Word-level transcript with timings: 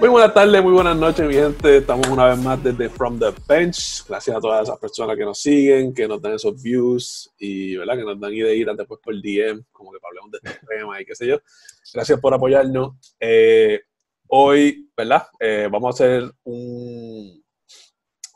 Muy 0.00 0.10
buenas 0.10 0.32
tardes, 0.32 0.62
muy 0.62 0.72
buenas 0.72 0.96
noches, 0.96 1.26
mi 1.26 1.34
gente. 1.34 1.78
Estamos 1.78 2.06
una 2.06 2.26
vez 2.26 2.38
más 2.38 2.62
desde 2.62 2.88
From 2.88 3.18
the 3.18 3.34
Bench. 3.48 4.06
Gracias 4.06 4.36
a 4.36 4.40
todas 4.40 4.62
esas 4.62 4.78
personas 4.78 5.16
que 5.16 5.24
nos 5.24 5.40
siguen, 5.40 5.92
que 5.92 6.06
nos 6.06 6.22
dan 6.22 6.34
esos 6.34 6.62
views 6.62 7.28
y 7.36 7.76
¿verdad? 7.76 7.96
que 7.96 8.04
nos 8.04 8.20
dan 8.20 8.32
ideas 8.32 8.76
después 8.76 9.00
por 9.02 9.12
DM, 9.20 9.64
como 9.72 9.90
que 9.90 9.98
hablemos 10.00 10.30
de 10.30 10.38
este 10.44 10.66
tema 10.68 11.00
y 11.00 11.04
qué 11.04 11.16
sé 11.16 11.26
yo. 11.26 11.40
Gracias 11.92 12.20
por 12.20 12.32
apoyarnos. 12.32 12.94
Eh, 13.18 13.80
hoy, 14.28 14.88
¿verdad? 14.96 15.26
Eh, 15.40 15.68
vamos 15.68 15.88
a 15.88 16.04
hacer 16.04 16.30
un, 16.44 17.44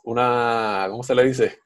una, 0.03 0.87
¿cómo 0.89 1.01
se 1.01 1.15
le 1.15 1.23
dice? 1.23 1.59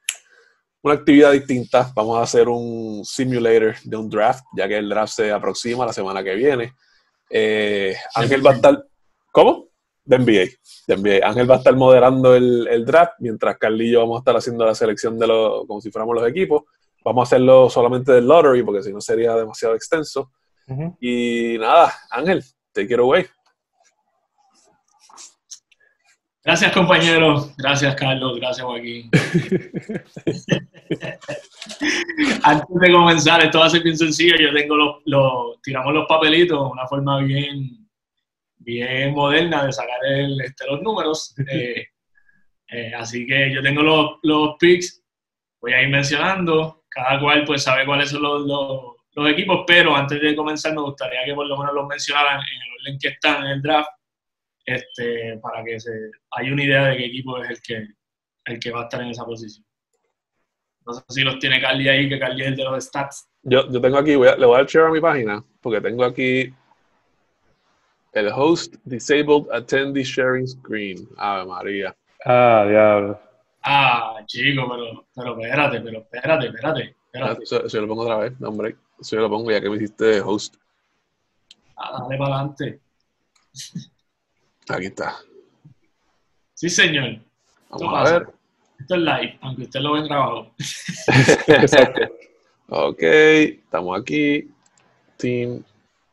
Una 0.84 0.94
actividad 0.94 1.32
distinta. 1.32 1.92
Vamos 1.96 2.20
a 2.20 2.22
hacer 2.22 2.48
un 2.50 3.04
simulator 3.04 3.76
de 3.84 3.98
un 3.98 4.08
draft, 4.12 4.46
ya 4.56 4.68
que 4.68 4.78
el 4.78 4.90
draft 4.90 5.14
se 5.14 5.32
aproxima 5.32 5.88
la 5.88 5.94
semana 5.94 6.24
que 6.24 6.36
viene. 6.36 6.74
Eh, 7.32 7.96
Ángel 8.14 8.46
va 8.46 8.52
a 8.52 8.56
estar. 8.56 8.86
¿Cómo? 9.32 9.67
De 10.08 10.18
NBA, 10.18 10.50
de 10.88 10.98
NBA. 10.98 11.28
Ángel 11.28 11.50
va 11.50 11.56
a 11.56 11.58
estar 11.58 11.76
moderando 11.76 12.34
el, 12.34 12.86
draft, 12.86 13.16
mientras 13.20 13.58
Carly 13.58 13.90
y 13.90 13.92
yo 13.92 14.00
vamos 14.00 14.16
a 14.16 14.20
estar 14.20 14.38
haciendo 14.38 14.66
la 14.66 14.74
selección 14.74 15.20
de 15.20 15.28
los, 15.28 15.68
como 15.68 15.82
si 15.82 15.92
fuéramos 15.92 16.16
los 16.16 16.28
equipos. 16.28 16.64
Vamos 17.04 17.22
a 17.22 17.28
hacerlo 17.28 17.70
solamente 17.70 18.14
del 18.14 18.26
lottery, 18.26 18.64
porque 18.64 18.84
si 18.84 18.94
no 18.94 19.02
sería 19.02 19.36
demasiado 19.36 19.76
extenso. 19.76 20.32
Y 21.02 21.58
nada, 21.60 21.94
Ángel, 22.10 22.42
te 22.72 22.88
quiero, 22.88 23.06
güey. 23.06 23.26
Gracias, 26.48 26.72
compañero. 26.72 27.52
Gracias, 27.58 27.94
Carlos. 27.96 28.38
Gracias, 28.40 28.66
Joaquín. 28.66 29.10
Antes 32.44 32.80
de 32.80 32.92
comenzar, 32.94 33.44
esto 33.44 33.60
va 33.60 33.66
a 33.66 33.70
ser 33.70 33.84
bien 33.84 33.98
sencillo. 33.98 34.38
Yo 34.40 34.54
tengo 34.54 34.78
los, 35.04 35.62
tiramos 35.62 35.94
los 35.94 36.08
papelitos, 36.08 36.72
una 36.72 36.88
forma 36.88 37.20
bien, 37.20 37.87
bien 38.68 39.14
moderna 39.14 39.66
de 39.66 39.72
sacar 39.72 40.06
el, 40.06 40.40
este, 40.42 40.66
los 40.68 40.82
números. 40.82 41.34
Eh, 41.50 41.88
eh, 42.70 42.92
así 42.94 43.26
que 43.26 43.54
yo 43.54 43.62
tengo 43.62 43.82
los, 43.82 44.20
los 44.24 44.58
picks, 44.60 45.02
voy 45.62 45.72
a 45.72 45.82
ir 45.82 45.90
mencionando. 45.90 46.84
Cada 46.90 47.18
cual 47.20 47.46
pues 47.46 47.64
sabe 47.64 47.86
cuáles 47.86 48.10
son 48.10 48.24
los, 48.24 48.46
los, 49.16 49.30
equipos, 49.30 49.64
pero 49.66 49.96
antes 49.96 50.22
de 50.22 50.36
comenzar 50.36 50.74
me 50.74 50.82
gustaría 50.82 51.24
que 51.26 51.34
por 51.34 51.48
lo 51.48 51.58
menos 51.58 51.74
los 51.74 51.88
mencionaran 51.88 52.40
en 52.40 52.62
el 52.62 52.80
orden 52.80 53.00
que 53.00 53.08
están 53.08 53.46
en 53.46 53.52
el 53.52 53.62
draft 53.62 53.90
este, 54.66 55.40
para 55.42 55.64
que 55.64 55.80
se 55.80 55.92
haya 56.32 56.54
una 56.54 56.64
idea 56.64 56.86
de 56.88 56.98
qué 56.98 57.06
equipo 57.06 57.42
es 57.42 57.50
el 57.50 57.62
que, 57.62 57.88
el 58.46 58.60
que 58.60 58.72
va 58.72 58.82
a 58.82 58.84
estar 58.84 59.02
en 59.02 59.10
esa 59.10 59.26
posición. 59.26 59.66
No 60.86 60.94
sé 60.94 61.04
si 61.10 61.22
los 61.24 61.40
tiene 61.40 61.62
Carly 61.62 61.88
ahí, 61.88 62.10
que 62.10 62.20
Carly 62.20 62.42
es 62.42 62.48
el 62.50 62.56
de 62.58 62.64
los 62.64 62.84
stats. 62.84 63.30
Yo, 63.44 63.72
yo 63.72 63.80
tengo 63.82 63.98
aquí, 63.98 64.16
voy 64.16 64.28
a, 64.28 64.36
le 64.36 64.46
voy 64.46 64.56
a 64.56 64.58
dar 64.60 64.68
share 64.68 64.86
a 64.86 64.92
mi 64.92 65.00
página, 65.00 65.44
porque 65.62 65.82
tengo 65.82 66.04
aquí 66.04 66.54
el 68.18 68.32
host 68.34 68.76
disabled 68.86 69.48
attendee 69.52 70.04
sharing 70.04 70.48
screen. 70.48 71.08
Ave 71.18 71.46
María. 71.46 71.96
Ah, 72.26 72.66
diablo. 72.68 73.20
Ah, 73.64 74.22
chico, 74.26 74.68
pero, 74.70 75.06
pero 75.14 75.42
espérate, 75.42 75.82
pero 75.82 76.00
espérate, 76.00 76.48
espérate. 76.48 76.96
espérate. 77.06 77.44
Eso, 77.44 77.66
eso, 77.66 77.78
yo 77.78 77.82
lo 77.82 77.88
pongo 77.88 78.04
otra 78.04 78.18
vez, 78.18 78.40
no, 78.40 78.50
hombre. 78.50 78.76
Eso 79.00 79.16
yo 79.16 79.22
lo 79.22 79.30
pongo 79.30 79.52
ya 79.52 79.62
que 79.62 79.70
me 79.70 79.76
hiciste 79.76 80.22
host. 80.22 80.56
Ah, 81.76 82.02
dale 82.02 82.18
para 82.18 82.36
adelante. 82.36 82.80
Aquí 84.70 84.86
está. 84.86 85.18
Sí, 86.54 86.70
señor. 86.70 87.20
Vamos 87.70 87.94
a 87.94 88.12
ver. 88.12 88.28
Esto 88.80 88.96
es 88.96 89.02
live, 89.02 89.40
aunque 89.42 89.64
usted 89.64 89.80
lo 89.80 89.94
ve 89.94 90.04
grabado. 90.04 90.52
ok, 92.70 93.02
estamos 93.02 94.00
aquí. 94.00 94.50
Team, 95.18 95.64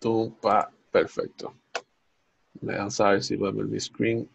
tumpa, 0.01 0.71
perfecto. 0.91 1.55
Me 2.65 2.75
dan 2.75 2.91
saber 2.91 3.23
si 3.23 3.37
pueden 3.37 3.57
ver 3.57 3.67
mi 3.67 3.79
screen 3.79 4.29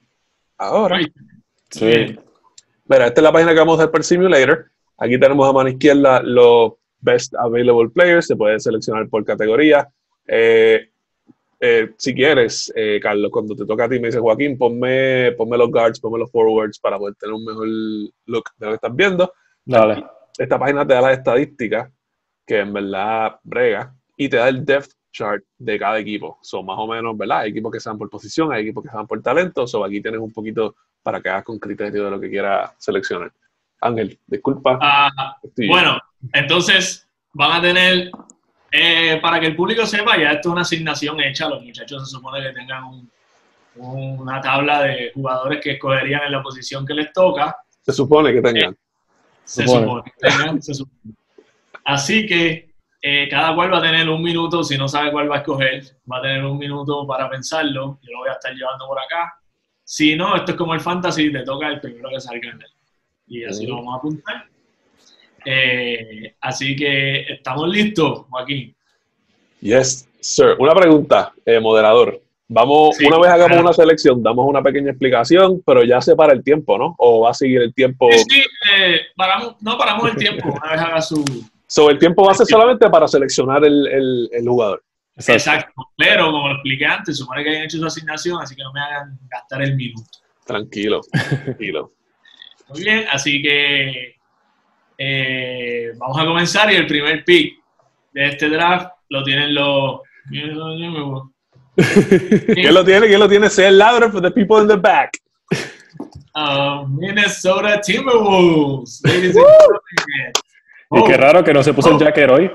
ahora. 0.58 1.00
Sí. 1.70 2.18
Mira, 2.86 3.08
esta 3.08 3.22
es 3.22 3.24
la 3.24 3.32
página 3.32 3.54
que 3.54 3.60
vamos 3.60 3.80
a 3.80 3.84
hacer 3.84 3.92
por 3.92 4.04
Simulator. 4.04 4.72
Aquí 4.98 5.20
tenemos 5.20 5.48
a 5.48 5.54
mano 5.54 5.70
izquierda 5.70 6.22
los 6.22 6.74
Best 7.00 7.34
Available 7.36 7.90
Players. 7.90 8.28
Se 8.28 8.36
puede 8.36 8.60
seleccionar 8.60 9.08
por 9.10 9.26
categoría. 9.26 9.88
Eh, 10.28 10.90
eh, 11.60 11.92
si 11.98 12.14
quieres, 12.14 12.72
eh, 12.76 13.00
Carlos, 13.02 13.32
cuando 13.32 13.56
te 13.56 13.66
toca 13.66 13.86
a 13.86 13.90
ti, 13.90 14.00
me 14.00 14.08
dice 14.08 14.20
Joaquín, 14.20 14.58
ponme, 14.58 15.34
ponme 15.34 15.58
los 15.58 15.70
guards, 15.70 16.00
ponme 16.00 16.20
los 16.20 16.32
forwards 16.32 16.80
para 16.80 16.98
poder 16.98 17.16
tener 17.16 17.34
un 17.34 17.44
mejor 17.44 17.68
look 18.26 18.46
de 18.58 18.66
lo 18.66 18.72
que 18.72 18.76
estás 18.76 18.96
viendo. 18.96 19.34
Dale. 19.66 20.06
Esta 20.38 20.58
página 20.58 20.88
te 20.88 20.94
da 20.94 21.02
las 21.02 21.18
estadísticas, 21.18 21.92
que 22.46 22.60
en 22.60 22.72
verdad 22.72 23.40
brega, 23.44 23.94
y 24.16 24.30
te 24.30 24.38
da 24.38 24.48
el 24.48 24.66
depth 24.66 24.92
chart 25.12 25.44
de 25.58 25.80
cada 25.80 26.00
equipo. 26.00 26.38
Son 26.42 26.66
más 26.66 26.78
o 26.78 26.88
menos, 26.88 27.18
¿verdad? 27.18 27.40
Hay 27.40 27.52
equipos 27.52 27.72
que 27.72 27.80
se 27.80 27.90
dan 27.90 27.98
por 27.98 28.10
posición, 28.10 28.52
hay 28.52 28.64
equipos 28.64 28.84
que 28.84 28.90
se 28.90 28.96
dan 28.96 29.08
por 29.08 29.22
talento, 29.22 29.68
so 29.68 29.84
aquí 29.84 30.02
tienes 30.02 30.20
un 30.20 30.32
poquito 30.32 30.76
para 31.02 31.22
que 31.22 31.30
hagas 31.30 31.44
con 31.44 31.60
criterio 31.60 32.06
de 32.06 32.12
lo 32.12 32.20
que 32.20 32.30
quieras 32.30 32.72
seleccionar. 32.78 33.32
Ángel, 33.82 34.20
disculpa. 34.28 34.78
Ah, 34.82 35.38
bueno, 35.68 35.98
entonces 36.34 37.08
van 37.34 37.54
a 37.54 37.62
tener 37.62 38.12
eh, 38.72 39.20
para 39.22 39.40
que 39.40 39.48
el 39.48 39.56
público 39.56 39.86
sepa, 39.86 40.18
ya 40.18 40.32
esto 40.32 40.50
es 40.50 40.54
una 40.54 40.62
asignación 40.62 41.20
hecha. 41.22 41.50
Los 41.50 41.64
muchachos 41.64 42.08
se 42.10 42.16
supone 42.16 42.42
que 42.42 42.54
tengan 42.54 43.10
una 43.76 44.42
tabla 44.42 44.84
de 44.84 45.12
jugadores 45.14 45.62
que 45.62 45.72
escogerían 45.72 46.24
en 46.24 46.32
la 46.34 46.44
posición 46.44 46.86
que 46.86 46.94
les 46.94 47.14
toca. 47.14 47.56
Se 47.82 47.94
supone 47.94 48.34
que 48.34 48.42
tengan. 48.42 48.78
se, 49.44 49.66
supone. 49.66 50.04
que 50.04 50.28
tengan, 50.28 50.60
Así 51.86 52.26
que 52.28 52.69
eh, 53.02 53.28
cada 53.30 53.56
cual 53.56 53.72
va 53.72 53.78
a 53.78 53.82
tener 53.82 54.10
un 54.10 54.22
minuto, 54.22 54.64
si 54.64 54.78
no 54.78 54.88
sabe 54.88 55.12
cuál 55.12 55.32
va 55.32 55.36
a 55.36 55.40
escoger, 55.40 55.84
va 56.12 56.18
a 56.18 56.22
tener 56.22 56.44
un 56.44 56.58
minuto 56.58 57.08
para 57.08 57.30
pensarlo. 57.30 58.00
Yo 58.02 58.12
lo 58.12 58.20
voy 58.20 58.30
a 58.30 58.34
estar 58.34 58.54
llevando 58.54 58.88
por 58.88 59.00
acá. 59.00 59.34
Si 59.84 60.16
no, 60.16 60.36
esto 60.36 60.52
es 60.52 60.58
como 60.58 60.74
el 60.74 60.82
fantasy, 60.82 61.32
te 61.32 61.44
toca 61.44 61.68
el 61.68 61.80
primero 61.80 62.10
que 62.10 62.20
salga 62.20 62.50
en 62.50 62.62
él. 62.62 62.68
Y 63.28 63.44
así 63.44 63.66
lo 63.66 63.76
vamos 63.76 63.94
a 63.94 63.98
apuntar. 63.98 64.46
Eh, 65.46 66.36
así 66.42 66.76
que 66.76 67.22
estamos 67.34 67.70
listos, 67.70 68.26
Joaquín. 68.30 68.76
Yes, 69.62 70.08
sir. 70.20 70.56
Una 70.60 70.74
pregunta, 70.74 71.34
eh, 71.46 71.60
moderador. 71.60 72.22
Vamos, 72.52 73.00
una 73.00 73.20
vez 73.20 73.30
hagamos 73.30 73.60
una 73.60 73.74
selección, 73.74 74.24
damos 74.24 74.46
una 74.48 74.64
pequeña 74.64 74.90
explicación, 74.90 75.62
pero 75.64 75.84
ya 75.84 76.02
se 76.02 76.16
para 76.16 76.34
el 76.34 76.44
tiempo, 76.44 76.80
¿no? 76.80 76.96
¿O 76.98 77.22
va 77.22 77.30
a 77.30 77.34
seguir 77.34 77.62
el 77.62 77.74
tiempo? 77.76 78.10
Sí, 78.12 78.24
sí, 78.28 78.44
eh, 78.76 79.02
paramos, 79.16 79.56
no 79.62 79.78
paramos 79.78 80.10
el 80.10 80.16
tiempo, 80.18 80.50
una 80.50 80.72
vez 80.72 80.82
haga 80.82 81.02
su... 81.02 81.24
So, 81.72 81.92
el 81.92 82.00
tiempo 82.00 82.26
va 82.26 82.32
a 82.32 82.36
ser 82.36 82.48
solamente 82.48 82.90
para 82.90 83.08
seleccionar 83.08 83.64
el, 83.64 84.28
el, 84.32 84.48
jugador. 84.48 84.84
Exacto. 85.16 85.72
pero 85.96 86.32
como 86.32 86.48
lo 86.48 86.56
expliqué 86.56 86.88
antes, 86.88 87.18
supone 87.18 87.44
que 87.44 87.52
hayan 87.52 87.66
hecho 87.66 87.78
su 87.78 87.86
asignación, 87.86 88.42
así 88.42 88.56
que 88.56 88.64
no 88.64 88.74
me 88.74 88.82
hagan 88.82 89.20
gastar 89.30 89.62
el 89.62 89.76
minuto. 89.76 90.10
Tranquilo, 90.48 91.02
tranquilo. 91.44 91.92
Muy 92.70 92.84
bien, 92.84 93.06
así 93.12 93.44
que 93.44 94.16
eh, 94.98 95.92
vamos 95.98 96.20
a 96.20 96.26
comenzar 96.26 96.74
y 96.74 96.78
el 96.78 96.88
primer 96.88 97.24
pick 97.24 97.60
de 98.14 98.30
este 98.30 98.50
draft 98.50 98.92
lo 99.10 99.24
tienen 99.24 99.54
los... 99.54 100.00
¿Quién 100.28 100.56
lo 102.74 102.84
tiene? 102.84 103.08
¿Quién 103.08 103.20
lo 103.20 103.30
tiene? 103.30 103.48
Say 103.48 103.72
louder 103.72 104.10
for 104.10 104.24
the 104.24 104.32
people 104.32 104.60
in 104.60 104.68
the 104.68 104.76
back. 104.76 105.12
Uh, 106.34 106.88
Minnesota 106.88 107.80
Timberwolves. 107.80 109.04
y 110.92 111.04
qué 111.04 111.18
raro 111.18 111.44
que 111.44 111.54
no 111.54 111.64
se 111.64 111.74
puso 111.74 111.90
el 111.90 111.96
oh. 111.96 112.00
jacket 112.00 112.30
hoy. 112.30 112.52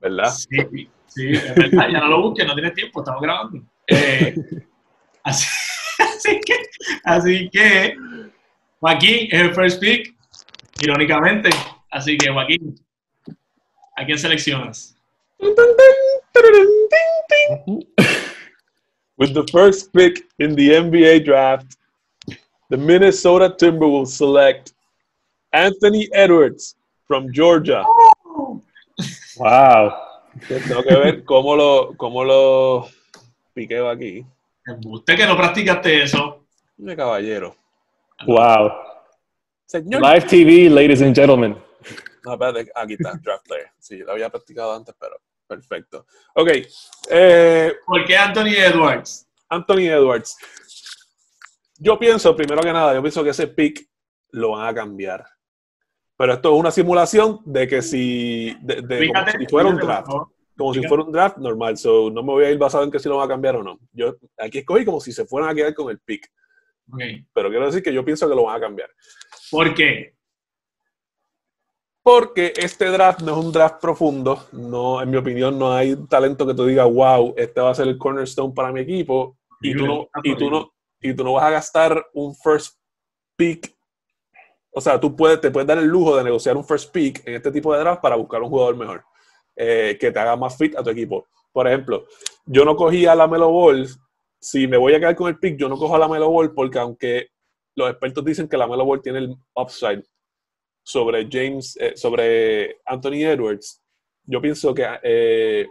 ¿Verdad? 0.00 0.30
Sí, 0.30 0.88
sí, 1.06 1.30
es 1.30 1.54
verdad. 1.54 1.88
Ya 1.92 2.00
no 2.00 2.08
lo 2.08 2.22
busques, 2.22 2.46
no 2.46 2.54
tiene 2.54 2.70
tiempo, 2.72 3.00
estamos 3.00 3.22
grabando. 3.22 3.62
Eh, 3.86 4.34
así, 5.22 5.46
así, 5.98 6.40
que, 6.40 6.54
así 7.04 7.50
que, 7.50 7.96
Joaquín 8.80 9.28
es 9.30 9.40
el 9.40 9.54
first 9.54 9.80
pick 9.80 10.14
irónicamente. 10.80 11.50
Así 11.90 12.16
que, 12.18 12.30
Joaquín, 12.30 12.74
¿a 13.96 14.04
quién 14.04 14.18
seleccionas? 14.18 14.96
With 19.16 19.34
the 19.34 19.46
first 19.52 19.92
pick 19.92 20.26
in 20.38 20.56
the 20.56 20.70
NBA 20.70 21.24
draft, 21.24 21.76
the 22.70 22.76
Minnesota 22.76 23.50
Timberwolves 23.50 24.08
select 24.08 24.72
Anthony 25.52 26.08
Edwards 26.12 26.76
from 27.12 27.30
Georgia. 27.30 27.84
Wow. 29.36 29.92
Tengo 30.48 30.82
que 30.82 30.96
ver 30.96 31.24
cómo 31.24 31.54
lo, 31.54 31.94
cómo 31.98 32.24
lo 32.24 32.88
piqueo 33.52 33.90
aquí. 33.90 34.24
Usted 34.86 35.16
que 35.16 35.26
no 35.26 35.36
practicaste 35.36 36.04
eso. 36.04 36.46
Mi 36.78 36.96
caballero. 36.96 37.54
Wow. 38.26 38.72
Live 39.74 40.26
TV, 40.26 40.70
ladies 40.70 41.02
and 41.02 41.14
gentlemen. 41.14 41.54
No, 42.24 42.32
espérate, 42.32 42.72
aquí 42.74 42.94
está, 42.94 43.12
Draft 43.22 43.46
Player. 43.46 43.70
Sí, 43.78 43.98
lo 43.98 44.12
había 44.12 44.30
practicado 44.30 44.74
antes, 44.74 44.94
pero 44.98 45.16
perfecto. 45.46 46.06
Ok. 46.34 46.48
Eh, 47.10 47.74
¿Por 47.84 48.06
qué 48.06 48.16
Anthony 48.16 48.54
Edwards? 48.56 49.28
Anthony 49.50 49.90
Edwards. 49.90 50.34
Yo 51.76 51.98
pienso, 51.98 52.34
primero 52.34 52.62
que 52.62 52.72
nada, 52.72 52.94
yo 52.94 53.02
pienso 53.02 53.22
que 53.22 53.30
ese 53.30 53.48
pick 53.48 53.86
lo 54.30 54.52
van 54.52 54.68
a 54.68 54.74
cambiar. 54.74 55.26
Pero 56.22 56.34
esto 56.34 56.54
es 56.54 56.60
una 56.60 56.70
simulación 56.70 57.40
de 57.44 57.66
que 57.66 57.82
si, 57.82 58.56
de, 58.62 58.80
de 58.80 59.12
si 59.40 59.46
fuera 59.46 59.70
un 59.70 59.76
draft. 59.76 60.06
como 60.56 60.72
si 60.72 60.80
fuera 60.84 61.02
un 61.02 61.10
draft 61.10 61.38
normal. 61.38 61.76
So, 61.76 62.12
no 62.12 62.22
me 62.22 62.30
voy 62.30 62.44
a 62.44 62.50
ir 62.52 62.58
basado 62.58 62.84
en 62.84 62.92
que 62.92 63.00
si 63.00 63.08
lo 63.08 63.16
va 63.16 63.24
a 63.24 63.28
cambiar 63.28 63.56
o 63.56 63.64
no. 63.64 63.80
Yo 63.90 64.14
aquí 64.38 64.58
escogí 64.58 64.84
como 64.84 65.00
si 65.00 65.10
se 65.10 65.26
fueran 65.26 65.50
a 65.50 65.54
quedar 65.56 65.74
con 65.74 65.90
el 65.90 65.98
pick. 65.98 66.30
Pero 67.34 67.50
quiero 67.50 67.66
decir 67.66 67.82
que 67.82 67.92
yo 67.92 68.04
pienso 68.04 68.28
que 68.28 68.36
lo 68.36 68.44
van 68.44 68.56
a 68.56 68.60
cambiar. 68.60 68.88
¿Por 69.50 69.74
qué? 69.74 70.14
Porque 72.04 72.52
este 72.54 72.84
draft 72.84 73.22
no 73.22 73.32
es 73.32 73.44
un 73.44 73.50
draft 73.50 73.80
profundo. 73.80 74.46
No, 74.52 75.02
en 75.02 75.10
mi 75.10 75.16
opinión, 75.16 75.58
no 75.58 75.72
hay 75.72 75.96
talento 76.06 76.46
que 76.46 76.54
tú 76.54 76.66
digas, 76.66 76.88
wow, 76.88 77.34
este 77.36 77.60
va 77.60 77.70
a 77.70 77.74
ser 77.74 77.88
el 77.88 77.98
cornerstone 77.98 78.54
para 78.54 78.70
mi 78.70 78.82
equipo. 78.82 79.36
Y 79.60 79.76
tú 79.76 79.88
no, 79.88 80.08
y 80.22 80.36
tú 80.36 80.48
no, 80.48 80.72
y 81.00 81.14
tú 81.14 81.24
no 81.24 81.32
vas 81.32 81.46
a 81.46 81.50
gastar 81.50 82.06
un 82.12 82.32
first 82.36 82.78
pick. 83.34 83.74
O 84.74 84.80
sea, 84.80 84.98
tú 84.98 85.14
puedes, 85.14 85.40
te 85.40 85.50
puedes 85.50 85.66
dar 85.66 85.78
el 85.78 85.86
lujo 85.86 86.16
de 86.16 86.24
negociar 86.24 86.56
un 86.56 86.64
first 86.64 86.92
pick 86.92 87.26
en 87.26 87.34
este 87.34 87.52
tipo 87.52 87.72
de 87.72 87.80
draft 87.80 88.00
para 88.00 88.16
buscar 88.16 88.42
un 88.42 88.48
jugador 88.48 88.76
mejor, 88.76 89.04
eh, 89.54 89.96
que 90.00 90.10
te 90.10 90.18
haga 90.18 90.34
más 90.36 90.56
fit 90.56 90.76
a 90.76 90.82
tu 90.82 90.90
equipo. 90.90 91.26
Por 91.52 91.68
ejemplo, 91.68 92.06
yo 92.46 92.64
no 92.64 92.74
cogí 92.74 93.06
a 93.06 93.14
la 93.14 93.28
Melo 93.28 93.50
Ball. 93.50 93.86
Si 94.40 94.66
me 94.66 94.78
voy 94.78 94.94
a 94.94 94.98
quedar 94.98 95.14
con 95.14 95.28
el 95.28 95.38
pick, 95.38 95.58
yo 95.58 95.68
no 95.68 95.76
cojo 95.76 95.94
a 95.94 95.98
la 95.98 96.08
Melo 96.08 96.30
Ball 96.30 96.54
porque 96.54 96.78
aunque 96.78 97.28
los 97.74 97.90
expertos 97.90 98.24
dicen 98.24 98.48
que 98.48 98.56
la 98.56 98.66
Melo 98.66 98.84
Ball 98.84 99.02
tiene 99.02 99.18
el 99.18 99.36
upside 99.54 100.02
sobre 100.82 101.28
James, 101.30 101.76
eh, 101.78 101.92
sobre 101.94 102.80
Anthony 102.86 103.24
Edwards, 103.24 103.82
yo 104.24 104.40
pienso 104.40 104.74
que 104.74 104.86
eh, 105.02 105.66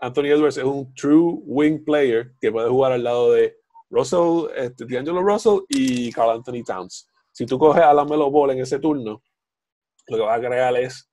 Anthony 0.00 0.26
Edwards 0.26 0.56
es 0.56 0.64
un 0.64 0.92
true 0.94 1.40
wing 1.44 1.84
player 1.84 2.32
que 2.40 2.50
puede 2.50 2.68
jugar 2.68 2.92
al 2.92 3.04
lado 3.04 3.32
de 3.32 3.56
Russell, 3.90 4.50
este, 4.56 4.84
D'Angelo 4.86 5.22
Russell 5.22 5.60
y 5.68 6.10
Carl 6.12 6.30
Anthony 6.30 6.62
Towns. 6.64 7.08
Si 7.36 7.44
tú 7.44 7.58
coges 7.58 7.82
a 7.82 7.92
la 7.92 8.04
Melo 8.04 8.30
Ball 8.30 8.52
en 8.52 8.60
ese 8.60 8.78
turno, 8.78 9.22
lo 10.06 10.16
que 10.16 10.22
va 10.22 10.34
a 10.34 10.40
crear 10.40 10.76
es 10.76 11.10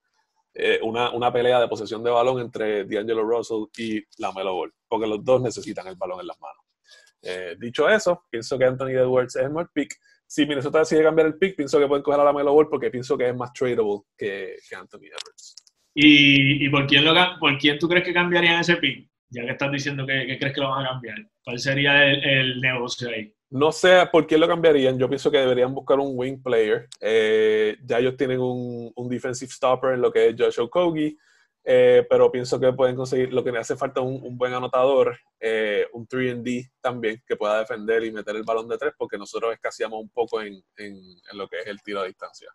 eh, 0.54 0.78
una, 0.82 1.10
una, 1.10 1.32
pelea 1.32 1.60
de 1.60 1.68
posesión 1.68 2.02
de 2.02 2.10
balón 2.10 2.40
entre 2.40 2.84
D'Angelo 2.84 3.24
Russell 3.24 3.64
y 3.76 4.02
la 4.18 4.32
Melo 4.32 4.54
Ball, 4.54 4.72
porque 4.88 5.06
los 5.06 5.24
dos 5.24 5.42
necesitan 5.42 5.86
el 5.88 5.96
balón 5.96 6.20
en 6.20 6.28
las 6.28 6.38
manos. 6.40 7.58
dicho 7.58 7.88
eso, 7.88 8.24
pienso 8.30 8.56
que 8.56 8.64
Anthony 8.64 8.96
Edwards 8.96 9.36
es 9.36 9.42
el 9.42 9.50
mejor 9.50 9.70
pick 9.72 9.98
si 10.26 10.46
Minnesota 10.46 10.80
decide 10.80 11.02
cambiar 11.02 11.28
el 11.28 11.34
pick, 11.34 11.56
pienso 11.56 11.78
que 11.78 11.86
pueden 11.86 12.02
coger 12.02 12.20
a 12.20 12.24
la 12.24 12.32
Melo 12.32 12.52
Ball 12.52 12.68
porque 12.68 12.90
pienso 12.90 13.16
que 13.16 13.28
es 13.28 13.36
más 13.36 13.52
tradable 13.52 14.00
que, 14.16 14.56
Anthony 14.76 15.06
Edwards. 15.06 15.54
¿Y, 15.94 16.68
por, 16.70 16.86
quién 16.86 17.04
lo, 17.04 17.14
por 17.38 17.56
quién 17.56 17.78
tú 17.78 17.88
crees 17.88 18.04
que 18.04 18.12
cambiarían 18.12 18.60
ese 18.60 18.76
pick? 18.76 19.08
Ya 19.30 19.44
que 19.44 19.52
estás 19.52 19.70
diciendo 19.70 20.04
que, 20.06 20.36
crees 20.38 20.54
que 20.54 20.60
lo 20.60 20.70
van 20.70 20.84
a 20.84 20.88
cambiar. 20.88 21.16
¿Cuál 21.44 21.58
sería 21.58 22.04
el, 22.04 22.60
negocio 22.60 23.08
ahí? 23.10 23.32
No 23.54 23.70
sé 23.70 24.04
por 24.10 24.26
quién 24.26 24.40
lo 24.40 24.48
cambiarían. 24.48 24.98
Yo 24.98 25.08
pienso 25.08 25.30
que 25.30 25.38
deberían 25.38 25.72
buscar 25.72 26.00
un 26.00 26.18
wing 26.18 26.42
player. 26.42 26.88
Eh, 27.00 27.76
ya 27.84 28.00
ellos 28.00 28.16
tienen 28.16 28.40
un, 28.40 28.90
un, 28.96 29.08
defensive 29.08 29.48
stopper 29.48 29.94
en 29.94 30.00
lo 30.00 30.10
que 30.10 30.26
es 30.26 30.34
Joshua 30.36 30.68
Kogi. 30.68 31.16
Eh, 31.62 32.04
pero 32.10 32.32
pienso 32.32 32.58
que 32.58 32.72
pueden 32.72 32.96
conseguir, 32.96 33.32
lo 33.32 33.44
que 33.44 33.52
le 33.52 33.60
hace 33.60 33.76
falta 33.76 34.00
un, 34.00 34.20
un 34.24 34.36
buen 34.36 34.52
anotador, 34.52 35.16
eh, 35.38 35.86
un 35.92 36.04
3D 36.04 36.68
también, 36.80 37.22
que 37.24 37.36
pueda 37.36 37.60
defender 37.60 38.02
y 38.02 38.10
meter 38.10 38.34
el 38.34 38.42
balón 38.42 38.68
de 38.68 38.76
tres, 38.76 38.92
porque 38.98 39.16
nosotros 39.16 39.54
escaseamos 39.54 40.00
un 40.00 40.10
poco 40.10 40.42
en, 40.42 40.60
en, 40.76 40.98
lo 41.34 41.46
que 41.48 41.60
es 41.60 41.66
el 41.68 41.80
tiro 41.80 42.00
a 42.00 42.06
distancia. 42.06 42.48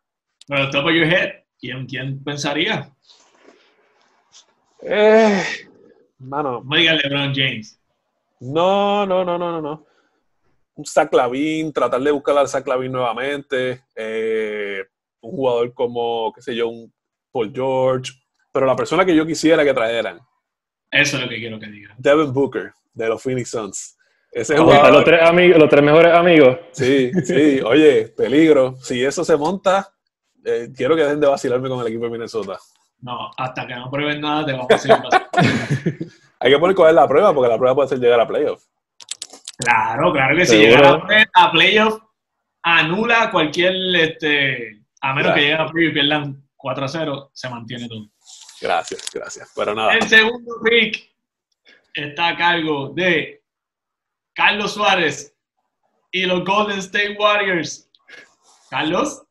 Pero 0.50 0.70
top 0.70 0.88
of 0.88 0.92
your 0.92 1.06
head, 1.06 1.30
¿quién, 1.58 1.86
quién 1.86 2.22
pensaría? 2.22 2.94
Eh, 4.82 5.44
mano. 6.18 6.62
No 6.62 6.76
diga 6.76 6.94
LeBron 6.94 7.34
James. 7.34 7.80
No, 8.42 9.06
no, 9.06 9.24
no, 9.24 9.38
no, 9.38 9.50
no, 9.54 9.62
no. 9.62 9.86
Un 10.80 10.86
Zach 10.86 11.14
Lavin, 11.14 11.74
tratar 11.74 12.00
de 12.00 12.10
buscar 12.10 12.38
al 12.38 12.48
Zach 12.48 12.66
Lavin 12.66 12.90
nuevamente. 12.90 13.84
Eh, 13.94 14.82
un 15.20 15.32
jugador 15.32 15.74
como, 15.74 16.32
qué 16.34 16.42
sé 16.42 16.56
yo, 16.56 16.70
un 16.70 16.94
Paul 17.34 17.52
George, 17.54 18.14
pero 18.54 18.66
la 18.66 18.78
persona 18.78 19.04
que 19.04 19.14
yo 19.14 19.26
quisiera 19.26 19.66
que 19.66 19.74
trajeran. 19.74 20.22
Eso 20.90 21.18
es 21.18 21.24
lo 21.24 21.28
que 21.28 21.36
quiero 21.36 21.60
que 21.60 21.68
digan. 21.68 21.98
Devin 21.98 22.32
Booker, 22.32 22.72
de 22.94 23.10
los 23.10 23.22
Phoenix 23.22 23.50
Suns. 23.50 23.98
Ese 24.32 24.54
es 24.54 24.60
los, 24.62 25.04
tres 25.04 25.22
amigos, 25.22 25.60
los 25.60 25.68
tres 25.68 25.84
mejores 25.84 26.14
amigos. 26.14 26.58
Sí, 26.72 27.12
sí. 27.26 27.60
Oye, 27.60 28.14
peligro. 28.16 28.78
Si 28.78 29.04
eso 29.04 29.26
se 29.26 29.36
monta, 29.36 29.94
eh, 30.46 30.70
quiero 30.74 30.96
que 30.96 31.04
dejen 31.04 31.20
de 31.20 31.28
vacilarme 31.28 31.68
con 31.68 31.82
el 31.82 31.88
equipo 31.88 32.06
de 32.06 32.12
Minnesota. 32.12 32.58
No, 33.02 33.32
hasta 33.36 33.68
que 33.68 33.76
no 33.76 33.92
prueben 33.92 34.22
nada, 34.22 34.46
te 34.46 34.54
vamos 34.54 34.68
a 34.70 34.78
seguir 34.78 34.98
Hay 36.40 36.52
que 36.54 36.58
poner 36.58 36.74
coger 36.74 36.94
la 36.94 37.06
prueba, 37.06 37.34
porque 37.34 37.50
la 37.50 37.58
prueba 37.58 37.76
puede 37.76 37.90
ser 37.90 38.00
llegar 38.00 38.22
a 38.22 38.26
playoff. 38.26 38.64
Claro, 39.60 40.14
claro 40.14 40.38
que 40.38 40.46
si 40.46 40.58
llegar 40.58 41.06
a 41.34 41.52
playoff, 41.52 42.02
anula 42.64 43.30
cualquier, 43.30 43.74
este, 43.96 44.82
a 45.02 45.14
menos 45.14 45.34
que 45.34 45.42
llegue 45.42 45.54
a 45.54 45.68
playoff 45.68 45.92
y 45.92 45.94
pierdan 45.94 46.44
4 46.56 46.86
a 46.86 46.88
0, 46.88 47.32
se 47.34 47.50
mantiene 47.50 47.90
todo. 47.90 48.10
Gracias, 48.62 49.10
gracias. 49.14 49.52
Pero 49.56 49.76
nada. 49.76 49.94
El 49.96 50.08
segundo 50.08 50.56
pick 50.64 51.10
está 51.94 52.30
a 52.30 52.38
cargo 52.38 52.94
de 52.94 53.42
Carlos 54.34 54.74
Suárez 54.74 55.36
y 56.12 56.26
los 56.26 56.46
Golden 56.46 56.80
State 56.80 57.18
Warriors. 57.20 57.90
Carlos. 58.70 59.24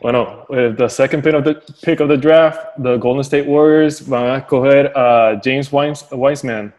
Bueno, 0.00 0.46
el 0.48 0.74
the 0.76 0.88
second 0.88 1.22
pick 1.22 1.34
of 1.34 1.44
the, 1.44 1.54
pick 1.82 2.00
of 2.00 2.08
the 2.08 2.16
draft, 2.16 2.58
the 2.82 2.96
Golden 2.96 3.22
State 3.22 3.46
Warriors 3.46 4.00
van 4.08 4.30
a 4.30 4.38
escoger 4.38 4.90
a 4.96 5.38
James 5.44 5.70
Wiseman, 5.70 6.74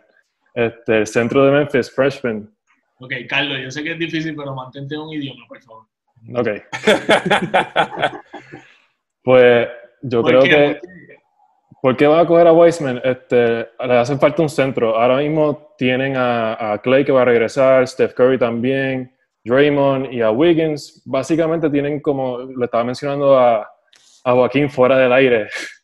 este, 0.56 0.98
el 0.98 1.06
centro 1.06 1.46
de 1.46 1.52
Memphis, 1.52 1.92
freshman. 1.92 2.52
Ok, 3.02 3.14
Carlos, 3.28 3.60
yo 3.64 3.72
sé 3.72 3.84
que 3.84 3.94
es 3.94 4.00
difícil, 4.00 4.36
pero 4.36 4.54
mantente 4.54 4.98
un 4.98 5.12
idioma, 5.12 5.46
por 5.48 5.62
favor. 5.62 5.86
Ok. 6.36 6.50
pues 9.24 9.68
yo 10.04 10.24
creo 10.24 10.44
que 10.44 10.80
¿Por 11.82 11.98
qué 11.98 12.06
van 12.06 12.20
a 12.20 12.28
coger 12.28 12.46
a 12.46 12.54
Weissman? 12.54 13.02
Este, 13.04 13.68
le 13.80 13.98
hacen 13.98 14.20
falta 14.20 14.44
un 14.44 14.50
centro. 14.50 14.96
Ahora 14.96 15.18
mismo 15.18 15.74
tienen 15.80 16.14
a, 16.16 16.80
Clay 16.84 17.04
que 17.04 17.12
va 17.12 17.24
a 17.24 17.26
regresar, 17.26 17.88
Steph 17.88 18.14
Curry 18.14 18.38
también, 18.38 19.12
Draymond 19.44 20.14
y 20.14 20.22
a 20.22 20.30
Wiggins. 20.30 21.02
Básicamente 21.06 21.72
tienen 21.72 22.00
como, 22.00 22.44
le 22.44 22.66
estaba 22.66 22.84
mencionando 22.84 23.38
a, 23.38 23.68
Joaquín 24.24 24.70
fuera 24.70 25.00
del 25.00 25.12
aire, 25.12 25.48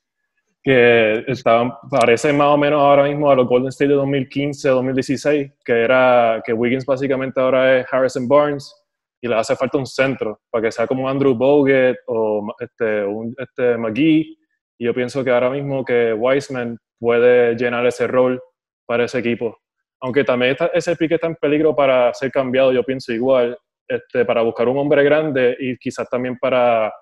que 0.64 1.24
estaban, 1.28 1.72
parece 1.90 2.34
más 2.34 2.48
o 2.48 2.58
menos 2.58 2.82
ahora 2.82 3.04
mismo 3.04 3.30
a 3.30 3.36
los 3.36 3.48
Golden 3.48 3.70
State 3.70 3.90
de 3.90 3.96
2015, 3.96 4.70
2016, 4.70 5.52
que 5.64 5.74
era 5.74 6.42
que 6.46 6.54
Wiggins 6.54 6.86
básicamente 6.86 7.40
ahora 7.40 7.80
es 7.80 7.86
Harrison 7.92 8.28
Barnes 8.28 8.74
y 9.22 9.28
le 9.28 9.36
hace 9.36 9.56
falta 9.56 9.78
un 9.78 9.86
centro 9.86 10.40
para 10.50 10.64
que 10.64 10.72
sea 10.72 10.88
como 10.88 11.10
Andrew 11.10 11.34
Bogut 11.34 11.98
o 12.08 12.54
este, 12.60 13.04
un, 13.04 13.34
este 13.38 13.78
McGee 13.78 14.38
y 14.80 14.86
yo 14.86 14.94
pienso 14.94 15.24
que 15.24 15.32
ahora 15.32 15.50
mismo 15.50 15.84
que 15.84 16.14
Wiseman 16.14 16.78
puede 17.00 17.56
llenar 17.56 17.86
ese 17.86 18.08
rol 18.08 18.42
para 18.86 19.06
ese 19.06 19.20
equipo. 19.20 19.58
Aunque 20.00 20.24
también 20.24 20.56
ese 20.74 20.96
pique 20.96 21.16
está 21.16 21.28
en 21.28 21.36
peligro 21.36 21.76
para 21.76 22.14
ser 22.14 22.32
cambiado, 22.32 22.72
yo 22.72 22.84
pienso 22.84 23.12
igual, 23.12 23.58
este, 23.88 24.26
para 24.26 24.42
buscar 24.42 24.68
un 24.68 24.78
hombre 24.78 25.04
grande 25.04 25.56
y 25.60 25.78
quizás 25.78 26.08
también 26.10 26.38
para 26.38 26.94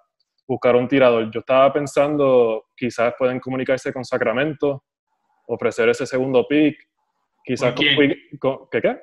buscar 0.48 0.76
un 0.76 0.88
tirador. 0.88 1.30
Yo 1.32 1.40
estaba 1.40 1.72
pensando, 1.74 2.66
quizás 2.76 3.14
pueden 3.18 3.40
comunicarse 3.40 3.92
con 3.92 4.04
Sacramento, 4.04 4.84
ofrecer 5.48 5.90
ese 5.90 6.06
segundo 6.06 6.46
pick, 6.48 6.78
quizás 7.44 7.74
¿Por 7.74 7.84
quién? 7.84 8.16
Con, 8.40 8.70
¿qué, 8.72 8.82
qué? 8.82 8.98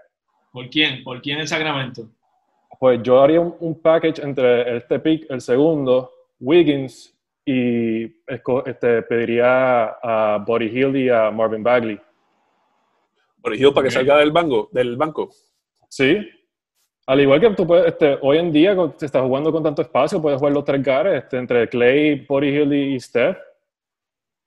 ¿Por 0.53 0.71
quién? 0.71 1.05
¿Por 1.05 1.23
quién 1.23 1.41
en 1.41 1.49
Sacramento? 1.49 2.09
Pues 2.79 3.01
yo 3.03 3.23
haría 3.23 3.41
un, 3.41 3.55
un 3.61 3.81
package 3.81 4.23
entre 4.23 4.77
este 4.77 4.99
pick, 4.99 5.27
el 5.31 5.41
segundo, 5.41 6.11
Wiggins 6.41 7.17
y 7.45 8.05
este, 8.27 9.03
pediría 9.03 9.97
a 10.03 10.39
Body 10.47 10.67
Hill 10.67 10.97
y 10.97 11.09
a 11.09 11.31
Marvin 11.31 11.63
Bagley. 11.63 11.99
Body 13.39 13.57
Hill 13.57 13.73
para 13.73 13.85
que 13.85 13.91
salga 13.91 14.19
del 14.19 14.31
banco, 14.31 14.69
del 14.73 14.97
banco. 14.97 15.31
Sí. 15.89 16.19
Al 17.07 17.21
igual 17.21 17.41
que 17.41 17.51
tú 17.51 17.67
puedes, 17.67 17.87
este, 17.87 18.19
hoy 18.23 18.39
en 18.39 18.53
día 18.53 18.77
te 18.97 19.07
estás 19.07 19.23
jugando 19.23 19.51
con 19.51 19.63
tanto 19.63 19.83
espacio, 19.83 20.23
puedes 20.23 20.39
jugar 20.39 20.53
los 20.53 20.65
tres 20.65 20.83
gares 20.83 21.25
este, 21.25 21.39
entre 21.39 21.69
Clay, 21.69 22.25
Body 22.27 22.49
Hill 22.49 22.73
y 22.73 23.01
Steph. 23.01 23.39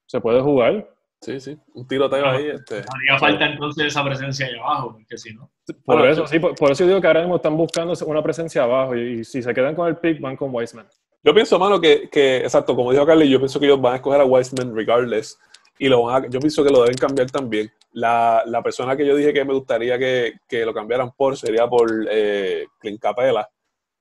Se 0.07 0.21
puede 0.21 0.41
jugar. 0.41 0.87
Sí, 1.21 1.39
sí, 1.39 1.57
un 1.73 1.87
tiroteo 1.87 2.25
ahí. 2.25 2.47
Este, 2.47 2.75
haría 2.75 3.19
falta 3.19 3.45
entonces 3.45 3.87
esa 3.87 4.03
presencia 4.03 4.45
ahí 4.45 4.55
abajo, 4.55 4.93
porque 4.93 5.17
si 5.17 5.33
no. 5.33 5.49
Por 5.83 6.07
eso, 6.07 6.27
sí, 6.27 6.39
por, 6.39 6.71
eso 6.71 6.85
digo 6.85 7.01
que 7.01 7.07
ahora 7.07 7.21
mismo 7.21 7.37
están 7.37 7.57
buscando 7.57 7.93
una 8.05 8.21
presencia 8.21 8.63
abajo 8.63 8.95
y, 8.95 9.19
y 9.19 9.23
si 9.23 9.41
se 9.41 9.53
quedan 9.53 9.75
con 9.75 9.87
el 9.87 9.97
pick, 9.97 10.21
van 10.21 10.37
con 10.37 10.53
Wiseman. 10.53 10.85
Yo 11.25 11.33
pienso, 11.33 11.57
mano, 11.57 11.81
que, 11.81 12.07
que, 12.11 12.37
exacto, 12.37 12.75
como 12.75 12.91
dijo 12.91 13.03
Carly, 13.03 13.27
yo 13.27 13.39
pienso 13.39 13.59
que 13.59 13.65
ellos 13.65 13.81
van 13.81 13.93
a 13.93 13.95
escoger 13.95 14.21
a 14.21 14.25
Wiseman 14.25 14.75
regardless. 14.75 15.39
Y 15.77 15.89
lo 15.89 16.03
van 16.03 16.23
a, 16.23 16.27
yo 16.29 16.39
pienso 16.39 16.63
que 16.63 16.71
lo 16.71 16.81
deben 16.81 16.97
cambiar 16.97 17.29
también. 17.29 17.71
La, 17.91 18.43
la 18.45 18.61
persona 18.61 18.95
que 18.95 19.05
yo 19.05 19.15
dije 19.15 19.33
que 19.33 19.45
me 19.45 19.53
gustaría 19.53 19.97
que, 19.97 20.33
que 20.47 20.65
lo 20.65 20.73
cambiaran 20.73 21.11
por 21.11 21.37
sería 21.37 21.67
por 21.67 21.89
eh, 22.09 22.65
Clint 22.79 23.01
Capela. 23.01 23.49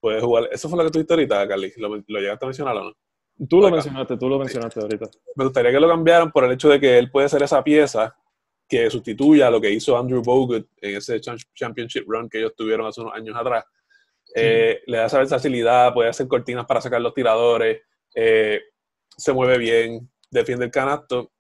Puede 0.01 0.21
jugar. 0.21 0.49
Eso 0.53 0.69
fue 0.69 0.79
lo 0.79 0.85
que 0.85 0.91
tú 0.91 0.99
dijiste 0.99 1.15
ahorita, 1.15 1.49
Carly. 1.49 1.73
¿Lo, 1.77 1.89
lo 1.89 2.21
llegaste 2.21 2.45
a 2.45 2.49
mencionar 2.49 2.77
o 2.77 2.85
no? 2.85 2.93
Tú 3.49 3.61
lo 3.61 3.71
mencionaste, 3.71 4.17
tú 4.17 4.29
lo 4.29 4.39
mencionaste 4.39 4.81
ahorita. 4.81 5.11
Me 5.37 5.45
gustaría 5.45 5.73
que 5.73 5.81
lo 5.81 5.89
cambiaran 5.89 6.31
por 6.31 6.45
el 6.45 6.53
hecho 6.53 6.69
de 6.69 6.79
que 6.79 6.99
él 6.99 7.11
puede 7.11 7.29
ser 7.29 7.43
esa 7.43 7.63
pieza 7.65 8.17
que 8.69 8.89
sustituya 8.91 9.49
a 9.49 9.51
lo 9.51 9.61
que 9.61 9.71
hizo 9.71 9.97
Andrew 9.97 10.23
Bogut 10.23 10.69
en 10.81 10.97
ese 10.97 11.21
championship 11.21 12.05
run 12.07 12.29
que 12.29 12.39
ellos 12.39 12.55
tuvieron 12.57 12.87
hace 12.87 13.01
unos 13.01 13.15
años 13.15 13.37
atrás 13.37 13.65
eh, 14.35 14.83
le 14.87 14.99
da 14.99 15.07
esa 15.07 15.19
versatilidad, 15.19 15.95
puede 15.95 16.09
hacer 16.09 16.27
cortinas 16.27 16.67
para 16.67 16.81
sacar 16.81 17.01
los 17.01 17.15
tiradores, 17.15 17.83
eh, 18.15 18.61
se 19.17 19.33
mueve 19.33 19.59
bien, 19.59 20.11
defiende 20.31 20.65
el 20.65 20.71
canasto 20.71 21.33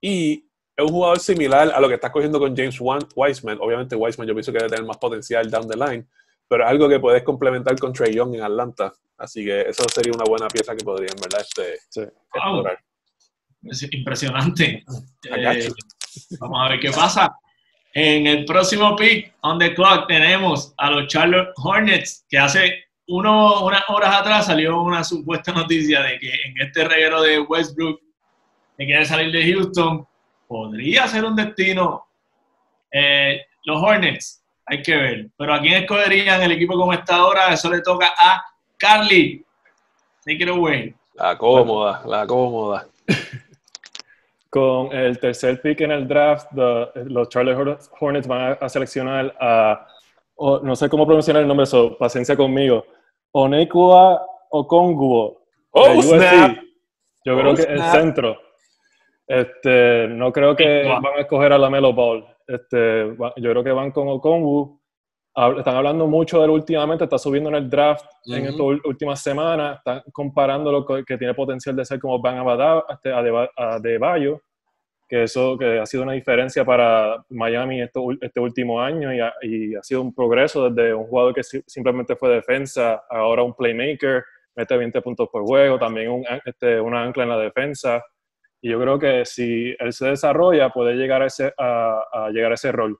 y 0.00 0.44
es 0.76 0.84
un 0.84 0.90
jugador 0.90 1.18
similar 1.18 1.72
a 1.74 1.80
lo 1.80 1.88
que 1.88 1.94
estás 1.94 2.10
cogiendo 2.10 2.38
con 2.38 2.56
James 2.56 2.78
Wiseman. 2.80 3.58
Obviamente, 3.60 3.96
Wiseman 3.96 4.28
yo 4.28 4.34
pienso 4.34 4.52
que 4.52 4.58
debe 4.58 4.70
tener 4.70 4.84
más 4.84 4.98
potencial 4.98 5.50
down 5.50 5.68
the 5.68 5.76
line, 5.76 6.06
pero 6.46 6.64
es 6.64 6.70
algo 6.70 6.88
que 6.88 7.00
puedes 7.00 7.22
complementar 7.24 7.76
con 7.78 7.92
Trey 7.92 8.14
Young 8.14 8.36
en 8.36 8.42
Atlanta. 8.42 8.92
Así 9.16 9.44
que 9.44 9.62
eso 9.62 9.82
sería 9.92 10.12
una 10.14 10.24
buena 10.24 10.46
pieza 10.46 10.76
que 10.76 10.84
podrían, 10.84 11.16
¿verdad? 11.20 11.40
Este, 11.40 12.06
explorar. 12.32 12.78
Es 13.64 13.92
impresionante. 13.92 14.84
Eh, 15.24 15.68
vamos 16.38 16.58
a 16.60 16.68
ver 16.68 16.80
qué 16.80 16.90
pasa. 16.90 17.34
En 17.92 18.28
el 18.28 18.44
próximo 18.44 18.94
pick 18.94 19.34
on 19.40 19.58
the 19.58 19.74
clock 19.74 20.06
tenemos 20.06 20.72
a 20.76 20.90
los 20.90 21.08
Charlotte 21.08 21.48
Hornets, 21.56 22.24
que 22.28 22.38
hace 22.38 22.84
uno, 23.08 23.64
unas 23.64 23.82
horas 23.88 24.20
atrás 24.20 24.46
salió 24.46 24.80
una 24.80 25.02
supuesta 25.02 25.52
noticia 25.52 26.02
de 26.02 26.18
que 26.18 26.30
en 26.30 26.60
este 26.60 26.84
reguero 26.84 27.20
de 27.22 27.40
Westbrook, 27.40 28.00
que 28.78 28.86
quiere 28.86 29.04
salir 29.04 29.32
de 29.32 29.52
Houston, 29.52 30.06
podría 30.46 31.08
ser 31.08 31.24
un 31.24 31.34
destino. 31.34 32.06
Eh, 32.92 33.42
los 33.64 33.82
Hornets, 33.82 34.42
hay 34.64 34.80
que 34.82 34.94
ver. 34.94 35.28
Pero 35.36 35.52
a 35.52 35.60
quién 35.60 35.82
escogerían 35.82 36.40
el 36.42 36.52
equipo 36.52 36.76
como 36.76 36.92
está 36.92 37.16
ahora, 37.16 37.52
eso 37.52 37.68
le 37.70 37.82
toca 37.82 38.14
a 38.16 38.42
Carly. 38.78 39.44
Take 40.24 40.44
it 40.44 40.48
away. 40.48 40.94
La 41.14 41.36
cómoda, 41.36 42.02
la 42.06 42.24
cómoda. 42.26 42.86
Con 44.48 44.92
el 44.92 45.18
tercer 45.18 45.60
pick 45.60 45.80
en 45.80 45.90
el 45.90 46.06
draft, 46.06 46.46
los 46.52 47.28
Charlotte 47.28 47.90
Hornets 48.00 48.28
van 48.28 48.56
a 48.60 48.68
seleccionar 48.68 49.36
a, 49.40 49.86
no 50.38 50.76
sé 50.76 50.88
cómo 50.88 51.04
pronunciar 51.04 51.36
el 51.38 51.48
nombre, 51.48 51.66
so, 51.66 51.98
paciencia 51.98 52.36
conmigo, 52.36 52.86
Onekua 53.32 54.24
Okonguo. 54.50 55.42
Oh, 55.72 55.94
Yo 57.24 57.38
creo 57.38 57.52
oh, 57.52 57.54
que 57.54 57.62
el 57.62 57.82
centro. 57.90 58.47
Este, 59.28 60.08
no 60.08 60.32
creo 60.32 60.56
que 60.56 60.84
van 60.84 61.18
a 61.18 61.20
escoger 61.20 61.52
a 61.52 61.58
la 61.58 61.68
Melo 61.68 61.92
Ball. 61.92 62.26
Este, 62.46 63.14
yo 63.36 63.50
creo 63.50 63.62
que 63.62 63.72
van 63.72 63.92
con 63.92 64.08
Okongu. 64.08 64.80
Están 65.58 65.76
hablando 65.76 66.06
mucho 66.06 66.38
de 66.38 66.46
él 66.46 66.50
últimamente, 66.50 67.04
está 67.04 67.18
subiendo 67.18 67.48
en 67.50 67.56
el 67.56 67.70
draft 67.70 68.06
en 68.24 68.46
estas 68.46 68.60
últimas 68.60 69.22
semanas, 69.22 69.78
están 69.78 70.02
comparando 70.10 70.72
lo 70.72 70.84
que 70.84 71.16
tiene 71.16 71.32
potencial 71.32 71.76
de 71.76 71.84
ser 71.84 72.00
como 72.00 72.20
Van 72.20 72.38
Abadá 72.38 72.82
este, 72.88 73.12
a 73.12 73.78
De 73.78 73.98
Bayo, 73.98 74.40
que 75.08 75.22
eso 75.22 75.56
que 75.56 75.78
ha 75.78 75.86
sido 75.86 76.02
una 76.02 76.14
diferencia 76.14 76.64
para 76.64 77.24
Miami 77.28 77.82
este 77.82 78.40
último 78.40 78.80
año 78.80 79.14
y 79.14 79.20
ha, 79.20 79.32
y 79.42 79.76
ha, 79.76 79.82
sido 79.84 80.02
un 80.02 80.12
progreso 80.12 80.68
desde 80.70 80.92
un 80.92 81.06
jugador 81.06 81.34
que 81.34 81.44
simplemente 81.44 82.16
fue 82.16 82.30
defensa, 82.30 83.04
ahora 83.08 83.44
un 83.44 83.54
playmaker, 83.54 84.24
mete 84.56 84.76
20 84.76 85.00
puntos 85.02 85.28
por 85.30 85.44
juego, 85.44 85.78
también 85.78 86.10
un, 86.10 86.24
este, 86.44 86.80
una 86.80 87.04
ancla 87.04 87.22
en 87.22 87.28
la 87.28 87.38
defensa. 87.38 88.04
Y 88.60 88.70
yo 88.70 88.80
creo 88.80 88.98
que 88.98 89.24
si 89.24 89.74
él 89.78 89.92
se 89.92 90.08
desarrolla, 90.08 90.70
puede 90.70 90.94
llegar 90.94 91.22
a, 91.22 91.26
ese, 91.26 91.52
a, 91.56 92.28
llegar 92.32 92.52
a 92.52 92.54
ese 92.54 92.72
rol. 92.72 92.98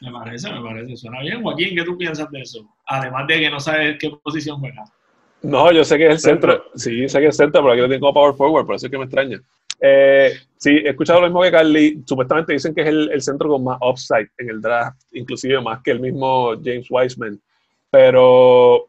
Me 0.00 0.12
parece, 0.12 0.52
me 0.52 0.62
parece. 0.62 0.96
Suena 0.96 1.20
bien. 1.20 1.42
Joaquín, 1.42 1.76
¿qué 1.76 1.84
tú 1.84 1.98
piensas 1.98 2.30
de 2.30 2.40
eso? 2.40 2.66
Además 2.86 3.26
de 3.26 3.40
que 3.40 3.50
no 3.50 3.60
sabes 3.60 3.96
qué 3.98 4.10
posición 4.22 4.58
juega. 4.60 4.84
No, 5.42 5.70
yo 5.72 5.84
sé 5.84 5.98
que 5.98 6.06
es 6.06 6.12
el 6.12 6.18
centro. 6.20 6.64
Sí, 6.74 7.08
sé 7.08 7.20
que 7.20 7.26
es 7.26 7.38
el 7.38 7.46
centro, 7.46 7.62
pero 7.62 7.72
aquí 7.72 7.82
lo 7.82 7.88
tengo 7.88 8.12
power 8.12 8.34
forward, 8.34 8.66
por 8.66 8.76
eso 8.76 8.86
es 8.86 8.92
que 8.92 8.98
me 8.98 9.04
extraña. 9.04 9.40
Eh, 9.80 10.32
sí, 10.56 10.70
he 10.70 10.90
escuchado 10.90 11.20
lo 11.20 11.26
mismo 11.26 11.42
que 11.42 11.50
Carly. 11.50 12.02
Supuestamente 12.06 12.52
dicen 12.52 12.74
que 12.74 12.82
es 12.82 12.88
el, 12.88 13.10
el, 13.12 13.22
centro 13.22 13.48
con 13.48 13.64
más 13.64 13.78
upside 13.80 14.30
en 14.38 14.50
el 14.50 14.60
draft, 14.60 15.00
inclusive 15.12 15.60
más 15.60 15.80
que 15.82 15.92
el 15.92 16.00
mismo 16.00 16.54
James 16.62 16.86
Wiseman. 16.90 17.40
Pero 17.90 18.87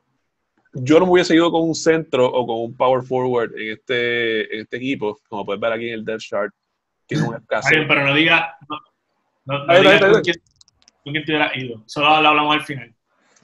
yo 0.73 0.99
no 0.99 1.05
me 1.05 1.13
hubiese 1.13 1.35
ido 1.35 1.51
con 1.51 1.63
un 1.63 1.75
centro 1.75 2.27
o 2.27 2.45
con 2.45 2.57
un 2.57 2.75
power 2.75 3.03
forward 3.03 3.57
en 3.57 3.73
este, 3.73 4.53
en 4.53 4.61
este 4.61 4.77
equipo, 4.77 5.19
como 5.27 5.45
puedes 5.45 5.59
ver 5.59 5.73
aquí 5.73 5.87
en 5.87 5.95
el 5.95 6.05
depth 6.05 6.21
chart. 6.21 6.53
Que 7.07 7.15
es 7.15 7.21
un 7.21 7.35
escaso. 7.41 7.69
pero 7.87 8.05
no 8.05 8.13
diga, 8.13 8.55
no, 9.45 9.65
no, 9.65 9.79
diga 9.79 10.11
con, 10.11 10.21
quién, 10.21 11.25
te 11.25 11.31
hubiera 11.31 11.57
ido. 11.57 11.81
Solo 11.87 12.21
lo 12.21 12.29
hablamos 12.29 12.55
al 12.55 12.63
final. 12.63 12.93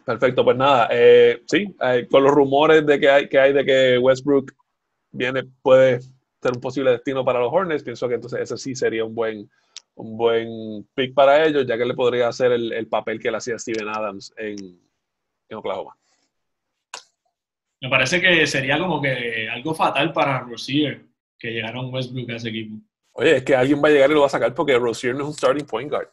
Perfecto, 0.05 0.43
pues 0.43 0.55
nada, 0.55 0.87
eh, 0.91 1.41
sí, 1.47 1.75
eh, 1.81 2.07
con 2.11 2.23
los 2.23 2.31
rumores 2.31 2.85
de 2.85 2.99
que 2.99 3.09
hay, 3.09 3.27
que 3.27 3.39
hay 3.39 3.53
de 3.53 3.65
que 3.65 3.97
Westbrook 3.97 4.53
viene, 5.11 5.45
puede 5.63 6.01
ser 6.01 6.51
un 6.53 6.61
posible 6.61 6.91
destino 6.91 7.25
para 7.25 7.39
los 7.39 7.51
Hornets, 7.51 7.81
pienso 7.81 8.07
que 8.07 8.13
entonces 8.13 8.39
ese 8.39 8.55
sí 8.55 8.75
sería 8.75 9.03
un 9.03 9.15
buen, 9.15 9.49
un 9.95 10.15
buen 10.15 10.87
pick 10.93 11.15
para 11.15 11.43
ellos, 11.43 11.65
ya 11.65 11.75
que 11.75 11.85
le 11.85 11.95
podría 11.95 12.27
hacer 12.27 12.51
el, 12.51 12.71
el 12.71 12.87
papel 12.87 13.19
que 13.19 13.31
le 13.31 13.37
hacía 13.37 13.57
Steven 13.57 13.89
Adams 13.89 14.31
en, 14.37 14.79
en 15.49 15.57
Oklahoma. 15.57 15.97
Me 17.81 17.89
parece 17.89 18.21
que 18.21 18.47
sería 18.47 18.79
como 18.79 19.01
que 19.01 19.49
algo 19.49 19.75
fatal 19.75 20.11
para 20.13 20.39
Rosier 20.39 21.05
que 21.37 21.51
llegara 21.51 21.79
un 21.79 21.93
Westbrook 21.93 22.31
a 22.31 22.35
ese 22.35 22.49
equipo. 22.49 22.77
Oye, 23.13 23.37
es 23.37 23.43
que 23.43 23.55
alguien 23.55 23.81
va 23.83 23.89
a 23.89 23.91
llegar 23.91 24.11
y 24.11 24.13
lo 24.13 24.21
va 24.21 24.27
a 24.27 24.29
sacar 24.29 24.53
porque 24.53 24.77
Rosier 24.77 25.15
no 25.15 25.21
es 25.21 25.27
un 25.27 25.33
starting 25.33 25.65
point 25.65 25.89
guard. 25.89 26.09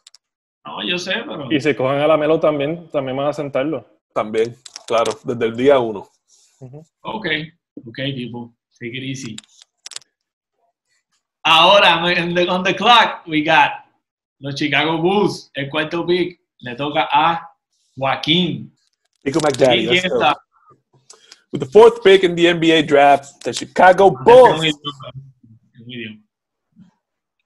No, 0.65 0.83
yo 0.87 0.99
sé, 0.99 1.15
pero. 1.27 1.51
Y 1.51 1.61
si 1.61 1.75
cogen 1.75 1.99
a 1.99 2.07
la 2.07 2.17
Melo 2.17 2.39
también, 2.39 2.89
también 2.89 3.17
van 3.17 3.29
a 3.29 3.33
sentarlo. 3.33 3.87
También, 4.15 4.57
claro, 4.87 5.13
desde 5.25 5.47
el 5.47 5.57
día 5.57 5.79
uno. 5.79 6.09
Ok, 7.01 7.27
ok, 7.87 7.97
people. 8.15 8.55
Take 8.79 8.97
it 8.97 9.03
easy. 9.03 9.37
Ahora, 11.45 12.01
the, 12.05 12.49
on 12.49 12.63
the 12.63 12.75
clock, 12.75 13.27
we 13.27 13.43
got 13.43 13.85
los 14.39 14.55
Chicago 14.55 14.99
Bulls. 14.99 15.51
El 15.55 15.69
cuarto 15.71 16.07
pick 16.07 16.41
le 16.61 16.77
toca 16.77 17.09
a 17.11 17.49
Joaquín. 17.97 18.73
Pico 19.23 19.41
McDaddy. 19.41 19.89
With 21.53 21.61
the 21.61 21.71
fourth 21.71 22.03
pick 22.03 22.25
in 22.25 22.35
the 22.35 22.47
NBA 22.47 22.87
draft, 22.87 23.45
the 23.45 23.53
Chicago 23.53 24.09
Bulls. 24.11 24.65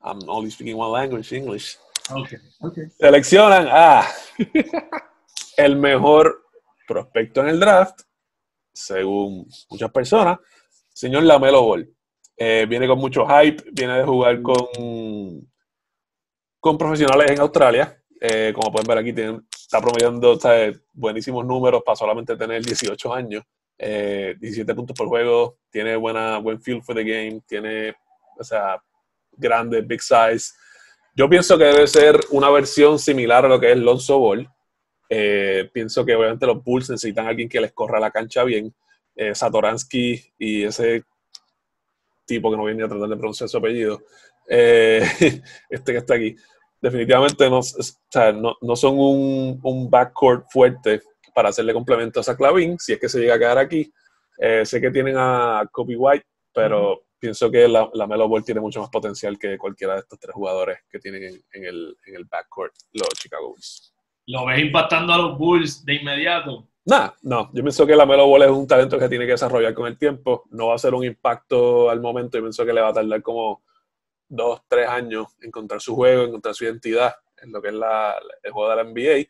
I'm 0.00 0.20
only 0.28 0.50
speaking 0.50 0.76
one 0.76 0.92
language, 0.92 1.32
English. 1.32 1.76
Okay, 2.08 2.38
okay. 2.60 2.84
Seleccionan 3.00 3.66
a 3.68 4.06
el 5.56 5.74
mejor 5.74 6.44
prospecto 6.86 7.40
en 7.40 7.48
el 7.48 7.58
draft, 7.58 8.02
según 8.72 9.48
muchas 9.70 9.90
personas, 9.90 10.38
señor 10.94 11.24
Lamelo 11.24 11.62
Ball. 11.62 11.90
Eh, 12.36 12.64
viene 12.68 12.86
con 12.86 13.00
mucho 13.00 13.26
hype, 13.26 13.64
viene 13.72 13.98
de 13.98 14.04
jugar 14.04 14.40
con, 14.40 15.48
con 16.60 16.78
profesionales 16.78 17.32
en 17.32 17.40
Australia. 17.40 18.00
Eh, 18.20 18.52
como 18.54 18.70
pueden 18.70 18.86
ver 18.86 18.98
aquí, 18.98 19.12
tiene, 19.12 19.40
está 19.50 19.80
promediando 19.80 20.38
buenísimos 20.92 21.44
números 21.44 21.82
para 21.84 21.96
solamente 21.96 22.36
tener 22.36 22.64
18 22.64 23.12
años. 23.12 23.42
17 23.78 24.72
eh, 24.72 24.74
puntos 24.74 24.96
por 24.96 25.08
juego, 25.08 25.58
tiene 25.70 25.96
buena, 25.96 26.38
buen 26.38 26.60
feel 26.60 26.82
for 26.82 26.94
the 26.94 27.04
game, 27.04 27.40
tiene, 27.46 27.94
o 28.38 28.44
sea, 28.44 28.82
grande, 29.32 29.82
big 29.82 30.00
size. 30.00 30.52
Yo 31.14 31.28
pienso 31.28 31.56
que 31.58 31.64
debe 31.64 31.86
ser 31.86 32.20
una 32.30 32.50
versión 32.50 32.98
similar 32.98 33.44
a 33.44 33.48
lo 33.48 33.60
que 33.60 33.72
es 33.72 33.78
Lonzo 33.78 34.18
Ball. 34.18 34.48
pienso 35.08 36.04
que 36.04 36.14
obviamente 36.14 36.46
los 36.46 36.62
Bulls 36.62 36.90
necesitan 36.90 37.26
a 37.26 37.30
alguien 37.30 37.48
que 37.48 37.60
les 37.60 37.72
corra 37.72 38.00
la 38.00 38.10
cancha 38.10 38.44
bien. 38.44 38.74
Satoransky 39.32 40.34
y 40.38 40.64
ese 40.64 41.04
tipo 42.26 42.50
que 42.50 42.56
no 42.56 42.64
viene 42.64 42.84
a 42.84 42.88
tratar 42.88 43.08
de 43.08 43.16
pronunciar 43.16 43.48
su 43.48 43.56
apellido, 43.56 44.02
eh, 44.48 45.02
este 45.70 45.92
que 45.92 45.98
está 45.98 46.14
aquí, 46.14 46.36
definitivamente 46.80 47.48
no, 47.48 47.60
no, 48.60 48.76
son 48.76 48.98
un, 48.98 49.60
un, 49.62 49.90
backcourt 49.90 50.46
fuerte 50.50 51.00
para 51.36 51.50
hacerle 51.50 51.74
complemento 51.74 52.18
a 52.18 52.22
esa 52.22 52.34
Clavin, 52.34 52.78
si 52.78 52.94
es 52.94 52.98
que 52.98 53.10
se 53.10 53.20
llega 53.20 53.34
a 53.34 53.38
quedar 53.38 53.58
aquí. 53.58 53.92
Eh, 54.38 54.64
sé 54.64 54.80
que 54.80 54.90
tienen 54.90 55.16
a 55.18 55.68
Kobe 55.70 55.94
White, 55.94 56.24
pero 56.50 57.08
pienso 57.18 57.50
que 57.50 57.68
la, 57.68 57.90
la, 57.92 58.06
Melo 58.06 58.26
Ball 58.26 58.42
tiene 58.42 58.62
mucho 58.62 58.80
más 58.80 58.88
potencial 58.88 59.38
que 59.38 59.58
cualquiera 59.58 59.92
de 59.92 60.00
estos 60.00 60.18
tres 60.18 60.32
jugadores 60.32 60.78
que 60.88 60.98
tienen 60.98 61.24
en, 61.52 61.64
el, 61.66 61.94
en 62.06 62.16
el 62.16 62.24
backcourt 62.24 62.72
los 62.94 63.08
Chicago 63.18 63.50
Bulls. 63.50 63.94
¿Lo 64.28 64.46
ves 64.46 64.60
impactando 64.60 65.12
a 65.12 65.18
los 65.18 65.36
Bulls 65.36 65.84
de 65.84 65.96
inmediato? 65.96 66.66
Nah, 66.86 67.10
no, 67.20 67.50
yo 67.52 67.62
pienso 67.62 67.86
que 67.86 67.94
la 67.94 68.06
Melo 68.06 68.26
Ball 68.26 68.44
es 68.44 68.50
un 68.50 68.66
talento 68.66 68.98
que 68.98 69.08
tiene 69.10 69.26
que 69.26 69.32
desarrollar 69.32 69.74
con 69.74 69.88
el 69.88 69.98
tiempo. 69.98 70.44
No 70.52 70.68
va 70.68 70.76
a 70.76 70.78
ser 70.78 70.94
un 70.94 71.04
impacto 71.04 71.90
al 71.90 72.00
momento. 72.00 72.38
Yo 72.38 72.44
pienso 72.44 72.64
que 72.64 72.72
le 72.72 72.80
va 72.80 72.88
a 72.88 72.94
tardar 72.94 73.20
como 73.20 73.62
dos, 74.26 74.62
tres 74.66 74.88
años 74.88 75.26
encontrar 75.42 75.82
su 75.82 75.94
juego, 75.94 76.24
encontrar 76.24 76.54
su 76.54 76.64
identidad 76.64 77.14
en 77.42 77.52
lo 77.52 77.60
que 77.60 77.68
es 77.68 77.74
la, 77.74 78.14
el 78.42 78.52
juego 78.52 78.70
de 78.70 78.76
la 78.76 78.84
NBA. 78.84 79.28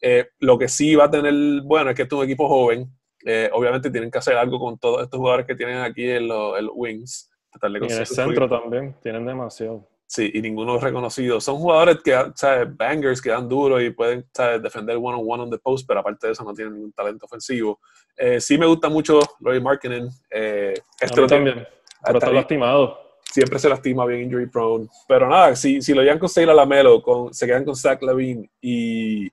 Eh, 0.00 0.28
lo 0.40 0.58
que 0.58 0.68
sí 0.68 0.94
va 0.94 1.04
a 1.04 1.10
tener, 1.10 1.62
bueno, 1.62 1.90
es 1.90 1.96
que 1.96 2.02
es 2.02 2.12
un 2.12 2.24
equipo 2.24 2.48
joven. 2.48 2.90
Eh, 3.24 3.50
obviamente 3.52 3.90
tienen 3.90 4.10
que 4.10 4.18
hacer 4.18 4.36
algo 4.36 4.58
con 4.58 4.78
todos 4.78 5.02
estos 5.02 5.18
jugadores 5.18 5.46
que 5.46 5.54
tienen 5.54 5.78
aquí 5.78 6.08
en 6.08 6.28
los 6.28 6.54
Wings. 6.74 7.30
y 7.62 7.66
en 7.66 7.82
el 7.82 8.06
centro 8.06 8.48
también, 8.48 8.94
tienen 9.02 9.26
demasiado. 9.26 9.88
Sí, 10.08 10.30
y 10.32 10.40
ninguno 10.40 10.76
es 10.76 10.82
reconocido. 10.82 11.38
Son 11.38 11.58
jugadores 11.58 11.98
que, 12.02 12.16
¿sabes? 12.34 12.74
Bangers 12.74 13.20
que 13.20 13.28
dan 13.28 13.46
duro 13.46 13.78
y 13.78 13.90
pueden, 13.90 14.26
Defender 14.62 14.96
one-on-one 14.96 15.42
on, 15.42 15.50
the 15.50 15.58
post, 15.58 15.86
pero 15.86 16.00
aparte 16.00 16.28
de 16.28 16.32
eso 16.32 16.44
no 16.44 16.54
tienen 16.54 16.74
ningún 16.74 16.92
talento 16.92 17.26
ofensivo. 17.26 17.78
Eh, 18.16 18.40
sí 18.40 18.56
me 18.56 18.64
gusta 18.64 18.88
mucho 18.88 19.20
Laurie 19.40 19.60
Markkinen. 19.60 20.08
Eh, 20.30 20.72
este 20.98 21.26
también, 21.26 21.66
pero 22.02 22.18
está 22.18 22.32
lastimado. 22.32 22.98
Siempre 23.22 23.58
se 23.58 23.68
lastima, 23.68 24.06
bien 24.06 24.22
injury 24.22 24.46
prone. 24.46 24.88
Pero 25.06 25.28
nada, 25.28 25.54
si, 25.54 25.82
si 25.82 25.92
lo 25.92 26.00
llegan 26.00 26.18
con 26.18 26.30
Seila 26.30 26.54
Lamelo, 26.54 27.02
con, 27.02 27.34
se 27.34 27.46
quedan 27.46 27.66
con 27.66 27.76
Zach 27.76 28.02
Levine 28.02 28.50
y, 28.62 29.28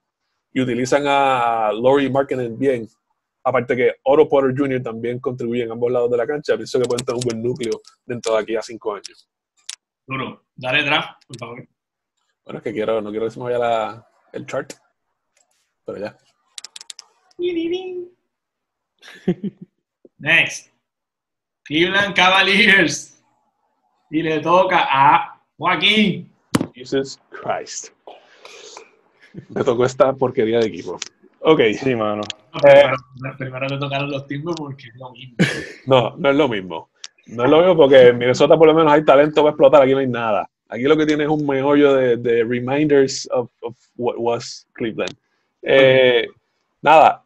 y 0.56 0.62
utilizan 0.62 1.04
a 1.06 1.74
Laurie 1.74 2.10
Markkinen 2.10 2.58
bien, 2.58 2.88
aparte 3.44 3.76
que 3.76 3.96
Oro 4.04 4.30
Potter 4.30 4.54
Jr. 4.58 4.82
también 4.82 5.20
contribuye 5.20 5.64
en 5.64 5.72
ambos 5.72 5.92
lados 5.92 6.10
de 6.10 6.16
la 6.16 6.26
cancha, 6.26 6.56
pienso 6.56 6.80
que 6.80 6.86
pueden 6.86 7.06
tener 7.06 7.18
un 7.22 7.26
buen 7.26 7.44
núcleo 7.44 7.82
dentro 8.06 8.36
de 8.36 8.42
aquí 8.42 8.56
a 8.56 8.62
cinco 8.62 8.94
años. 8.94 9.30
Duro. 10.08 10.46
Dale 10.56 10.84
draft, 10.84 11.22
por 11.28 11.38
favor. 11.38 11.68
Bueno, 12.46 12.60
es 12.60 12.64
que 12.64 12.72
quiero, 12.72 13.02
no 13.02 13.10
quiero 13.10 13.26
que 13.26 13.32
se 13.32 13.40
me 13.40 13.46
vaya 13.46 13.58
la, 13.58 14.08
el 14.32 14.46
chart. 14.46 14.72
Pero 15.84 16.00
ya. 16.00 16.18
Next. 20.20 20.72
Cleveland 21.66 22.16
Cavaliers. 22.16 23.22
Y 24.10 24.24
le 24.24 24.40
toca 24.40 24.88
a 24.90 25.42
Joaquín. 25.58 26.34
Jesus 26.74 27.20
Christ. 27.30 27.90
Me 29.50 29.64
tocó 29.64 29.86
esta 29.86 30.14
porquería 30.14 30.60
de 30.60 30.68
equipo. 30.68 30.98
Ok. 31.40 31.62
Sí, 31.80 31.96
mano. 31.96 32.22
Primero, 32.62 32.96
primero 33.38 33.68
le 33.68 33.78
tocaron 33.78 34.10
los 34.10 34.28
timbres 34.28 34.56
porque 34.58 34.88
es 34.88 34.96
lo 34.96 35.12
mismo. 35.12 35.36
No, 35.86 36.16
no 36.18 36.30
es 36.30 36.36
lo 36.36 36.48
mismo. 36.48 36.90
No 37.28 37.46
es 37.46 37.50
lo 37.50 37.58
mismo 37.60 37.76
porque 37.78 38.08
en 38.08 38.18
Minnesota 38.18 38.58
por 38.58 38.68
lo 38.68 38.74
menos 38.74 38.92
hay 38.94 39.04
talento 39.04 39.42
para 39.42 39.52
explotar, 39.52 39.82
aquí 39.82 39.94
no 39.94 40.00
hay 40.00 40.08
nada. 40.08 40.50
Aquí 40.70 40.84
lo 40.84 40.98
que 40.98 41.06
tiene 41.06 41.24
es 41.24 41.30
un 41.30 41.46
meollo 41.46 41.94
de, 41.94 42.18
de 42.18 42.44
reminders 42.44 43.28
of, 43.32 43.50
of, 43.62 43.76
what 43.96 44.16
was 44.18 44.68
Cleveland. 44.74 45.16
Eh, 45.62 46.28
nada, 46.82 47.24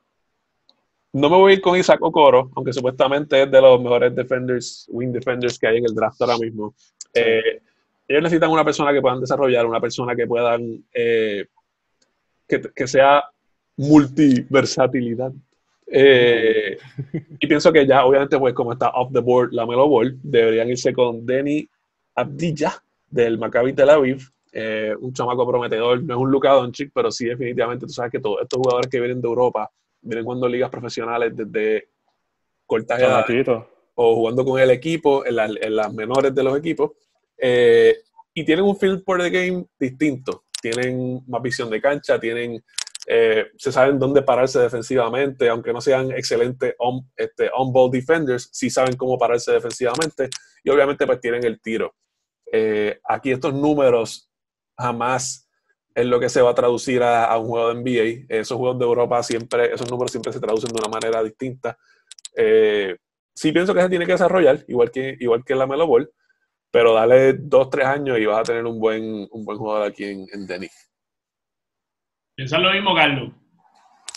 no 1.14 1.30
me 1.30 1.36
voy 1.36 1.52
a 1.52 1.56
ir 1.56 1.62
con 1.62 1.78
Isaac 1.78 2.02
Okoro, 2.02 2.52
aunque 2.56 2.74
supuestamente 2.74 3.44
es 3.44 3.52
de 3.52 3.62
los 3.62 3.82
mejores 3.82 4.16
defenders, 4.16 4.88
wing 4.90 5.12
defenders 5.12 5.58
que 5.58 5.68
hay 5.68 5.78
en 5.78 5.86
el 5.86 5.96
draft 5.96 6.22
ahora 6.22 6.38
mismo. 6.38 6.76
Eh, 7.14 7.62
ellos 8.08 8.24
necesitan 8.24 8.52
una 8.52 8.64
persona 8.64 8.94
que 8.94 9.02
puedan 9.02 9.20
desarrollar, 9.20 9.66
una 9.66 9.82
persona 9.82 10.16
que 10.16 10.28
puedan, 10.28 10.84
eh, 10.94 11.48
que, 12.50 12.62
que, 12.76 12.88
sea 12.88 13.24
multiversatilidad. 13.78 15.32
Eh, 15.88 16.78
y 17.40 17.48
pienso 17.48 17.72
que 17.72 17.88
ya, 17.88 18.04
obviamente, 18.06 18.38
pues 18.38 18.54
como 18.54 18.74
está 18.74 18.90
off 18.90 19.14
the 19.14 19.20
board 19.20 19.54
la 19.54 19.66
Melo 19.66 19.88
Ball, 19.88 20.18
deberían 20.22 20.70
irse 20.70 20.92
con 20.92 21.26
Denny 21.26 21.70
Abdilla 22.16 22.74
del 23.10 23.38
Maccabi 23.38 23.74
Tel 23.74 23.90
Aviv, 23.90 24.30
eh, 24.52 24.96
un 25.00 25.14
chamaco 25.14 25.48
prometedor, 25.48 26.04
no 26.04 26.16
es 26.16 26.20
un 26.20 26.32
Luka 26.32 26.52
Doncic, 26.52 26.92
pero 26.94 27.12
sí 27.12 27.26
definitivamente 27.26 27.86
tú 27.86 27.94
sabes 27.94 28.12
que 28.12 28.20
todos 28.20 28.42
estos 28.42 28.58
jugadores 28.58 28.90
que 28.90 29.00
vienen 29.00 29.22
de 29.22 29.28
Europa 29.28 29.70
vienen 30.02 30.26
jugando 30.26 30.48
ligas 30.48 30.70
profesionales 30.70 31.36
desde 31.36 31.90
cortas 32.66 33.00
edades 33.00 33.48
o 33.96 34.16
jugando 34.16 34.46
con 34.46 34.60
el 34.60 34.72
equipo 34.72 35.26
en, 35.26 35.36
la, 35.36 35.46
en, 35.46 35.76
las 35.76 35.94
menores 35.94 36.34
de 36.34 36.44
los 36.44 36.58
equipos 36.58 36.92
eh, 37.38 37.98
y 38.34 38.44
tienen 38.44 38.66
un 38.66 38.78
feel 38.78 39.02
for 39.04 39.22
the 39.22 39.30
game 39.30 39.66
distinto, 39.80 40.44
tienen 40.62 41.22
más 41.28 41.42
visión 41.42 41.70
de 41.70 41.82
cancha, 41.82 42.20
tienen 42.20 42.64
eh, 43.08 43.48
se 43.58 43.72
saben 43.72 43.98
dónde 43.98 44.22
pararse 44.22 44.60
defensivamente, 44.60 45.50
aunque 45.50 45.74
no 45.74 45.82
sean 45.82 46.12
excelentes 46.12 46.76
on, 46.78 47.10
este, 47.16 47.50
on-ball 47.56 47.90
defenders, 47.90 48.50
sí 48.52 48.70
saben 48.70 48.96
cómo 48.96 49.18
pararse 49.18 49.52
defensivamente 49.52 50.30
y 50.64 50.70
obviamente 50.70 51.08
pues 51.08 51.20
tienen 51.20 51.44
el 51.44 51.60
tiro. 51.60 51.96
Eh, 52.52 53.00
aquí 53.08 53.32
estos 53.32 53.54
números 53.54 54.30
jamás 54.78 55.50
es 55.96 56.06
lo 56.06 56.20
que 56.20 56.30
se 56.30 56.42
va 56.42 56.52
a 56.52 56.56
traducir 56.56 57.02
a, 57.02 57.26
a, 57.26 57.38
un 57.40 57.48
juego 57.48 57.74
de 57.74 57.82
NBA. 57.82 58.26
Esos 58.30 58.58
juegos 58.58 58.78
de 58.78 58.86
Europa 58.86 59.24
siempre, 59.24 59.74
esos 59.74 59.90
números 59.90 60.12
siempre 60.12 60.32
se 60.32 60.40
traducen 60.40 60.72
de 60.72 60.80
una 60.80 60.90
manera 60.90 61.24
distinta. 61.24 61.78
Eh, 62.36 62.96
sí 63.34 63.52
pienso 63.52 63.74
que 63.74 63.82
se 63.82 63.90
tiene 63.90 64.06
que 64.06 64.12
desarrollar, 64.12 64.64
igual 64.68 64.92
que, 64.92 65.18
igual 65.20 65.44
que 65.44 65.56
la 65.56 65.66
Melo 65.66 65.88
Ball, 65.88 66.12
pero 66.72 66.94
dale 66.94 67.34
dos, 67.34 67.70
tres 67.70 67.86
años 67.86 68.20
y 68.20 68.26
vas 68.26 68.40
a 68.40 68.44
tener 68.44 68.66
un 68.66 68.80
buen, 68.80 69.28
un 69.32 69.46
buen 69.46 69.58
jugador 69.58 69.88
aquí 69.88 70.04
en, 70.04 70.26
en 70.34 70.48
Denny. 70.48 70.68
¿Piensas 72.36 72.62
lo 72.62 72.72
mismo, 72.72 72.96
Carlos? 72.96 73.32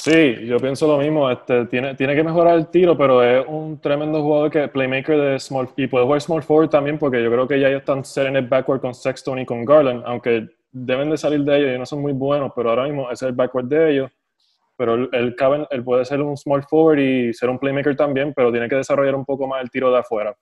Sí, 0.02 0.46
yo 0.46 0.58
pienso 0.58 0.88
lo 0.88 0.98
mismo. 0.98 1.30
Este, 1.30 1.66
tiene, 1.66 1.94
tiene 1.94 2.16
que 2.16 2.24
mejorar 2.24 2.56
el 2.56 2.66
tiro, 2.66 2.98
pero 2.98 3.22
es 3.22 3.46
un 3.46 3.80
tremendo 3.80 4.20
jugador 4.20 4.50
que 4.50 4.66
playmaker 4.66 5.16
de 5.16 5.38
small 5.38 5.68
y 5.76 5.86
puede 5.86 6.04
jugar 6.04 6.20
small 6.20 6.42
forward 6.42 6.70
también 6.70 6.98
porque 6.98 7.22
yo 7.22 7.30
creo 7.30 7.46
que 7.46 7.60
ya 7.60 7.68
ellos 7.68 7.82
están 7.82 8.04
setting 8.04 8.36
it 8.36 8.48
backward 8.48 8.80
con 8.80 8.94
Sexton 8.94 9.38
y 9.38 9.46
con 9.46 9.64
Garland, 9.64 10.02
aunque 10.04 10.48
deben 10.72 11.08
de 11.08 11.16
salir 11.16 11.44
de 11.44 11.56
ellos 11.56 11.76
y 11.76 11.78
no 11.78 11.86
son 11.86 12.00
muy 12.02 12.12
buenos, 12.12 12.50
pero 12.56 12.70
ahora 12.70 12.82
mismo 12.82 13.04
ese 13.12 13.26
es 13.26 13.28
el 13.30 13.36
backward 13.36 13.66
de 13.66 13.92
ellos. 13.92 14.10
Pero 14.76 14.94
él, 14.94 15.08
él, 15.12 15.36
cabe, 15.36 15.68
él 15.70 15.84
puede 15.84 16.04
ser 16.04 16.20
un 16.20 16.36
small 16.36 16.64
forward 16.64 16.98
y 16.98 17.32
ser 17.32 17.48
un 17.48 17.60
playmaker 17.60 17.94
también, 17.94 18.32
pero 18.34 18.50
tiene 18.50 18.68
que 18.68 18.74
desarrollar 18.74 19.14
un 19.14 19.24
poco 19.24 19.46
más 19.46 19.62
el 19.62 19.70
tiro 19.70 19.92
de 19.92 20.00
afuera. 20.00 20.34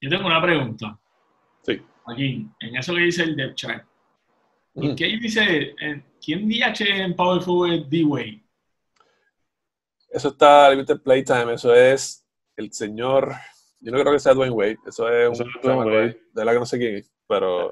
Yo 0.00 0.10
tengo 0.10 0.28
una 0.28 0.40
pregunta. 0.40 0.96
Sí. 1.62 1.80
Aquí, 2.06 2.46
en 2.60 2.76
eso 2.76 2.94
que 2.94 3.00
dice 3.00 3.22
el 3.24 3.36
depth 3.36 3.54
chart. 3.56 3.84
¿Y 4.74 4.94
qué 4.94 5.06
dice? 5.20 5.74
¿Quién 6.24 6.48
DH 6.48 6.80
en 6.80 7.14
Power 7.14 7.42
Forward 7.42 7.86
D-Way? 7.88 8.42
Eso 10.10 10.28
está 10.28 10.70
limited 10.70 11.00
playtime, 11.02 11.54
eso 11.54 11.74
es 11.74 12.26
el 12.56 12.72
señor. 12.72 13.32
Yo 13.80 13.90
no 13.92 14.00
creo 14.00 14.12
que 14.12 14.18
sea 14.18 14.34
Dwayne 14.34 14.52
Wade, 14.54 14.78
eso 14.86 15.08
es 15.08 15.32
Eso 15.32 15.42
un. 15.44 15.50
es 15.50 15.62
Dwayne 15.62 15.84
Wade. 15.84 16.20
De 16.32 16.44
la 16.44 16.52
que 16.52 16.58
no 16.58 16.66
sé 16.66 16.78
quién 16.78 16.96
es, 16.96 17.12
pero. 17.26 17.70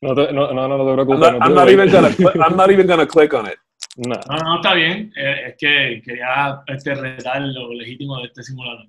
No, 0.00 0.14
te, 0.14 0.32
no, 0.32 0.52
no, 0.52 0.66
no, 0.68 0.78
no 0.78 0.84
te 0.84 0.90
I'm 0.90 1.06
preocupes. 1.06 1.20
not, 1.20 1.32
no 1.32 1.38
te 1.38 1.44
I'm 1.44 1.54
not 1.54 1.68
even 1.68 1.90
gonna, 1.90 2.08
I'm 2.46 2.56
not 2.56 2.70
even 2.70 2.86
gonna 2.86 3.06
click 3.06 3.34
on 3.34 3.46
it. 3.46 3.58
No. 3.96 4.14
No, 4.28 4.36
no, 4.44 4.56
está 4.56 4.72
bien. 4.74 5.12
Eh, 5.16 5.48
es 5.48 5.56
que 5.58 6.00
quería 6.04 6.62
este, 6.68 6.94
retar 6.94 7.42
lo 7.42 7.72
legítimo 7.74 8.18
de 8.18 8.24
este 8.26 8.42
simulador. 8.42 8.86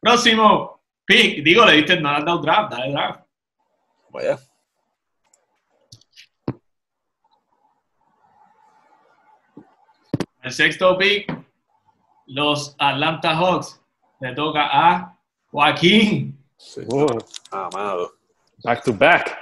Próximo 0.00 0.82
pick. 1.04 1.44
Digo, 1.44 1.64
le 1.66 1.74
diste, 1.74 2.00
no 2.00 2.08
has 2.10 2.24
dado 2.24 2.40
draft, 2.40 2.72
dale 2.72 2.90
draft. 2.92 3.20
Vaya. 4.12 4.38
El 10.42 10.52
sexto 10.52 10.96
pick, 10.96 11.32
los 12.26 12.74
Atlanta 12.78 13.34
Hawks. 13.36 13.80
Le 14.20 14.34
toca 14.34 14.68
a 14.70 15.18
Joaquín. 15.50 16.38
Sí. 16.56 16.82
Oh, 16.90 17.06
Amado. 17.50 18.12
back 18.62 18.82
to 18.84 18.92
back. 18.92 19.36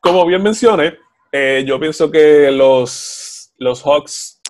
Como 0.00 0.24
bien 0.26 0.42
mencioné, 0.42 0.98
eh, 1.30 1.62
yo 1.66 1.78
pienso 1.78 2.10
que 2.10 2.50
los, 2.50 3.52
los 3.58 3.82
Hawks. 3.82 4.40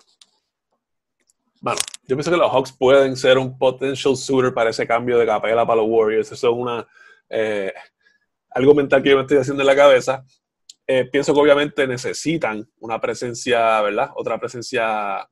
Bueno, 1.59 1.79
yo 2.07 2.15
pienso 2.15 2.31
que 2.31 2.37
los 2.37 2.51
Hawks 2.51 2.71
pueden 2.73 3.15
ser 3.15 3.37
un 3.37 3.57
potential 3.57 4.15
suitor 4.15 4.53
para 4.53 4.69
ese 4.69 4.85
cambio 4.87 5.17
de 5.17 5.25
capela 5.25 5.65
para 5.65 5.81
los 5.81 5.89
Warriors. 5.89 6.31
Eso 6.31 6.49
es 6.49 6.53
una. 6.55 6.87
eh, 7.29 7.73
algo 8.53 8.73
mental 8.75 9.01
que 9.03 9.09
yo 9.09 9.15
me 9.15 9.21
estoy 9.23 9.37
haciendo 9.37 9.61
en 9.63 9.67
la 9.67 9.75
cabeza. 9.75 10.23
Eh, 10.85 11.05
pienso 11.11 11.33
que 11.33 11.39
obviamente 11.39 11.87
necesitan 11.87 12.67
una 12.79 12.99
presencia, 12.99 13.81
¿verdad? 13.81 14.11
Otra 14.15 14.37
presencia 14.39 15.27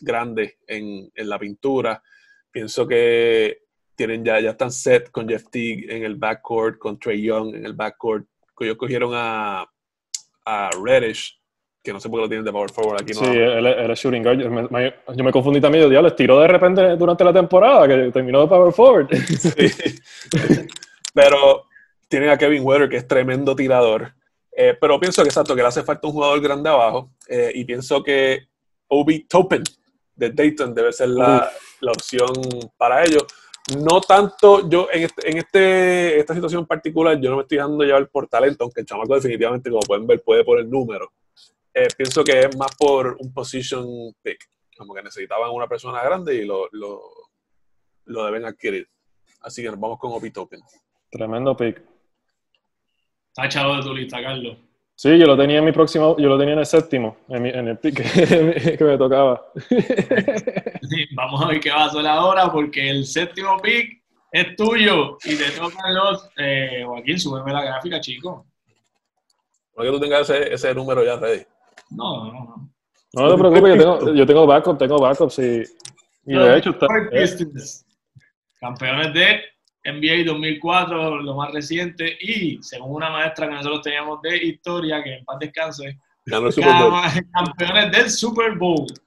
grande 0.00 0.58
en, 0.66 1.10
en 1.14 1.28
la 1.28 1.38
pintura. 1.38 2.02
Pienso 2.50 2.86
que 2.86 3.58
tienen 3.94 4.24
ya, 4.24 4.40
ya 4.40 4.50
están 4.50 4.70
set 4.72 5.10
con 5.10 5.28
Jeff 5.28 5.44
Teague 5.50 5.86
en 5.88 6.04
el 6.04 6.16
backcourt, 6.16 6.78
con 6.78 6.98
Trey 6.98 7.22
Young 7.22 7.54
en 7.54 7.64
el 7.64 7.72
backcourt. 7.74 8.26
Que 8.58 8.64
ellos 8.64 8.76
cogieron 8.76 9.12
a, 9.14 9.66
a 10.44 10.70
Reddish, 10.82 11.38
que 11.82 11.92
no 11.92 12.00
sé 12.00 12.08
por 12.08 12.18
qué 12.18 12.22
lo 12.22 12.28
tienen 12.28 12.44
de 12.44 12.52
power 12.52 12.70
forward 12.70 13.02
aquí. 13.02 13.14
Sí, 13.14 13.22
No, 13.24 13.32
él, 13.32 13.66
él 13.66 13.90
es 13.90 13.98
shooting 14.00 14.22
guard. 14.22 14.38
Yo 14.40 14.50
me, 14.50 14.62
me- 14.68 14.94
yo 15.14 15.24
me 15.24 15.30
confundí 15.32 15.60
también. 15.60 15.84
Yo, 15.84 15.90
diablo, 15.90 16.12
tiró 16.14 16.40
de 16.40 16.48
repente 16.48 16.96
durante 16.96 17.22
la 17.22 17.32
temporada, 17.32 17.86
que 17.86 18.10
terminó 18.10 18.40
de 18.40 18.48
power 18.48 18.72
forward. 18.72 19.08
Sí. 19.14 19.50
pero 21.14 21.66
tienen 22.08 22.30
a 22.30 22.38
Kevin 22.38 22.64
Weather, 22.64 22.88
que 22.88 22.96
es 22.96 23.06
tremendo 23.06 23.54
tirador. 23.54 24.14
Eh, 24.56 24.76
pero 24.80 24.98
pienso 24.98 25.22
que 25.22 25.28
exacto, 25.28 25.54
que 25.54 25.62
le 25.62 25.68
hace 25.68 25.82
falta 25.82 26.06
un 26.06 26.14
jugador 26.14 26.40
grande 26.40 26.70
abajo. 26.70 27.12
eh, 27.28 27.52
y 27.54 27.64
pienso 27.64 28.02
que 28.02 28.48
Obi 28.88 29.24
Toppin 29.26 29.62
de 30.14 30.30
Dayton 30.30 30.74
debe 30.74 30.92
ser 30.92 31.10
la, 31.10 31.50
la 31.80 31.92
opción 31.92 32.30
para 32.76 33.04
ellos. 33.04 33.24
No 33.84 34.00
tanto, 34.00 34.68
yo 34.68 34.88
en, 34.92 35.02
este, 35.02 35.30
en 35.30 35.38
este, 35.38 36.18
esta 36.20 36.34
situación 36.34 36.66
particular, 36.66 37.20
yo 37.20 37.30
no 37.30 37.36
me 37.36 37.42
estoy 37.42 37.58
dejando 37.58 37.84
llevar 37.84 38.08
por 38.08 38.28
talento, 38.28 38.62
aunque 38.64 38.80
el 38.80 38.86
chamaco 38.86 39.14
definitivamente, 39.14 39.68
como 39.70 39.82
pueden 39.82 40.06
ver, 40.06 40.22
puede 40.22 40.44
poner 40.44 40.66
números. 40.66 41.08
Eh, 41.74 41.88
pienso 41.96 42.22
que 42.24 42.40
es 42.40 42.56
más 42.56 42.74
por 42.78 43.16
un 43.18 43.34
position 43.34 43.84
pick, 44.22 44.38
como 44.78 44.94
que 44.94 45.02
necesitaban 45.02 45.50
una 45.50 45.66
persona 45.68 46.02
grande 46.02 46.36
y 46.36 46.44
lo, 46.44 46.68
lo, 46.72 47.02
lo 48.04 48.24
deben 48.24 48.44
adquirir. 48.44 48.88
Así 49.42 49.62
que 49.62 49.68
nos 49.68 49.80
vamos 49.80 49.98
con 49.98 50.12
Obi 50.12 50.30
Toppin. 50.30 50.60
Tremendo 51.10 51.56
pick. 51.56 51.82
Táchalo 53.36 53.76
de 53.76 53.82
tu 53.82 53.94
lista, 53.94 54.20
Carlos. 54.22 54.56
Sí, 54.94 55.18
yo 55.18 55.26
lo 55.26 55.36
tenía 55.36 55.58
en 55.58 55.64
mi 55.66 55.72
próximo, 55.72 56.16
yo 56.18 56.26
lo 56.30 56.38
tenía 56.38 56.54
en 56.54 56.60
el 56.60 56.66
séptimo, 56.66 57.18
en, 57.28 57.42
mi- 57.42 57.50
en 57.50 57.68
el 57.68 57.78
pick 57.78 57.96
que 58.78 58.84
me 58.84 58.96
tocaba. 58.96 59.52
Vamos 61.14 61.42
a 61.44 61.48
ver 61.48 61.60
qué 61.60 61.70
va 61.70 61.82
a 61.84 61.86
hacer 61.86 62.06
ahora 62.06 62.50
porque 62.50 62.88
el 62.88 63.04
séptimo 63.04 63.58
pick 63.60 64.02
es 64.32 64.56
tuyo 64.56 65.18
y 65.24 65.36
te 65.36 65.50
tocan 65.50 65.94
los. 65.94 66.30
Eh, 66.38 66.82
Joaquín, 66.86 67.20
súbeme 67.20 67.52
la 67.52 67.62
gráfica, 67.64 68.00
chico. 68.00 68.46
No 69.76 69.84
que 69.84 69.90
tú 69.90 70.00
tengas 70.00 70.30
ese, 70.30 70.54
ese 70.54 70.74
número 70.74 71.04
ya 71.04 71.16
ready. 71.16 71.42
No, 71.90 72.24
no, 72.24 72.32
no. 72.32 72.70
No 73.12 73.28
te 73.34 73.38
preocupes, 73.38 73.74
yo 73.74 73.78
tengo, 73.98 74.14
yo 74.14 74.26
tengo 74.26 74.46
backup, 74.46 74.78
tengo 74.78 74.98
backup, 74.98 75.30
sí. 75.30 75.62
Y 76.24 76.32
de 76.38 76.56
hecho, 76.56 76.70
está, 76.70 76.86
Pistons, 77.12 77.84
Campeones 78.60 79.12
de 79.12 79.40
NBA 79.92 80.24
2004, 80.26 81.22
lo 81.22 81.34
más 81.36 81.52
reciente, 81.52 82.16
y 82.20 82.58
según 82.62 82.96
una 82.96 83.10
maestra 83.10 83.46
que 83.48 83.54
nosotros 83.54 83.82
teníamos 83.82 84.20
de 84.22 84.36
historia, 84.36 85.02
que 85.02 85.14
en 85.18 85.24
paz 85.24 85.38
descanse, 85.40 85.98
Ganó 86.28 86.48
el 86.48 86.52
Super 86.52 86.72
Bowl. 86.72 86.92
cam- 86.92 87.30
campeones 87.32 87.92
del 87.92 88.10
Super 88.10 88.54
Bowl. 88.58 88.86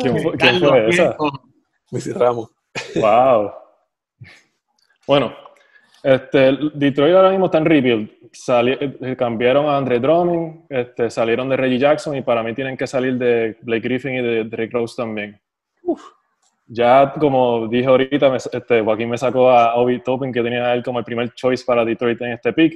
¿quién 0.00 0.18
fue, 0.22 0.32
quién 0.38 0.60
fue 0.60 0.88
esa? 0.88 1.16
Missy 1.90 2.12
Ramos. 2.12 2.50
Wow. 2.96 3.52
Bueno, 5.06 5.34
Este, 6.02 6.56
Detroit 6.74 7.14
ahora 7.14 7.30
mismo 7.30 7.46
está 7.46 7.58
en 7.58 7.64
rebuild. 7.66 8.10
Eh, 8.66 9.16
cambiaron 9.16 9.66
a 9.66 9.76
Andre 9.76 10.00
Drummond, 10.00 10.64
este, 10.68 11.08
salieron 11.10 11.48
de 11.48 11.56
Reggie 11.56 11.78
Jackson 11.78 12.16
y 12.16 12.22
para 12.22 12.42
mí 12.42 12.52
tienen 12.54 12.76
que 12.76 12.86
salir 12.86 13.14
de 13.16 13.56
Blake 13.62 13.82
Griffin 13.82 14.14
y 14.14 14.22
de 14.22 14.44
Drake 14.44 14.70
Rose 14.72 14.94
también. 14.96 15.40
Ya, 16.66 17.12
como 17.20 17.68
dije 17.68 17.86
ahorita, 17.86 18.34
este, 18.36 18.80
Joaquín 18.80 19.10
me 19.10 19.18
sacó 19.18 19.50
a 19.50 19.74
Obi 19.74 20.02
Topin, 20.02 20.32
que 20.32 20.42
tenía 20.42 20.72
él 20.72 20.82
como 20.82 20.98
el 20.98 21.04
primer 21.04 21.34
choice 21.34 21.64
para 21.64 21.84
Detroit 21.84 22.20
en 22.22 22.32
este 22.32 22.52
pick. 22.52 22.74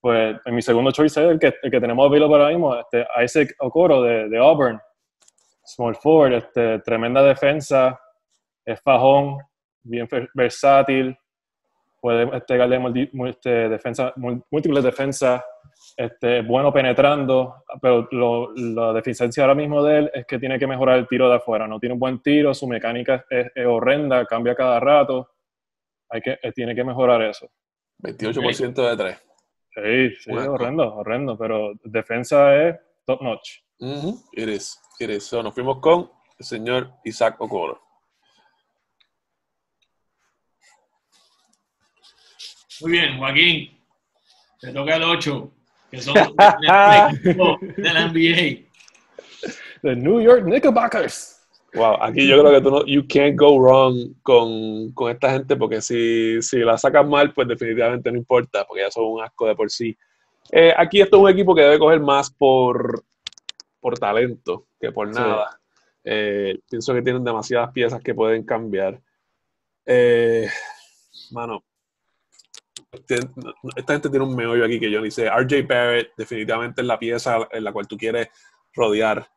Pues 0.00 0.36
en 0.44 0.54
mi 0.54 0.62
segundo 0.62 0.90
choice 0.90 1.22
es 1.22 1.30
el 1.30 1.38
que, 1.38 1.54
el 1.62 1.70
que 1.70 1.80
tenemos 1.80 2.06
available 2.06 2.36
ahora 2.36 2.48
mismo, 2.48 2.74
este, 2.74 3.06
Isaac 3.22 3.54
Okoro 3.60 4.02
de, 4.02 4.28
de 4.28 4.38
Auburn. 4.38 4.80
Small 5.64 5.94
forward, 5.94 6.32
este, 6.32 6.80
tremenda 6.80 7.22
defensa, 7.22 8.00
es 8.64 8.80
fajón, 8.80 9.38
bien 9.82 10.08
versátil, 10.34 11.16
puede 12.00 12.36
este, 12.36 12.56
darle 12.56 13.10
este, 13.28 13.68
defensa, 13.68 14.12
múltiples 14.16 14.82
defensas, 14.82 15.42
este, 15.96 16.42
bueno 16.42 16.72
penetrando, 16.72 17.64
pero 17.80 18.08
la 18.56 18.92
deficiencia 18.92 19.42
ahora 19.44 19.54
mismo 19.54 19.82
de 19.82 19.98
él 19.98 20.10
es 20.14 20.26
que 20.26 20.38
tiene 20.38 20.58
que 20.58 20.66
mejorar 20.66 20.98
el 20.98 21.06
tiro 21.06 21.28
de 21.28 21.36
afuera. 21.36 21.66
No 21.66 21.78
tiene 21.78 21.94
un 21.94 22.00
buen 22.00 22.22
tiro, 22.22 22.54
su 22.54 22.66
mecánica 22.66 23.24
es, 23.28 23.50
horrenda, 23.66 24.24
cambia 24.26 24.54
cada 24.54 24.80
rato. 24.80 25.30
Hay 26.08 26.20
que, 26.20 26.38
eh, 26.42 26.52
tiene 26.52 26.74
que 26.74 26.84
mejorar 26.84 27.22
eso. 27.22 27.48
28% 27.98 28.88
de 28.90 28.96
3. 28.96 29.18
Sí, 29.72 30.16
sí, 30.20 30.32
horrendo, 30.32 30.96
horrendo, 30.96 31.38
pero 31.38 31.72
defensa 31.84 32.56
es 32.56 32.76
top 33.06 33.22
notch. 33.22 33.60
It 34.32 34.48
is, 34.48 34.78
it 34.98 35.10
is. 35.10 35.32
nos 35.32 35.54
fuimos 35.54 35.78
con 35.78 36.10
el 36.38 36.44
señor 36.44 36.90
Isaac 37.04 37.40
Okoro. 37.40 37.89
Muy 42.80 42.92
bien, 42.92 43.18
Joaquín. 43.18 43.78
Te 44.60 44.72
toca 44.72 44.96
el 44.96 45.02
8, 45.02 45.50
que 45.90 46.00
son 46.00 46.14
de 46.14 47.92
la 47.92 48.08
NBA. 48.08 48.68
The 49.82 49.96
New 49.96 50.20
York 50.20 50.44
Knickerbockers. 50.44 51.40
Wow, 51.74 52.02
aquí 52.02 52.26
yo 52.26 52.40
creo 52.40 52.52
que 52.52 52.60
tú 52.60 52.70
no, 52.70 52.84
you 52.84 53.06
can't 53.06 53.38
go 53.38 53.56
wrong 53.58 54.14
con, 54.22 54.90
con 54.92 55.12
esta 55.12 55.30
gente 55.30 55.56
porque 55.56 55.80
si, 55.80 56.42
si, 56.42 56.58
la 56.58 56.76
sacas 56.76 57.06
mal, 57.06 57.32
pues 57.32 57.46
definitivamente 57.46 58.10
no 58.10 58.18
importa, 58.18 58.64
porque 58.66 58.82
ya 58.82 58.90
son 58.90 59.04
un 59.04 59.22
asco 59.22 59.46
de 59.46 59.54
por 59.54 59.70
sí. 59.70 59.96
Eh, 60.50 60.74
aquí 60.76 61.00
esto 61.00 61.16
es 61.16 61.22
un 61.22 61.30
equipo 61.30 61.54
que 61.54 61.62
debe 61.62 61.78
coger 61.78 62.00
más 62.00 62.30
por, 62.30 63.04
por 63.78 63.98
talento 63.98 64.66
que 64.80 64.90
por 64.90 65.08
nada. 65.14 65.60
Eh, 66.02 66.58
pienso 66.68 66.92
que 66.92 67.02
tienen 67.02 67.22
demasiadas 67.22 67.70
piezas 67.72 68.02
que 68.02 68.14
pueden 68.14 68.42
cambiar. 68.44 69.00
Eh, 69.86 70.48
mano, 71.30 71.62
esta 72.92 73.92
gente 73.92 74.10
tiene 74.10 74.24
un 74.24 74.34
meollo 74.34 74.64
aquí 74.64 74.80
que 74.80 74.90
yo 74.90 75.00
ni 75.00 75.10
sé. 75.10 75.28
RJ 75.28 75.66
Barrett 75.66 76.12
definitivamente 76.16 76.80
es 76.80 76.86
la 76.86 76.98
pieza 76.98 77.48
en 77.50 77.64
la 77.64 77.72
cual 77.72 77.86
tú 77.86 77.96
quieres 77.96 78.28
rodear 78.74 79.28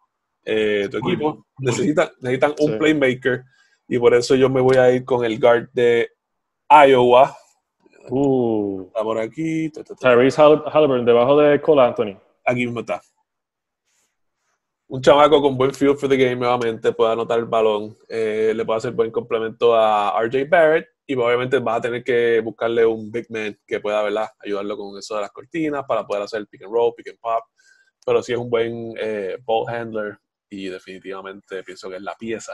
eh, 0.44 0.88
tu 0.90 0.98
equipo. 0.98 1.46
Necesitan, 1.60 2.10
necesitan 2.20 2.56
un 2.60 2.78
playmaker 2.80 3.44
y 3.88 4.00
por 4.00 4.14
eso 4.16 4.36
yo 4.36 4.50
me 4.50 4.62
voy 4.62 4.78
a 4.78 4.92
ir 4.92 5.06
con 5.06 5.24
el 5.24 5.40
guard 5.40 5.70
de 5.74 6.10
Iowa. 6.70 7.36
Uh. 8.10 8.86
Está 8.88 9.04
por 9.04 9.20
aquí. 9.20 9.70
Tyrese 9.70 10.42
Halliburton, 10.42 11.06
debajo 11.06 11.38
de 11.38 11.62
Cole 11.62 11.82
Anthony. 11.82 12.18
Aquí 12.46 12.66
mismo 12.66 12.80
está. 12.80 13.02
Un 14.88 15.02
chamaco 15.02 15.42
con 15.42 15.58
buen 15.58 15.74
feel 15.74 15.96
for 15.96 16.10
the 16.10 16.18
game 16.18 16.36
nuevamente 16.36 16.92
puede 16.92 17.14
anotar 17.14 17.40
el 17.40 17.46
balón. 17.46 17.96
Eh, 18.10 18.54
le 18.56 18.66
puede 18.66 18.78
hacer 18.78 18.94
buen 18.94 19.12
complemento 19.12 19.76
a 19.76 20.20
RJ 20.22 20.50
Barrett 20.50 20.93
y 21.06 21.16
obviamente 21.16 21.60
vas 21.60 21.78
a 21.78 21.82
tener 21.82 22.04
que 22.04 22.40
buscarle 22.40 22.86
un 22.86 23.12
big 23.12 23.30
man 23.30 23.58
que 23.68 23.80
pueda 23.80 24.02
¿verdad? 24.04 24.30
ayudarlo 24.40 24.78
con 24.78 24.98
eso 24.98 25.16
de 25.16 25.22
las 25.22 25.32
cortinas 25.32 25.84
para 25.88 26.06
poder 26.06 26.24
hacer 26.24 26.40
el 26.40 26.48
pick 26.48 26.64
and 26.64 26.72
roll, 26.72 26.94
pick 26.96 27.10
and 27.10 27.20
pop. 27.20 27.44
Pero 28.06 28.24
sí 28.24 28.34
es 28.34 28.38
un 28.38 28.50
buen 28.50 28.94
eh, 28.98 29.38
ball 29.44 29.68
handler 29.70 30.18
y 30.50 30.68
definitivamente 30.68 31.64
pienso 31.64 31.90
que 31.90 31.98
es 31.98 32.02
la 32.02 32.16
pieza, 32.16 32.54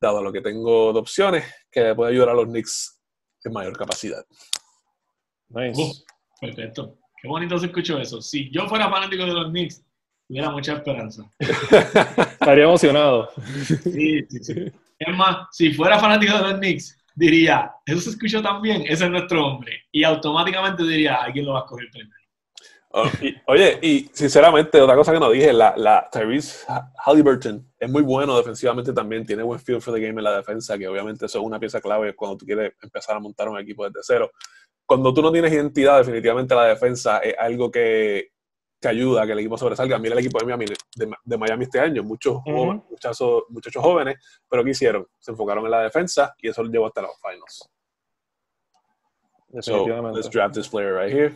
dado 0.00 0.22
lo 0.22 0.32
que 0.32 0.40
tengo 0.40 0.92
de 0.92 0.98
opciones, 1.00 1.44
que 1.70 1.94
puede 1.94 2.12
ayudar 2.12 2.30
a 2.30 2.34
los 2.34 2.46
Knicks 2.46 3.00
en 3.44 3.52
mayor 3.52 3.76
capacidad. 3.76 4.24
Nice. 5.48 5.80
Uh, 5.80 5.92
perfecto. 6.40 6.98
Qué 7.20 7.28
bonito 7.28 7.58
se 7.58 7.66
escuchó 7.66 7.98
eso. 7.98 8.22
Si 8.22 8.50
yo 8.50 8.68
fuera 8.68 8.88
fanático 8.90 9.24
de 9.24 9.32
los 9.32 9.50
Knicks, 9.50 9.84
tuviera 10.26 10.50
mucha 10.50 10.74
esperanza. 10.74 11.28
Estaría 11.38 12.64
emocionado. 12.64 13.30
Sí, 13.82 14.24
sí, 14.28 14.44
sí. 14.44 14.72
Es 14.98 15.16
más, 15.16 15.48
si 15.52 15.72
fuera 15.72 15.98
fanático 15.98 16.34
de 16.34 16.42
los 16.42 16.54
Knicks, 16.58 16.97
diría, 17.18 17.72
eso 17.84 18.00
se 18.00 18.10
escuchó 18.10 18.40
tan 18.40 18.62
bien, 18.62 18.82
ese 18.82 19.04
es 19.04 19.10
nuestro 19.10 19.44
hombre. 19.44 19.82
Y 19.90 20.04
automáticamente 20.04 20.84
diría, 20.84 21.16
alguien 21.16 21.46
lo 21.46 21.54
va 21.54 21.60
a 21.60 21.62
escoger 21.62 21.88
primero. 21.90 22.14
Oh, 22.90 23.04
oye, 23.48 23.78
y 23.82 24.08
sinceramente, 24.14 24.80
otra 24.80 24.96
cosa 24.96 25.12
que 25.12 25.20
no 25.20 25.30
dije, 25.30 25.52
la, 25.52 25.74
la 25.76 26.08
Tyrese 26.10 26.64
Halliburton 27.04 27.70
es 27.78 27.90
muy 27.90 28.02
bueno 28.02 28.36
defensivamente 28.36 28.94
también, 28.94 29.26
tiene 29.26 29.42
buen 29.42 29.60
feel 29.60 29.80
for 29.80 29.92
the 29.92 30.00
game 30.00 30.18
en 30.18 30.24
la 30.24 30.36
defensa, 30.36 30.78
que 30.78 30.88
obviamente 30.88 31.26
eso 31.26 31.38
es 31.38 31.44
una 31.44 31.60
pieza 31.60 31.82
clave 31.82 32.14
cuando 32.14 32.38
tú 32.38 32.46
quieres 32.46 32.72
empezar 32.80 33.16
a 33.16 33.20
montar 33.20 33.48
un 33.48 33.58
equipo 33.58 33.84
desde 33.84 34.00
cero. 34.02 34.30
Cuando 34.86 35.12
tú 35.12 35.20
no 35.20 35.30
tienes 35.30 35.52
identidad, 35.52 35.98
definitivamente 35.98 36.54
la 36.54 36.64
defensa 36.64 37.18
es 37.18 37.34
algo 37.38 37.70
que, 37.70 38.30
que 38.80 38.88
ayuda 38.88 39.22
a 39.22 39.26
que 39.26 39.32
el 39.32 39.40
equipo 39.40 39.58
sobresalga. 39.58 39.98
Mira 39.98 40.14
el 40.14 40.20
equipo 40.20 40.38
de 40.38 40.46
Miami, 40.46 40.66
de, 41.24 41.36
Miami 41.36 41.64
este 41.64 41.80
año, 41.80 42.02
muchos, 42.02 42.40
muchachos, 42.46 43.44
muchachos 43.48 43.82
jóvenes, 43.82 44.16
pero 44.48 44.64
¿qué 44.64 44.70
hicieron? 44.70 45.06
Se 45.18 45.32
enfocaron 45.32 45.64
en 45.64 45.70
la 45.70 45.82
defensa 45.82 46.34
y 46.38 46.48
eso 46.48 46.62
lo 46.62 46.70
llevó 46.70 46.86
hasta 46.86 47.02
los 47.02 47.12
finals. 47.20 47.68
Definitivamente. 49.48 50.18
let's 50.18 50.30
draft 50.30 50.54
this 50.54 50.68
player 50.68 50.94
right 50.94 51.12
here. 51.12 51.34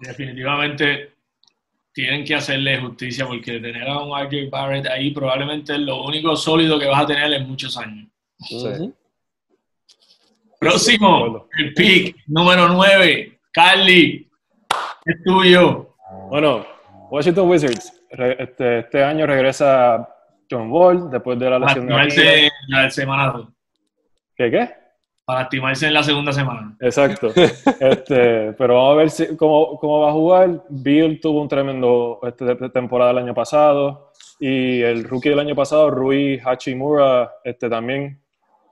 Definitivamente 0.00 1.14
tienen 1.92 2.24
que 2.24 2.34
hacerle 2.34 2.80
justicia 2.80 3.26
porque 3.26 3.58
tener 3.58 3.88
a 3.88 3.98
un 3.98 4.16
RJ 4.16 4.48
Barrett 4.50 4.86
ahí 4.86 5.10
probablemente 5.10 5.72
es 5.72 5.80
lo 5.80 6.04
único 6.04 6.36
sólido 6.36 6.78
que 6.78 6.86
vas 6.86 7.02
a 7.02 7.06
tener 7.06 7.32
en 7.32 7.48
muchos 7.48 7.76
años. 7.76 8.08
Próximo, 10.60 11.48
el 11.58 11.74
pick 11.74 12.16
número 12.26 12.68
9, 12.68 13.40
Carly 13.52 14.27
es 15.08 15.22
tuyo. 15.24 15.94
Bueno, 16.30 16.64
Washington 17.10 17.48
Wizards. 17.48 17.92
este, 18.10 18.80
este, 18.80 19.04
año 19.04 19.26
regresa 19.26 20.08
John 20.50 20.70
Wall 20.70 21.10
después 21.10 21.38
de 21.38 21.50
la 21.50 21.58
lesión 21.58 21.88
Para 21.88 22.04
de 22.06 22.50
la 22.68 22.90
semana 22.90 23.48
¿Qué 24.36 24.50
qué? 24.50 24.70
Para 25.24 25.40
activarse 25.40 25.86
en 25.86 25.94
la 25.94 26.02
segunda 26.02 26.32
semana. 26.32 26.76
Exacto. 26.80 27.28
este, 27.80 28.52
pero 28.52 28.74
vamos 28.74 28.92
a 28.92 28.96
ver 28.96 29.10
si, 29.10 29.36
cómo, 29.36 29.78
cómo, 29.78 30.00
va 30.00 30.10
a 30.10 30.12
jugar. 30.12 30.64
Bill 30.68 31.20
tuvo 31.20 31.42
un 31.42 31.48
tremendo 31.48 32.20
este, 32.22 32.70
temporada 32.70 33.10
el 33.10 33.18
año 33.18 33.34
pasado 33.34 34.12
y 34.38 34.80
el 34.82 35.04
rookie 35.04 35.30
del 35.30 35.40
año 35.40 35.54
pasado, 35.54 35.90
Rui 35.90 36.40
Hachimura, 36.44 37.32
este, 37.44 37.68
también 37.68 38.22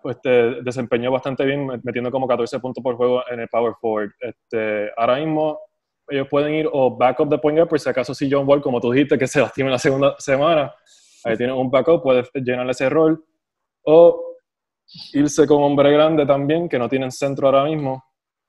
este, 0.05 0.63
desempeñó 0.63 1.11
bastante 1.11 1.45
bien, 1.45 1.67
metiendo 1.83 2.11
como 2.11 2.29
14 2.29 2.61
puntos 2.61 2.83
por 2.83 2.97
juego 2.97 3.23
en 3.31 3.41
el 3.41 3.49
Power 3.49 3.75
Forward. 3.81 4.13
Este, 4.21 4.91
ahora 4.97 5.17
mismo 5.17 5.59
ellos 6.09 6.29
pueden 6.29 6.55
ir 6.55 6.69
o 6.73 6.97
backup 6.97 7.29
de 7.29 7.39
point 7.39 7.57
guard, 7.59 7.69
por 7.69 7.81
si 7.81 7.89
acaso 7.89 8.15
si 8.15 8.31
John 8.31 8.47
Wall, 8.47 8.63
como 8.63 8.81
tú 8.81 8.93
dijiste, 8.93 9.19
que 9.19 9.27
se 9.27 9.41
lastima 9.41 9.69
en 9.69 9.73
la 9.73 9.79
segunda 9.79 10.17
semana, 10.19 10.75
ahí 11.25 11.37
tienen 11.37 11.57
un 11.57 11.71
backup, 11.71 12.03
puede 12.03 12.25
llenar 12.35 12.69
ese 12.71 12.89
rol, 12.89 13.25
o 13.83 14.37
irse 15.13 15.47
con 15.47 15.63
hombre 15.63 15.93
grande 15.93 16.27
también, 16.27 16.69
que 16.69 16.79
no 16.79 16.89
tienen 16.89 17.11
centro 17.11 17.49
ahora 17.49 17.65
mismo, 17.65 18.05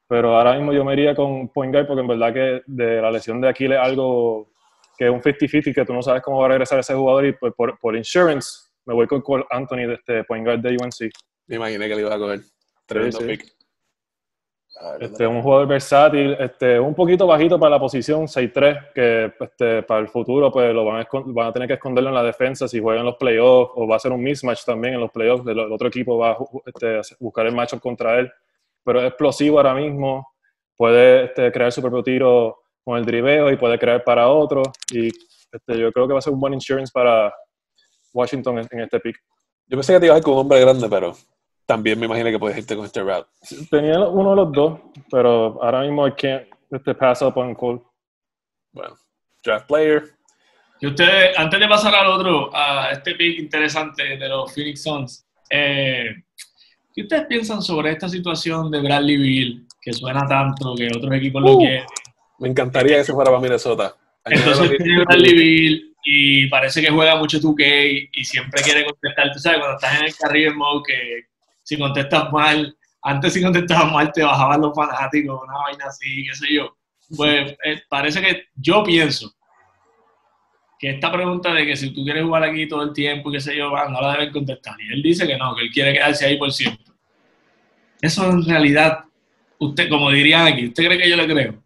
pero 0.07 0.37
ahora 0.37 0.53
mismo 0.55 0.71
yo 0.71 0.85
me 0.85 0.93
iría 0.93 1.15
con 1.15 1.49
point 1.49 1.73
guard 1.73 1.87
porque 1.87 2.01
en 2.01 2.07
verdad 2.07 2.33
que 2.33 2.61
de 2.65 3.01
la 3.01 3.11
lesión 3.11 3.41
de 3.41 3.49
Aquiles 3.49 3.77
algo 3.77 4.49
que 4.97 5.05
es 5.05 5.11
un 5.11 5.21
50-50 5.21 5.75
que 5.75 5.85
tú 5.85 5.93
no 5.93 6.01
sabes 6.01 6.23
cómo 6.23 6.39
va 6.39 6.45
a 6.45 6.49
regresar 6.49 6.79
ese 6.79 6.95
jugador 6.95 7.25
y 7.25 7.33
pues 7.33 7.53
por, 7.55 7.77
por 7.77 7.95
insurance 7.95 8.67
me 8.85 8.93
voy 8.93 9.05
con 9.05 9.21
Anthony 9.49 9.85
de 9.85 9.93
este 9.95 10.23
point 10.23 10.45
guard 10.45 10.61
de 10.61 10.77
UNC. 10.81 11.11
Me 11.47 11.57
imaginé 11.57 11.89
que 11.89 11.95
le 11.95 12.01
iba 12.01 12.15
a 12.15 12.17
coger. 12.17 12.39
Tremendo 12.85 13.19
pick. 13.19 13.56
Este, 14.99 15.25
un 15.25 15.41
jugador 15.41 15.67
versátil, 15.67 16.35
este, 16.39 16.79
un 16.79 16.93
poquito 16.93 17.25
bajito 17.25 17.59
para 17.59 17.71
la 17.71 17.79
posición 17.79 18.27
6-3, 18.27 18.91
que 18.93 19.33
este, 19.39 19.83
para 19.83 20.01
el 20.01 20.07
futuro 20.07 20.51
pues 20.51 20.73
lo 20.73 20.85
van 20.85 21.01
a, 21.01 21.07
van 21.11 21.47
a, 21.47 21.53
tener 21.53 21.67
que 21.67 21.75
esconderlo 21.75 22.09
en 22.09 22.15
la 22.15 22.23
defensa 22.23 22.67
si 22.67 22.79
juegan 22.79 23.05
los 23.05 23.15
playoffs 23.15 23.71
o 23.75 23.87
va 23.87 23.95
a 23.95 23.99
ser 23.99 24.11
un 24.11 24.21
mismatch 24.21 24.65
también 24.65 24.95
en 24.95 24.99
los 24.99 25.11
playoffs, 25.11 25.47
el, 25.47 25.59
otro 25.59 25.87
equipo 25.87 26.17
va 26.17 26.31
a 26.31 26.37
este, 26.65 27.15
buscar 27.19 27.47
el 27.47 27.55
matchup 27.55 27.79
contra 27.79 28.19
él, 28.19 28.31
pero 28.83 28.99
es 28.99 29.07
explosivo 29.07 29.57
ahora 29.57 29.73
mismo, 29.73 30.27
puede 30.75 31.25
este, 31.25 31.51
crear 31.51 31.71
su 31.71 31.81
propio 31.81 32.03
tiro 32.03 32.59
con 32.83 32.97
el 32.97 33.05
driveo 33.05 33.51
y 33.51 33.57
puede 33.57 33.79
crear 33.79 34.03
para 34.03 34.29
otro 34.29 34.61
y 34.91 35.07
este, 35.07 35.79
yo 35.79 35.91
creo 35.91 36.07
que 36.07 36.13
va 36.13 36.19
a 36.19 36.21
ser 36.21 36.33
un 36.33 36.39
buen 36.39 36.53
insurance 36.53 36.91
para 36.93 37.33
Washington 38.13 38.59
en, 38.69 38.79
este 38.81 38.99
pick. 38.99 39.17
Yo 39.65 39.77
pensé 39.77 39.93
que 39.93 39.99
te 40.01 40.05
ibas 40.05 40.15
a 40.15 40.19
ir 40.19 40.23
con 40.23 40.33
un 40.33 40.39
hombre 40.39 40.61
grande, 40.61 40.87
pero 40.87 41.15
también 41.67 41.99
me 41.99 42.07
imagino 42.07 42.31
que 42.31 42.39
puedes 42.39 42.57
irte 42.57 42.75
con 42.75 42.85
este 42.85 43.01
route. 43.01 43.27
Tenía 43.69 43.99
uno 43.99 44.31
de 44.31 44.35
los 44.37 44.51
dos, 44.51 44.79
pero 45.11 45.61
ahora 45.61 45.81
mismo 45.81 46.07
I 46.07 46.13
can't 46.13 46.47
este 46.71 46.95
pass 46.95 47.21
up 47.21 47.37
on 47.37 47.53
Cole. 47.53 47.81
Bueno, 48.71 48.95
draft 49.43 49.67
player. 49.67 50.03
Y 50.79 50.87
ustedes, 50.87 51.37
antes 51.37 51.59
de 51.59 51.67
pasar 51.67 51.93
al 51.93 52.07
otro, 52.07 52.49
a 52.55 52.91
este 52.91 53.13
pick 53.15 53.37
interesante 53.37 54.17
de 54.17 54.29
los 54.29 54.53
Phoenix 54.53 54.83
Suns, 54.83 55.25
eh, 55.49 56.15
¿Qué 56.97 57.03
ustedes 57.03 57.27
piensan 57.27 57.61
sobre 57.61 57.91
esta 57.91 58.09
situación 58.09 58.71
de 58.71 58.81
Bradley 58.81 59.17
Bill, 59.17 59.67
que 59.79 59.93
suena 59.93 60.27
tanto, 60.27 60.73
que 60.75 60.87
otros 60.87 61.13
equipos 61.13 61.43
lo 61.43 61.53
uh, 61.53 61.59
quieren? 61.59 61.85
Me 62.39 62.47
encantaría 62.47 62.97
que 62.97 63.03
se 63.03 63.13
fuera 63.13 63.29
para 63.29 63.39
Minnesota. 63.39 63.95
Entonces 64.25 64.77
tiene 64.79 65.05
Bradley 65.05 65.33
Bill 65.35 65.95
y 66.03 66.47
parece 66.47 66.81
que 66.81 66.89
juega 66.89 67.15
mucho 67.17 67.37
2K 67.37 68.09
y 68.11 68.25
siempre 68.25 68.63
quiere 68.63 68.83
contestar. 68.83 69.31
Tú 69.31 69.37
sabes, 69.37 69.59
cuando 69.59 69.75
estás 69.75 69.99
en 69.99 70.05
el 70.07 70.15
carril 70.15 70.55
mode 70.55 70.83
que 70.87 71.27
si 71.67 71.77
contestas 71.77 72.31
mal, 72.31 72.77
antes 73.01 73.33
si 73.33 73.41
contestabas 73.43 73.91
mal 73.91 74.09
te 74.13 74.23
bajaban 74.23 74.61
los 74.61 74.73
fanáticos, 74.73 75.41
una 75.43 75.57
vaina 75.57 75.85
así, 75.87 76.25
qué 76.25 76.33
sé 76.33 76.53
yo. 76.53 76.77
Pues 77.17 77.57
eh, 77.65 77.81
parece 77.89 78.21
que 78.21 78.45
yo 78.55 78.85
pienso 78.85 79.33
que 80.79 80.91
esta 80.91 81.11
pregunta 81.11 81.53
de 81.53 81.65
que 81.65 81.75
si 81.75 81.93
tú 81.93 82.05
quieres 82.05 82.23
jugar 82.23 82.45
aquí 82.45 82.69
todo 82.69 82.83
el 82.83 82.93
tiempo 82.93 83.29
y 83.29 83.33
qué 83.33 83.41
sé 83.41 83.57
yo, 83.57 83.69
no 83.69 84.01
la 84.01 84.13
deben 84.13 84.31
contestar. 84.31 84.75
Y 84.79 84.93
él 84.93 85.03
dice 85.03 85.27
que 85.27 85.35
no, 85.35 85.53
que 85.55 85.63
él 85.63 85.71
quiere 85.73 85.91
quedarse 85.91 86.25
ahí 86.25 86.37
por 86.37 86.53
siempre. 86.53 86.85
Eso 87.99 88.29
en 88.29 88.45
realidad, 88.45 88.99
usted, 89.59 89.89
como 89.89 90.09
dirían 90.09 90.47
aquí, 90.47 90.67
¿usted 90.67 90.85
cree 90.85 90.97
que 90.97 91.09
yo 91.09 91.17
le 91.17 91.27
creo? 91.27 91.63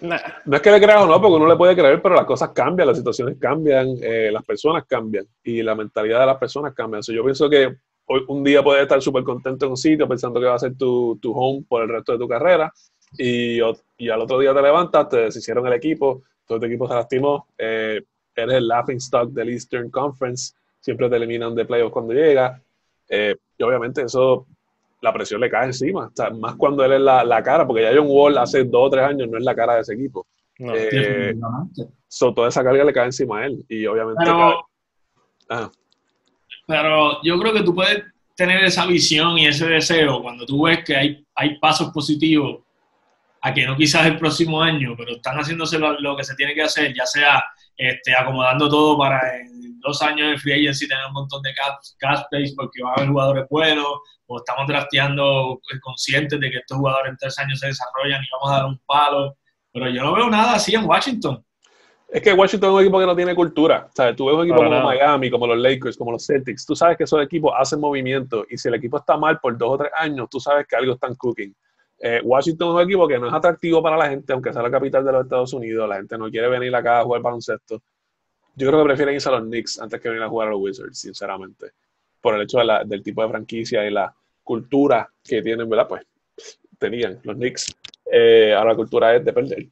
No 0.00 0.56
es 0.56 0.62
que 0.62 0.70
le 0.70 0.80
crea 0.80 1.02
o 1.02 1.06
no, 1.06 1.20
porque 1.20 1.36
uno 1.36 1.46
le 1.46 1.56
puede 1.56 1.76
creer, 1.76 2.00
pero 2.00 2.14
las 2.14 2.24
cosas 2.24 2.50
cambian, 2.54 2.88
las 2.88 2.96
situaciones 2.96 3.36
cambian, 3.38 3.96
eh, 4.00 4.30
las 4.32 4.44
personas 4.44 4.84
cambian 4.86 5.26
y 5.44 5.62
la 5.62 5.74
mentalidad 5.74 6.20
de 6.20 6.26
las 6.26 6.38
personas 6.38 6.72
cambia. 6.72 7.00
yo 7.06 7.22
pienso 7.22 7.50
que 7.50 7.76
hoy, 8.06 8.24
un 8.28 8.42
día 8.42 8.62
puedes 8.62 8.82
estar 8.82 9.00
súper 9.02 9.24
contento 9.24 9.66
en 9.66 9.72
un 9.72 9.76
sitio 9.76 10.08
pensando 10.08 10.40
que 10.40 10.46
va 10.46 10.54
a 10.54 10.58
ser 10.58 10.76
tu, 10.76 11.18
tu 11.20 11.32
home 11.32 11.64
por 11.68 11.82
el 11.82 11.88
resto 11.88 12.12
de 12.12 12.18
tu 12.18 12.28
carrera 12.28 12.72
y, 13.18 13.58
y, 13.98 14.08
al 14.08 14.20
otro 14.20 14.38
día 14.38 14.54
te 14.54 14.62
levantas, 14.62 15.08
te 15.08 15.16
deshicieron 15.18 15.66
el 15.66 15.74
equipo, 15.74 16.22
todo 16.46 16.60
tu 16.60 16.66
equipo 16.66 16.88
se 16.88 16.94
lastimó, 16.94 17.46
eh, 17.56 18.02
eres 18.34 18.54
el 18.56 18.68
laughing 18.68 18.96
stock 18.96 19.30
del 19.30 19.50
Eastern 19.50 19.90
Conference, 19.90 20.54
siempre 20.80 21.08
te 21.08 21.16
eliminan 21.16 21.54
de 21.54 21.64
playoffs 21.64 21.92
cuando 21.92 22.12
llega. 22.12 22.60
Eh, 23.08 23.34
y 23.56 23.62
obviamente 23.62 24.02
eso, 24.02 24.46
la 25.00 25.12
presión 25.12 25.40
le 25.40 25.48
cae 25.48 25.66
encima, 25.66 26.10
más 26.38 26.56
cuando 26.56 26.84
él 26.84 26.92
es 26.92 27.00
la, 27.00 27.24
la, 27.24 27.42
cara, 27.42 27.66
porque 27.66 27.82
ya 27.82 27.92
John 27.96 28.08
Wall 28.08 28.38
hace 28.38 28.64
dos 28.64 28.88
o 28.88 28.90
tres 28.90 29.04
años 29.04 29.28
no 29.28 29.38
es 29.38 29.44
la 29.44 29.54
cara 29.54 29.74
de 29.74 29.80
ese 29.80 29.94
equipo. 29.94 30.26
No, 30.58 30.72
eh, 30.74 31.34
toda 32.34 32.48
esa 32.48 32.64
carga 32.64 32.84
le 32.84 32.92
cae 32.92 33.06
encima 33.06 33.40
a 33.40 33.46
él 33.46 33.64
y 33.68 33.86
obviamente... 33.86 34.22
Pero, 34.24 34.66
ah. 35.50 35.70
Pero 36.66 37.22
yo 37.22 37.38
creo 37.38 37.52
que 37.52 37.62
tú 37.62 37.74
puedes 37.74 38.04
tener 38.34 38.64
esa 38.64 38.86
visión 38.86 39.38
y 39.38 39.46
ese 39.46 39.66
deseo 39.66 40.20
cuando 40.22 40.44
tú 40.44 40.64
ves 40.64 40.84
que 40.84 40.96
hay, 40.96 41.26
hay 41.34 41.58
pasos 41.58 41.90
positivos 41.90 42.60
a 43.40 43.54
que 43.54 43.64
no 43.64 43.76
quizás 43.76 44.06
el 44.06 44.18
próximo 44.18 44.60
año, 44.60 44.94
pero 44.96 45.12
están 45.12 45.36
haciéndose 45.36 45.78
lo, 45.78 46.16
que 46.16 46.24
se 46.24 46.34
tiene 46.34 46.54
que 46.54 46.62
hacer, 46.62 46.92
ya 46.94 47.06
sea 47.06 47.44
este, 47.76 48.14
acomodando 48.14 48.68
todo 48.68 48.98
para 48.98 49.38
en 49.38 49.78
dos 49.80 50.02
años 50.02 50.30
de 50.30 50.38
free 50.38 50.54
agency 50.54 50.88
tener 50.88 51.06
un 51.06 51.12
montón 51.12 51.42
de 51.42 51.54
cap, 51.54 51.78
space 51.80 52.54
porque 52.56 52.82
va 52.82 52.90
a 52.90 52.94
haber 52.94 53.08
jugadores 53.08 53.44
buenos, 53.48 53.86
o 54.26 54.38
estamos 54.38 54.66
drafteando 54.66 55.60
conscientes 55.80 56.40
de 56.40 56.50
que 56.50 56.58
estos 56.58 56.76
jugadores 56.76 57.12
en 57.12 57.16
tres 57.18 57.38
años 57.38 57.60
se 57.60 57.68
desarrollan 57.68 58.22
y 58.22 58.28
vamos 58.32 58.50
a 58.50 58.56
dar 58.56 58.66
un 58.66 58.80
palo. 58.84 59.36
Pero 59.72 59.90
yo 59.90 60.02
no 60.02 60.14
veo 60.14 60.28
nada 60.28 60.54
así 60.54 60.74
en 60.74 60.84
Washington. 60.84 61.45
Es 62.16 62.22
que 62.22 62.32
Washington 62.32 62.70
es 62.70 62.74
un 62.76 62.80
equipo 62.80 62.98
que 62.98 63.04
no 63.04 63.14
tiene 63.14 63.34
cultura. 63.34 63.90
¿sabes? 63.94 64.16
Tú 64.16 64.24
ves 64.24 64.36
un 64.36 64.44
equipo 64.44 64.56
como 64.56 64.80
Miami, 64.80 65.30
como 65.30 65.46
los 65.46 65.58
Lakers, 65.58 65.98
como 65.98 66.12
los 66.12 66.24
Celtics. 66.24 66.64
Tú 66.64 66.74
sabes 66.74 66.96
que 66.96 67.04
esos 67.04 67.22
equipos 67.22 67.52
hacen 67.54 67.78
movimiento 67.78 68.46
y 68.48 68.56
si 68.56 68.68
el 68.68 68.74
equipo 68.74 68.96
está 68.96 69.18
mal 69.18 69.38
por 69.38 69.58
dos 69.58 69.72
o 69.72 69.76
tres 69.76 69.92
años, 69.94 70.26
tú 70.30 70.40
sabes 70.40 70.66
que 70.66 70.76
algo 70.76 70.94
están 70.94 71.14
cooking. 71.14 71.54
Eh, 71.98 72.22
Washington 72.24 72.68
es 72.68 72.74
un 72.76 72.80
equipo 72.80 73.06
que 73.06 73.18
no 73.18 73.28
es 73.28 73.34
atractivo 73.34 73.82
para 73.82 73.98
la 73.98 74.08
gente, 74.08 74.32
aunque 74.32 74.50
sea 74.50 74.62
la 74.62 74.70
capital 74.70 75.04
de 75.04 75.12
los 75.12 75.24
Estados 75.24 75.52
Unidos. 75.52 75.86
La 75.86 75.96
gente 75.96 76.16
no 76.16 76.30
quiere 76.30 76.48
venir 76.48 76.74
acá 76.74 77.00
a 77.00 77.04
jugar 77.04 77.20
baloncesto. 77.20 77.82
Yo 78.54 78.66
creo 78.66 78.80
que 78.80 78.86
prefieren 78.86 79.14
irse 79.16 79.28
a 79.28 79.32
los 79.32 79.42
Knicks 79.42 79.78
antes 79.78 80.00
que 80.00 80.08
venir 80.08 80.24
a 80.24 80.30
jugar 80.30 80.48
a 80.48 80.52
los 80.52 80.60
Wizards, 80.60 80.98
sinceramente. 80.98 81.72
Por 82.22 82.34
el 82.34 82.40
hecho 82.40 82.60
del 82.86 83.02
tipo 83.02 83.22
de 83.22 83.28
franquicia 83.28 83.84
y 83.84 83.90
la 83.90 84.10
cultura 84.42 85.06
que 85.22 85.42
tienen, 85.42 85.68
¿verdad? 85.68 85.86
Pues 85.86 86.06
tenían 86.78 87.20
los 87.24 87.36
Knicks. 87.36 87.76
Eh, 88.10 88.54
ahora 88.56 88.70
la 88.70 88.76
cultura 88.76 89.14
es 89.14 89.22
de 89.22 89.34
perder. 89.34 89.66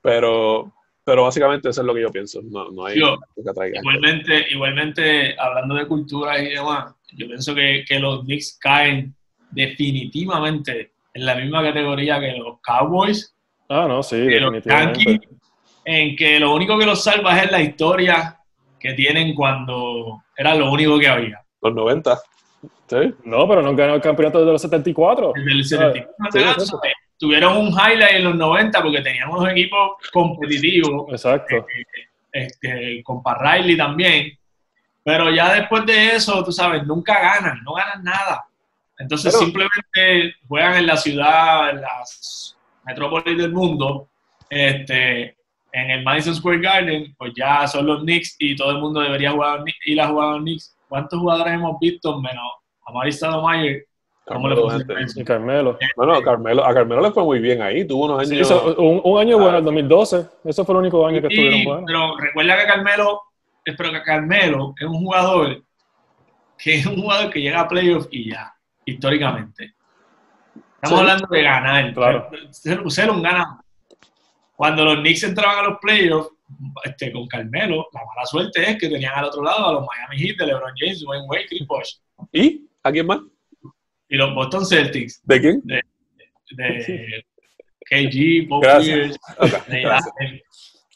Pero, 0.00 0.72
pero 1.08 1.22
básicamente 1.22 1.70
eso 1.70 1.80
es 1.80 1.86
lo 1.86 1.94
que 1.94 2.02
yo 2.02 2.10
pienso. 2.10 2.42
No, 2.42 2.70
no 2.70 2.84
hay 2.84 2.98
igualmente, 2.98 4.46
igualmente, 4.50 5.34
hablando 5.38 5.76
de 5.76 5.86
cultura 5.86 6.38
y 6.38 6.50
demás, 6.50 6.94
yo 7.14 7.26
pienso 7.26 7.54
que, 7.54 7.82
que 7.88 7.98
los 7.98 8.24
Knicks 8.24 8.58
caen 8.60 9.14
definitivamente 9.50 10.92
en 11.14 11.24
la 11.24 11.34
misma 11.36 11.62
categoría 11.62 12.20
que 12.20 12.32
los 12.32 12.60
Cowboys. 12.60 13.34
Ah, 13.70 13.86
no, 13.88 14.02
sí, 14.02 14.18
definitivamente. 14.18 15.18
en 15.86 16.14
que 16.14 16.38
lo 16.38 16.54
único 16.54 16.78
que 16.78 16.84
los 16.84 17.02
salva 17.02 17.42
es 17.42 17.50
la 17.50 17.62
historia 17.62 18.36
que 18.78 18.92
tienen 18.92 19.34
cuando 19.34 20.24
era 20.36 20.54
lo 20.56 20.70
único 20.70 20.98
que 20.98 21.08
había. 21.08 21.40
Los 21.62 21.74
90. 21.74 22.18
¿Sí? 22.86 23.14
No, 23.24 23.48
pero 23.48 23.62
no 23.62 23.74
ganó 23.74 23.94
el 23.94 24.02
campeonato 24.02 24.40
desde 24.40 24.52
los 24.52 24.60
74. 24.60 25.32
Desde 25.36 25.52
el 25.52 25.64
74. 25.64 26.80
Tuvieron 27.18 27.56
un 27.56 27.68
highlight 27.68 28.16
en 28.16 28.24
los 28.24 28.36
90 28.36 28.82
porque 28.82 29.00
tenían 29.02 29.30
unos 29.30 29.50
equipos 29.50 29.96
competitivos. 30.12 31.10
Exacto. 31.10 31.56
Eh, 31.56 31.84
este, 32.32 33.02
con 33.02 33.22
Riley 33.24 33.76
también. 33.76 34.38
Pero 35.02 35.30
ya 35.30 35.54
después 35.54 35.86
de 35.86 36.16
eso, 36.16 36.44
tú 36.44 36.52
sabes, 36.52 36.86
nunca 36.86 37.18
ganan, 37.18 37.62
no 37.64 37.72
ganan 37.72 38.04
nada. 38.04 38.44
Entonces 38.98 39.36
simplemente 39.38 40.34
juegan 40.46 40.76
en 40.76 40.86
la 40.86 40.96
ciudad, 40.96 41.70
en 41.70 41.80
las 41.80 42.56
metrópolis 42.84 43.38
del 43.38 43.52
mundo, 43.52 44.08
este, 44.50 45.36
en 45.72 45.90
el 45.90 46.02
Madison 46.02 46.34
Square 46.34 46.58
Garden, 46.58 47.14
pues 47.16 47.32
ya 47.36 47.66
son 47.66 47.86
los 47.86 48.02
Knicks 48.02 48.36
y 48.38 48.56
todo 48.56 48.72
el 48.72 48.78
mundo 48.78 49.00
debería 49.00 49.30
jugar, 49.30 49.62
ir 49.84 50.00
a 50.00 50.08
jugar 50.08 50.28
a 50.28 50.32
los 50.32 50.40
Knicks. 50.40 50.76
¿Cuántos 50.88 51.20
jugadores 51.20 51.54
hemos 51.54 51.78
visto 51.78 52.20
menos 52.20 52.44
a 52.86 52.92
Mari 52.92 53.12
¿Cómo 54.28 54.48
le 54.48 55.24
Carmelo. 55.24 55.78
Bueno, 55.96 56.14
a 56.14 56.22
Carmelo, 56.22 56.64
a 56.64 56.74
Carmelo 56.74 57.02
le 57.02 57.10
fue 57.10 57.24
muy 57.24 57.38
bien 57.38 57.62
ahí, 57.62 57.86
tuvo 57.86 58.04
unos 58.04 58.20
años. 58.20 58.50
un, 58.78 59.20
año 59.20 59.38
bueno, 59.38 59.58
el 59.58 59.64
2012. 59.64 60.26
Eso 60.44 60.64
fue 60.64 60.74
el 60.74 60.80
único 60.80 61.06
año 61.06 61.20
que 61.20 61.28
estuvieron 61.28 61.64
jugando. 61.64 61.86
Pero 61.86 62.16
recuerda 62.18 62.60
que 62.60 62.66
Carmelo, 62.66 63.22
espero 63.64 63.92
que 63.92 64.02
Carmelo 64.02 64.74
es 64.78 64.86
un 64.86 64.98
jugador 64.98 65.62
que 66.58 66.74
es 66.74 66.86
un 66.86 66.96
jugador 66.96 67.30
que 67.30 67.40
llega 67.40 67.60
a 67.60 67.68
playoffs 67.68 68.08
y 68.10 68.30
ya 68.30 68.52
históricamente. 68.84 69.74
Estamos 70.74 71.00
hablando 71.00 71.26
de 71.28 71.42
ganar. 71.42 71.94
Claro. 71.94 72.30
Ser, 72.50 73.10
un 73.10 73.22
ganador. 73.22 73.58
Cuando 74.56 74.84
los 74.84 74.96
Knicks 74.96 75.22
entraban 75.22 75.58
a 75.58 75.68
los 75.68 75.78
playoffs, 75.80 76.30
este, 76.84 77.12
con 77.12 77.26
Carmelo, 77.28 77.86
la 77.92 78.00
mala 78.00 78.26
suerte 78.26 78.70
es 78.70 78.78
que 78.78 78.88
tenían 78.88 79.14
al 79.14 79.26
otro 79.26 79.42
lado 79.42 79.68
a 79.68 79.72
los 79.74 79.86
Miami 79.86 80.18
Heat 80.18 80.38
de 80.38 80.46
LeBron 80.46 80.72
James, 80.76 81.04
Wayne 81.06 81.26
Wade, 81.28 81.46
Chris 81.48 81.66
Bosh. 81.66 81.94
¿Y? 82.32 82.68
¿A 82.82 82.90
quién 82.90 83.06
más? 83.06 83.20
Y 84.08 84.16
los 84.16 84.34
Boston 84.34 84.64
Celtics. 84.64 85.20
¿De 85.24 85.40
quién? 85.40 85.60
De, 85.64 85.82
de 86.52 87.24
KG, 87.88 88.48
Paul 88.48 88.60
Pierce, 88.60 89.16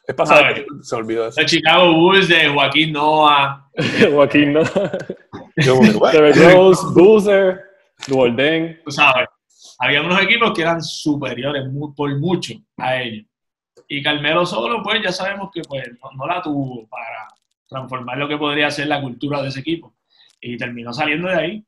Es 0.07 0.15
pasado, 0.15 0.45
se 0.83 0.95
olvidó 0.97 1.29
eso. 1.29 1.41
Los 1.41 1.51
Chicago 1.51 1.95
Bulls 1.95 2.29
de 2.29 2.49
Joaquín 2.49 2.93
Noah. 2.93 3.71
Joaquín 4.13 4.53
Noah. 4.55 4.99
Derek 5.57 6.37
Rose, 6.37 6.83
Boozer. 6.95 7.73
Golden. 8.09 8.81
Tú 8.85 8.91
sabes, 8.91 9.29
había 9.79 10.03
unos 10.03 10.21
equipos 10.21 10.53
que 10.53 10.63
eran 10.63 10.83
superiores 10.83 11.65
por 11.97 12.19
mucho 12.19 12.55
a 12.77 13.01
ellos. 13.01 13.27
Y 13.89 14.03
Carmelo 14.03 14.47
solo, 14.47 14.83
pues 14.83 15.03
ya 15.03 15.13
sabemos 15.13 15.51
que 15.53 15.63
pues, 15.63 15.85
no, 16.17 16.27
la 16.27 16.43
tuvo 16.43 16.89
para 16.89 17.29
transformar 17.69 18.19
lo 18.19 18.29
que 18.29 18.37
podría 18.37 18.71
ser 18.71 18.87
la 18.87 19.01
cultura 19.01 19.43
de 19.43 19.49
ese 19.49 19.61
equipo. 19.61 19.95
Y 20.41 20.57
terminó 20.57 20.93
saliendo 20.93 21.29
de 21.29 21.35
ahí. 21.35 21.65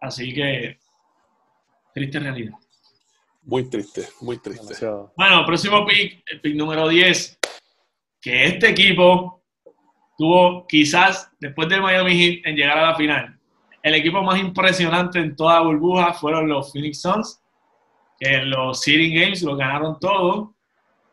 Así 0.00 0.34
que, 0.34 0.78
triste 1.94 2.18
realidad. 2.18 2.54
Muy 3.42 3.68
triste, 3.70 4.08
muy 4.20 4.38
triste. 4.38 4.74
Bueno, 5.16 5.46
próximo 5.46 5.86
pick, 5.86 6.22
el 6.26 6.40
pick 6.40 6.56
número 6.56 6.88
10, 6.88 7.38
que 8.20 8.44
este 8.46 8.70
equipo 8.70 9.44
tuvo 10.18 10.66
quizás, 10.66 11.30
después 11.38 11.68
de 11.68 11.80
Miami 11.80 12.14
Heat, 12.14 12.46
en 12.46 12.56
llegar 12.56 12.78
a 12.78 12.90
la 12.90 12.94
final, 12.96 13.38
el 13.86 13.94
equipo 13.94 14.20
más 14.20 14.40
impresionante 14.40 15.20
en 15.20 15.36
toda 15.36 15.60
burbuja 15.60 16.12
fueron 16.12 16.48
los 16.48 16.72
Phoenix 16.72 17.02
Suns, 17.02 17.40
que 18.18 18.34
en 18.34 18.50
los 18.50 18.80
Seeding 18.80 19.14
Games 19.14 19.42
lo 19.42 19.54
ganaron 19.54 20.00
todo. 20.00 20.56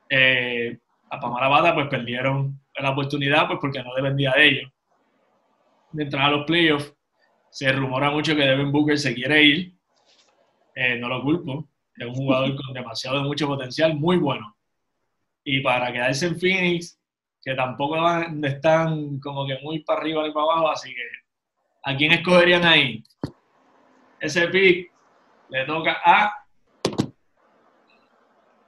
Eh, 0.09 0.79
a 1.11 1.19
Pamarabata 1.19 1.75
pues 1.75 1.87
perdieron 1.87 2.59
la 2.75 2.89
oportunidad 2.89 3.45
pues 3.45 3.59
porque 3.61 3.83
no 3.83 3.93
dependía 3.93 4.33
de 4.35 4.47
ellos. 4.47 4.71
De 5.91 6.03
entrar 6.03 6.25
a 6.25 6.31
los 6.31 6.45
playoffs, 6.45 6.91
se 7.53 7.71
rumora 7.71 8.09
mucho 8.09 8.35
que 8.35 8.41
Devin 8.41 8.71
Booker 8.71 8.97
se 8.97 9.13
quiere 9.13 9.43
ir. 9.43 9.73
Eh, 10.75 10.97
no 10.97 11.07
lo 11.07 11.21
culpo. 11.21 11.69
Es 11.95 12.07
un 12.07 12.15
jugador 12.15 12.55
con 12.65 12.73
demasiado 12.73 13.19
de 13.19 13.23
mucho 13.25 13.45
potencial, 13.45 13.95
muy 13.95 14.17
bueno. 14.17 14.57
Y 15.43 15.61
para 15.61 15.93
quedarse 15.93 16.25
en 16.25 16.39
Phoenix, 16.39 16.99
que 17.43 17.53
tampoco 17.53 17.95
están 18.43 19.19
como 19.19 19.45
que 19.45 19.59
muy 19.61 19.83
para 19.83 20.01
arriba 20.01 20.23
ni 20.23 20.33
para 20.33 20.45
abajo, 20.45 20.69
así 20.69 20.89
que 20.89 21.01
¿A 21.85 21.97
quién 21.97 22.13
escogerían 22.13 22.63
ahí? 22.63 23.03
Ese 24.17 24.47
pick 24.47 24.89
le 25.49 25.65
toca 25.65 25.97
a 26.03 26.33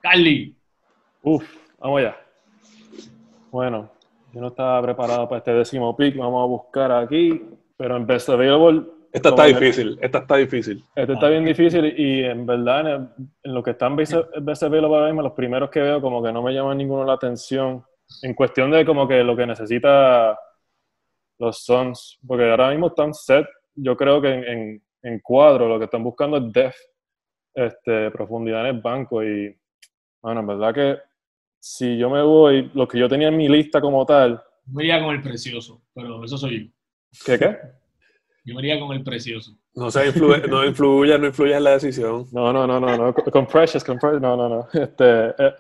Carly. 0.02 0.54
Uf, 1.24 1.46
vamos 1.80 2.00
allá. 2.02 2.18
Bueno, 3.50 3.90
yo 4.34 4.42
no 4.42 4.48
estaba 4.48 4.82
preparado 4.82 5.30
para 5.30 5.40
este 5.40 5.54
décimo 5.54 5.96
pick. 5.96 6.18
Vamos 6.18 6.44
a 6.44 6.46
buscar 6.46 6.92
aquí. 6.92 7.42
Pero 7.78 7.98
en 7.98 8.06
Best 8.06 8.30
Available 8.30 8.84
Esta 9.12 9.30
está 9.30 9.46
difícil, 9.46 9.98
esta 10.02 10.20
está 10.20 10.36
difícil. 10.38 10.84
Esta 10.96 11.14
está 11.14 11.30
bien 11.30 11.46
difícil 11.46 11.86
y 11.98 12.24
en 12.24 12.46
verdad 12.46 13.10
en, 13.44 13.54
lo 13.54 13.64
que 13.64 13.72
están 13.72 13.98
en 14.00 14.46
BCB 14.46 14.90
para 14.90 15.12
los 15.12 15.34
primeros 15.34 15.70
que 15.70 15.82
veo 15.82 16.02
como 16.02 16.24
que 16.24 16.32
no 16.32 16.42
me 16.42 16.54
llaman 16.54 16.78
ninguno 16.78 17.06
la 17.06 17.14
atención. 17.14 17.84
En 18.22 18.34
cuestión 18.34 18.72
de 18.72 18.86
como 18.86 19.08
que 19.08 19.24
lo 19.24 19.36
que 19.36 19.48
necesita 19.48 20.38
los 21.40 21.64
Suns, 21.64 22.20
porque 22.26 22.50
ahora 22.50 22.70
mismo 22.70 22.88
están 22.88 23.14
set, 23.14 23.46
yo 23.76 23.98
creo 23.98 24.22
que 24.22 24.34
en, 24.34 24.84
en, 25.02 25.20
cuadro 25.20 25.68
lo 25.68 25.78
que 25.78 25.86
están 25.86 26.04
buscando 26.04 26.38
es 26.38 26.52
depth, 26.52 26.76
este, 27.54 28.12
profundidad 28.12 28.62
en 28.62 28.76
el 28.76 28.82
banco 28.82 29.24
y 29.24 29.56
bueno, 30.22 30.40
en 30.40 30.48
verdad 30.48 30.74
que 30.74 30.98
si 31.60 31.98
yo 31.98 32.10
me 32.10 32.22
voy, 32.22 32.72
lo 32.74 32.88
que 32.88 33.00
yo 33.00 33.10
tenía 33.10 33.30
en 33.30 33.38
mi 33.38 33.50
lista 33.50 33.82
como 33.82 34.06
tal... 34.06 34.42
Me 34.68 34.84
iría 34.84 35.04
con 35.04 35.14
el 35.14 35.22
precioso, 35.22 35.82
pero 35.94 36.24
eso 36.24 36.38
soy 36.38 36.66
yo. 36.66 36.72
¿Qué 37.24 37.38
qué? 37.38 37.58
Yo 38.46 38.54
me 38.54 38.62
iría 38.62 38.80
con 38.80 38.96
el 38.96 39.04
precioso. 39.04 39.58
No 39.74 39.90
se 39.90 40.08
influye, 40.08 40.48
no 40.48 40.64
influye, 40.64 41.18
no 41.18 41.28
influye 41.28 41.56
en 41.56 41.64
la 41.64 41.72
decisión. 41.72 42.28
No, 42.32 42.54
no, 42.54 42.68
no, 42.68 42.80
no, 42.80 42.98
no. 42.98 43.14
Con 43.14 43.48
Precious, 43.48 43.84
con 43.84 43.98
Precious, 43.98 44.22
no, 44.22 44.38
no, 44.38 44.48
no. 44.48 44.68
Este, 44.72 45.30
eh, 45.30 45.54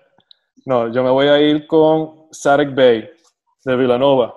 no, 0.65 0.91
yo 0.91 1.04
me 1.04 1.10
voy 1.10 1.28
a 1.28 1.39
ir 1.39 1.65
con 1.68 2.28
Sarek 2.32 2.76
Bay 2.76 3.10
de 3.63 3.76
Villanova, 3.76 4.36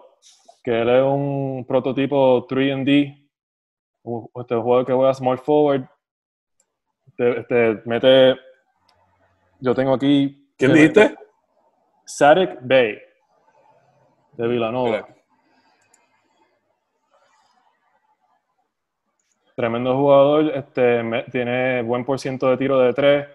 que 0.64 0.81
él 0.81 0.88
es 0.88 1.02
un 1.02 1.64
prototipo 1.68 2.46
3D, 2.46 3.28
este 4.35 4.54
juego 4.54 4.85
que 4.85 4.92
juega 4.92 5.14
small 5.14 5.38
forward, 5.38 5.87
este, 7.07 7.40
este, 7.40 7.83
mete, 7.85 8.37
yo 9.61 9.74
tengo 9.74 9.94
aquí... 9.94 10.50
¿Quién 10.57 10.72
dijiste? 10.72 11.14
Sarek 12.07 12.59
Bay 12.62 12.98
de 14.33 14.48
Villanova. 14.48 15.07
Tremendo 19.59 19.97
jugador, 19.97 20.53
este, 20.55 21.03
tiene 21.33 21.83
buen 21.83 22.05
por 22.05 22.21
ciento 22.21 22.49
de 22.49 22.57
tiro 22.57 22.79
de 22.79 22.94
tres, 22.94 23.27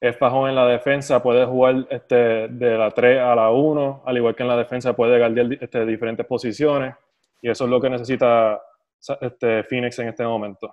es 0.00 0.16
fajón 0.16 0.48
en 0.48 0.54
la 0.54 0.64
defensa, 0.64 1.20
puede 1.20 1.44
jugar 1.44 1.88
este, 1.90 2.46
de 2.46 2.78
la 2.78 2.92
3 2.92 3.18
a 3.18 3.34
la 3.34 3.50
1, 3.50 4.04
al 4.06 4.16
igual 4.16 4.36
que 4.36 4.44
en 4.44 4.48
la 4.48 4.56
defensa 4.56 4.94
puede 4.94 5.18
guardiar 5.18 5.58
este, 5.60 5.84
diferentes 5.84 6.24
posiciones, 6.24 6.94
y 7.40 7.50
eso 7.50 7.64
es 7.64 7.70
lo 7.70 7.80
que 7.80 7.90
necesita 7.90 8.62
este, 9.22 9.64
Phoenix 9.64 9.98
en 9.98 10.06
este 10.10 10.22
momento. 10.22 10.72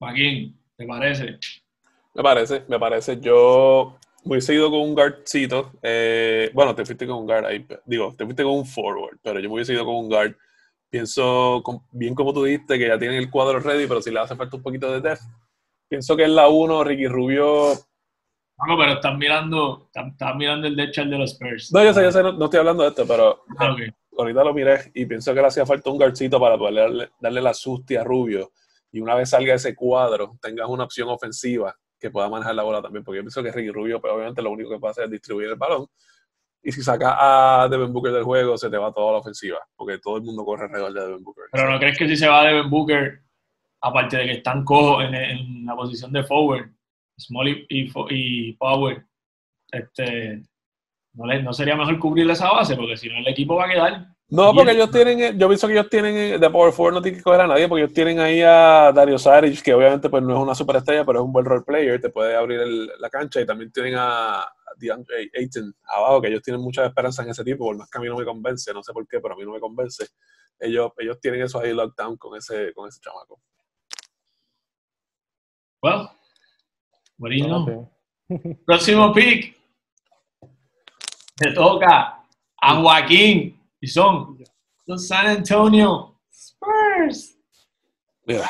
Joaquín, 0.00 0.60
¿te 0.76 0.84
parece? 0.84 1.38
Me 2.12 2.22
parece, 2.24 2.64
me 2.66 2.80
parece. 2.80 3.20
Yo 3.20 3.96
hubiese 4.24 4.52
ido 4.52 4.68
con 4.68 4.80
un 4.80 4.94
guardcito. 4.94 5.74
Eh, 5.80 6.50
bueno, 6.52 6.74
te 6.74 6.84
fuiste 6.84 7.06
con 7.06 7.18
un 7.18 7.26
guard 7.26 7.44
ahí. 7.44 7.64
Digo, 7.84 8.16
te 8.18 8.24
fuiste 8.24 8.42
con 8.42 8.54
un 8.54 8.66
forward, 8.66 9.18
pero 9.22 9.38
yo 9.38 9.48
me 9.48 9.54
hubiese 9.54 9.74
ido 9.74 9.84
con 9.84 9.94
un 9.94 10.08
guard 10.08 10.34
Pienso, 10.94 11.60
bien 11.90 12.14
como 12.14 12.32
tú 12.32 12.44
dijiste, 12.44 12.78
que 12.78 12.86
ya 12.86 12.96
tienen 12.96 13.18
el 13.18 13.28
cuadro 13.28 13.58
ready, 13.58 13.88
pero 13.88 14.00
si 14.00 14.12
le 14.12 14.20
hace 14.20 14.36
falta 14.36 14.56
un 14.56 14.62
poquito 14.62 14.92
de 14.92 15.00
depth. 15.00 15.22
Pienso 15.88 16.16
que 16.16 16.22
es 16.22 16.30
la 16.30 16.46
1, 16.46 16.84
Ricky 16.84 17.08
Rubio. 17.08 17.72
No, 18.64 18.78
pero 18.78 18.92
están 18.92 19.18
mirando, 19.18 19.90
están, 19.92 20.38
mirando 20.38 20.68
el 20.68 20.76
derecho 20.76 21.04
de 21.04 21.18
los 21.18 21.32
Spurs. 21.32 21.72
No, 21.72 21.82
yo 21.82 21.92
sé, 21.92 22.00
yo 22.00 22.12
sé, 22.12 22.22
no, 22.22 22.44
estoy 22.44 22.60
hablando 22.60 22.84
de 22.84 22.90
esto, 22.90 23.04
pero 23.08 23.42
ah, 23.58 23.74
ahorita 24.16 24.44
lo 24.44 24.54
miré 24.54 24.92
y 24.94 25.04
pienso 25.04 25.34
que 25.34 25.40
le 25.40 25.48
hacía 25.48 25.66
falta 25.66 25.90
un 25.90 25.96
guardcito 25.96 26.38
para 26.38 26.56
poder 26.56 27.10
darle, 27.18 27.40
la 27.40 27.54
susti 27.54 27.96
a 27.96 28.04
Rubio. 28.04 28.52
Y 28.92 29.00
una 29.00 29.16
vez 29.16 29.30
salga 29.30 29.52
ese 29.52 29.74
cuadro, 29.74 30.38
tengas 30.40 30.68
una 30.68 30.84
opción 30.84 31.08
ofensiva 31.08 31.76
que 31.98 32.12
pueda 32.12 32.28
manejar 32.28 32.54
la 32.54 32.62
bola 32.62 32.80
también. 32.80 33.02
Porque 33.02 33.16
yo 33.16 33.24
pienso 33.24 33.42
que 33.42 33.50
Ricky 33.50 33.72
Rubio, 33.72 34.00
pues, 34.00 34.12
obviamente, 34.12 34.42
lo 34.42 34.52
único 34.52 34.70
que 34.70 34.78
puede 34.78 34.92
hacer 34.92 35.04
es 35.06 35.10
distribuir 35.10 35.48
el 35.48 35.56
balón 35.56 35.88
y 36.64 36.72
si 36.72 36.82
sacas 36.82 37.14
a 37.18 37.68
Devin 37.70 37.92
Booker 37.92 38.12
del 38.12 38.24
juego, 38.24 38.56
se 38.56 38.70
te 38.70 38.78
va 38.78 38.92
toda 38.92 39.12
la 39.12 39.18
ofensiva, 39.18 39.58
porque 39.76 39.98
todo 39.98 40.16
el 40.16 40.22
mundo 40.22 40.44
corre 40.44 40.64
alrededor 40.64 40.92
de 40.92 41.00
Devin 41.00 41.24
Booker. 41.24 41.44
Pero 41.52 41.70
¿no 41.70 41.78
crees 41.78 41.98
que 41.98 42.08
si 42.08 42.16
se 42.16 42.28
va 42.28 42.44
Devin 42.44 42.70
Booker, 42.70 43.20
aparte 43.82 44.16
de 44.16 44.24
que 44.24 44.32
están 44.32 44.64
cojos 44.64 45.04
en, 45.04 45.64
la 45.66 45.76
posición 45.76 46.12
de 46.12 46.24
forward, 46.24 46.70
Small 47.18 47.66
y, 47.68 48.52
Power, 48.54 49.04
este, 49.70 50.42
no, 51.12 51.26
no 51.26 51.52
sería 51.52 51.76
mejor 51.76 51.98
cubrirle 51.98 52.32
esa 52.32 52.50
base? 52.50 52.74
Porque 52.74 52.96
si 52.96 53.08
no, 53.08 53.18
el 53.18 53.28
equipo 53.28 53.56
va 53.56 53.66
a 53.66 53.70
quedar 53.70 54.14
no, 54.30 54.52
porque 54.54 54.72
ellos 54.72 54.90
tienen, 54.90 55.38
yo 55.38 55.48
pienso 55.48 55.66
que 55.66 55.74
ellos 55.74 55.88
tienen, 55.90 56.40
de 56.40 56.50
Power 56.50 56.72
Forward 56.72 56.94
no 56.94 57.02
tienen 57.02 57.20
que 57.20 57.22
coger 57.22 57.42
a 57.42 57.46
nadie, 57.46 57.68
porque 57.68 57.84
ellos 57.84 57.94
tienen 57.94 58.18
ahí 58.20 58.40
a 58.40 58.90
Dario 58.92 59.18
Saric, 59.18 59.60
que 59.60 59.74
obviamente 59.74 60.08
pues 60.08 60.22
no 60.22 60.34
es 60.34 60.40
una 60.40 60.54
superestrella, 60.54 61.04
pero 61.04 61.20
es 61.20 61.24
un 61.24 61.32
buen 61.32 61.44
role 61.44 61.62
player, 61.62 62.00
te 62.00 62.08
puede 62.08 62.34
abrir 62.34 62.60
la 62.98 63.10
cancha, 63.10 63.40
y 63.40 63.46
también 63.46 63.70
tienen 63.70 63.94
a, 63.96 64.44
DeAndre 64.76 65.30
Ayton 65.34 65.74
abajo, 65.84 66.20
que 66.20 66.28
ellos 66.28 66.42
tienen 66.42 66.62
mucha 66.62 66.86
esperanza 66.86 67.22
en 67.22 67.30
ese 67.30 67.44
tipo, 67.44 67.64
por 67.64 67.76
más 67.76 67.88
que 67.90 67.98
a 67.98 68.00
mí 68.00 68.08
no 68.08 68.16
me 68.16 68.24
convence, 68.24 68.72
no 68.72 68.82
sé 68.82 68.92
por 68.92 69.06
qué, 69.06 69.20
pero 69.20 69.34
a 69.34 69.36
mí 69.36 69.44
no 69.44 69.52
me 69.52 69.60
convence. 69.60 70.06
Ellos, 70.58 70.92
ellos 70.98 71.20
tienen 71.20 71.42
eso 71.42 71.60
ahí 71.60 71.72
lockdown 71.72 72.16
con 72.16 72.36
ese, 72.36 72.72
con 72.74 72.88
ese 72.88 73.00
chamaco. 73.00 73.40
Well, 75.82 76.08
bueno. 77.16 77.90
Próximo 78.66 79.12
pick. 79.12 79.56
Te 81.36 81.52
toca 81.52 82.24
a 82.60 82.80
Joaquín. 82.80 83.60
Y 83.80 83.86
son 83.86 84.38
los 84.86 85.06
San 85.06 85.26
Antonio 85.26 86.18
Spurs. 86.30 87.38
Mira, 88.24 88.48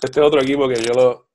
este 0.00 0.20
otro 0.20 0.40
equipo 0.40 0.68
que 0.68 0.80
yo 0.80 0.92
lo 0.94 1.28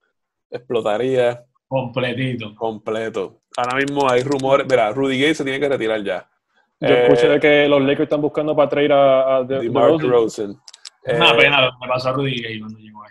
explotaría. 0.49 1.45
Completito. 1.67 2.55
Completo. 2.55 3.41
Ahora 3.57 3.77
mismo 3.77 4.09
hay 4.09 4.23
rumores. 4.23 4.67
Mira, 4.69 4.91
Rudy 4.91 5.19
Gay 5.19 5.35
se 5.35 5.43
tiene 5.43 5.59
que 5.59 5.69
retirar 5.69 6.03
ya. 6.03 6.29
Yo 6.79 6.89
escuché 6.89 7.33
eh, 7.33 7.39
que 7.39 7.67
los 7.67 7.81
Lakers 7.81 8.01
están 8.01 8.21
buscando 8.21 8.55
para 8.55 8.69
traer 8.69 8.91
a, 8.91 9.37
a 9.37 9.43
DeMar 9.43 9.97
Rosen. 9.99 10.59
Una 11.05 11.31
eh, 11.31 11.37
pena 11.37 11.61
lo 11.61 11.71
que 11.71 11.87
pasó 11.87 12.09
a 12.09 12.13
Rudy 12.13 12.41
Gay 12.41 12.59
cuando 12.59 12.79
llegó 12.79 13.03
ahí. 13.03 13.09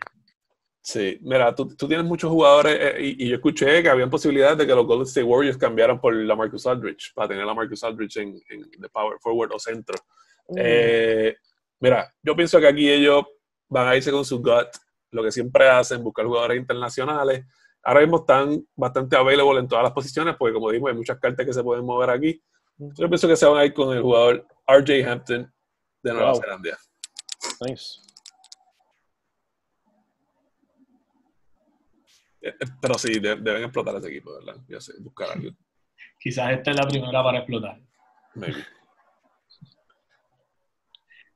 Sí, 0.87 1.19
mira, 1.23 1.55
tú, 1.55 1.75
tú 1.75 1.89
tienes 1.89 2.05
muchos 2.05 2.31
jugadores 2.31 2.77
eh, 2.79 3.15
y, 3.19 3.27
yo 3.27 3.37
escuché 3.37 3.83
que 3.83 3.89
había 3.89 4.07
posibilidades 4.07 4.59
de 4.59 4.67
que 4.67 4.75
los 4.75 4.85
Golden 4.85 5.07
State 5.07 5.25
Warriors 5.25 5.57
cambiaran 5.57 5.99
por 5.99 6.15
la 6.15 6.37
Marcus 6.37 6.67
Aldridge, 6.67 7.15
para 7.15 7.29
tener 7.29 7.49
a 7.49 7.55
Marcus 7.55 7.83
Aldridge 7.83 8.19
en, 8.19 8.39
en 8.51 8.81
the 8.83 8.89
power 8.91 9.17
forward 9.19 9.51
o 9.55 9.59
centro. 9.59 9.97
Mm. 10.49 10.55
Eh, 10.59 11.37
mira, 11.81 12.13
yo 12.23 12.37
pienso 12.37 12.61
que 12.61 12.69
aquí 12.69 12.91
ellos 12.91 13.25
van 13.67 13.89
a 13.89 13.97
irse 13.97 14.11
con 14.11 14.27
su 14.27 14.43
gut, 14.43 14.69
lo 15.11 15.23
que 15.23 15.33
siempre 15.33 15.71
hacen, 15.71 16.05
buscar 16.05 16.27
jugadores 16.27 16.59
internacionales. 16.59 17.47
Ahora 17.85 18.01
mismo 18.01 18.17
están 18.17 18.67
bastante 18.75 19.15
available 19.15 19.61
en 19.61 19.69
todas 19.69 19.83
las 19.83 19.93
posiciones, 19.93 20.37
porque 20.39 20.55
como 20.55 20.71
digo, 20.71 20.89
hay 20.89 20.95
muchas 20.95 21.19
cartas 21.19 21.45
que 21.45 21.53
se 21.53 21.63
pueden 21.63 21.85
mover 21.85 22.09
aquí. 22.09 22.43
Yo 22.79 23.09
pienso 23.09 23.29
que 23.29 23.37
se 23.37 23.47
van 23.47 23.59
a 23.59 23.65
ir 23.67 23.75
con 23.75 23.95
el 23.95 24.03
jugador 24.03 24.47
RJ 24.67 25.07
Hampton 25.07 25.53
de 26.03 26.13
Nueva 26.13 26.35
Zelanda. 26.35 26.79
Nice. 27.61 28.01
Eh, 32.41 32.49
eh, 32.49 32.67
pero 32.81 32.95
sí, 32.95 33.21
deben 33.21 33.65
explotar 33.65 33.97
ese 33.97 34.09
equipo, 34.09 34.33
¿verdad? 34.35 34.57
Ya 34.67 34.81
sé, 34.81 34.95
buscar 35.01 35.31
algo. 35.33 35.51
Quizás 36.19 36.53
esta 36.53 36.71
es 36.71 36.77
la 36.77 36.89
primera 36.89 37.23
para 37.23 37.39
explotar. 37.39 37.79
Maybe. 38.35 38.65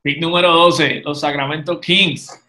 Pick 0.03 0.21
número 0.21 0.51
12, 0.53 1.03
los 1.05 1.21
Sacramento 1.21 1.79
Kings. 1.79 2.43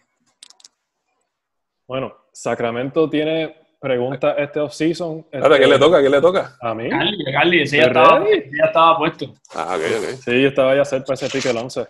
Bueno, 1.85 2.15
Sacramento 2.31 3.09
tiene 3.09 3.58
pregunta 3.79 4.33
este 4.33 4.59
offseason. 4.59 5.25
Este, 5.31 5.59
¿Qué 5.59 5.67
le 5.67 5.79
toca? 5.79 6.01
¿Qué 6.01 6.09
le 6.09 6.21
toca? 6.21 6.57
A 6.61 6.73
mí. 6.73 6.89
Carly, 6.89 7.23
Carly 7.31 7.61
ese 7.61 7.77
ya 7.77 7.83
estaba, 7.83 8.25
ya 8.27 8.65
estaba, 8.65 8.97
puesto. 8.97 9.33
Ah, 9.55 9.75
ok, 9.75 9.81
ok. 9.97 10.19
Sí, 10.23 10.45
estaba 10.45 10.75
ya 10.75 10.85
cerca 10.85 11.13
ese 11.13 11.29
pick 11.29 11.45
el 11.45 11.57
11. 11.57 11.87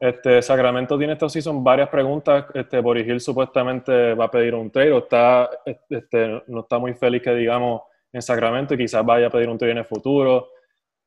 Este, 0.00 0.42
Sacramento 0.42 0.96
tiene 0.96 1.14
esta 1.14 1.28
season 1.28 1.62
varias 1.62 1.88
preguntas. 1.88 2.46
Este, 2.54 2.80
Boris 2.80 3.06
Hill 3.06 3.20
supuestamente 3.20 4.14
va 4.14 4.26
a 4.26 4.30
pedir 4.30 4.54
un 4.54 4.70
trade 4.70 4.92
o 4.92 4.98
está, 4.98 5.48
este, 5.64 6.42
no 6.46 6.60
está 6.60 6.78
muy 6.78 6.94
feliz 6.94 7.22
que 7.22 7.34
digamos 7.34 7.82
en 8.12 8.22
Sacramento 8.22 8.74
y 8.74 8.78
quizás 8.78 9.04
vaya 9.04 9.26
a 9.26 9.30
pedir 9.30 9.48
un 9.48 9.58
trade 9.58 9.72
en 9.72 9.78
el 9.78 9.84
futuro. 9.84 10.50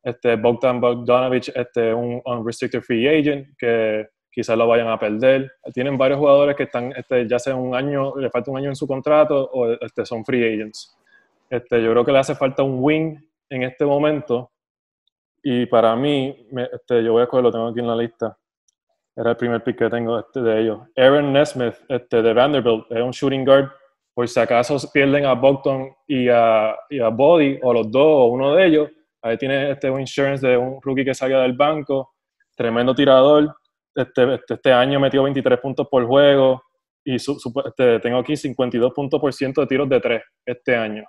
Este, 0.02 0.36
Bogdan 0.36 0.80
Bogdanovich, 0.80 1.50
este, 1.54 1.94
un 1.94 2.20
unrestricted 2.24 2.82
free 2.82 3.06
agent 3.06 3.48
que 3.56 4.08
quizás 4.32 4.56
lo 4.56 4.66
vayan 4.66 4.88
a 4.88 4.98
perder. 4.98 5.52
Tienen 5.72 5.98
varios 5.98 6.18
jugadores 6.18 6.56
que 6.56 6.64
están, 6.64 6.92
este, 6.96 7.28
ya 7.28 7.38
sea 7.38 7.54
un 7.54 7.74
año, 7.74 8.16
le 8.16 8.30
falta 8.30 8.50
un 8.50 8.56
año 8.56 8.70
en 8.70 8.76
su 8.76 8.88
contrato 8.88 9.50
o 9.52 9.72
este, 9.72 10.06
son 10.06 10.24
free 10.24 10.54
agents. 10.54 10.96
Este, 11.50 11.82
yo 11.82 11.90
creo 11.90 12.04
que 12.04 12.12
le 12.12 12.18
hace 12.18 12.34
falta 12.34 12.62
un 12.62 12.78
wing 12.80 13.16
en 13.50 13.62
este 13.62 13.84
momento. 13.84 14.50
Y 15.42 15.66
para 15.66 15.94
mí, 15.94 16.48
este, 16.72 17.04
yo 17.04 17.12
voy 17.12 17.22
a 17.22 17.26
coger, 17.26 17.44
lo 17.44 17.52
tengo 17.52 17.68
aquí 17.68 17.80
en 17.80 17.86
la 17.86 17.96
lista. 17.96 18.36
Era 19.14 19.30
el 19.30 19.36
primer 19.36 19.62
pick 19.62 19.76
que 19.76 19.90
tengo 19.90 20.18
este 20.18 20.40
de 20.40 20.62
ellos. 20.62 20.80
Aaron 20.96 21.32
Nesmith, 21.32 21.74
este, 21.88 22.22
de 22.22 22.32
Vanderbilt, 22.32 22.90
es 22.90 23.02
un 23.02 23.10
shooting 23.10 23.44
guard. 23.44 23.68
Por 24.14 24.28
si 24.28 24.40
acaso 24.40 24.76
pierden 24.92 25.26
a 25.26 25.34
Bogdan 25.34 25.90
y 26.06 26.28
a, 26.28 26.74
y 26.88 27.00
a 27.00 27.08
Body, 27.08 27.58
o 27.62 27.72
los 27.72 27.90
dos, 27.90 28.04
o 28.06 28.24
uno 28.26 28.54
de 28.54 28.66
ellos, 28.66 28.90
ahí 29.20 29.36
tiene 29.36 29.70
este 29.70 29.90
un 29.90 30.00
insurance 30.00 30.46
de 30.46 30.56
un 30.56 30.80
rookie 30.82 31.04
que 31.04 31.14
salga 31.14 31.42
del 31.42 31.54
banco. 31.54 32.14
Tremendo 32.56 32.94
tirador. 32.94 33.54
Este, 33.94 34.34
este, 34.34 34.54
este 34.54 34.72
año 34.72 34.98
metió 35.00 35.22
23 35.22 35.60
puntos 35.60 35.88
por 35.88 36.06
juego. 36.06 36.62
Y 37.04 37.18
su, 37.18 37.36
este, 37.66 38.00
tengo 38.00 38.18
aquí 38.18 38.36
52 38.36 38.92
puntos 38.92 39.20
por 39.20 39.32
ciento 39.32 39.60
de 39.60 39.66
tiros 39.66 39.88
de 39.88 40.00
tres 40.00 40.22
este 40.46 40.76
año. 40.76 41.04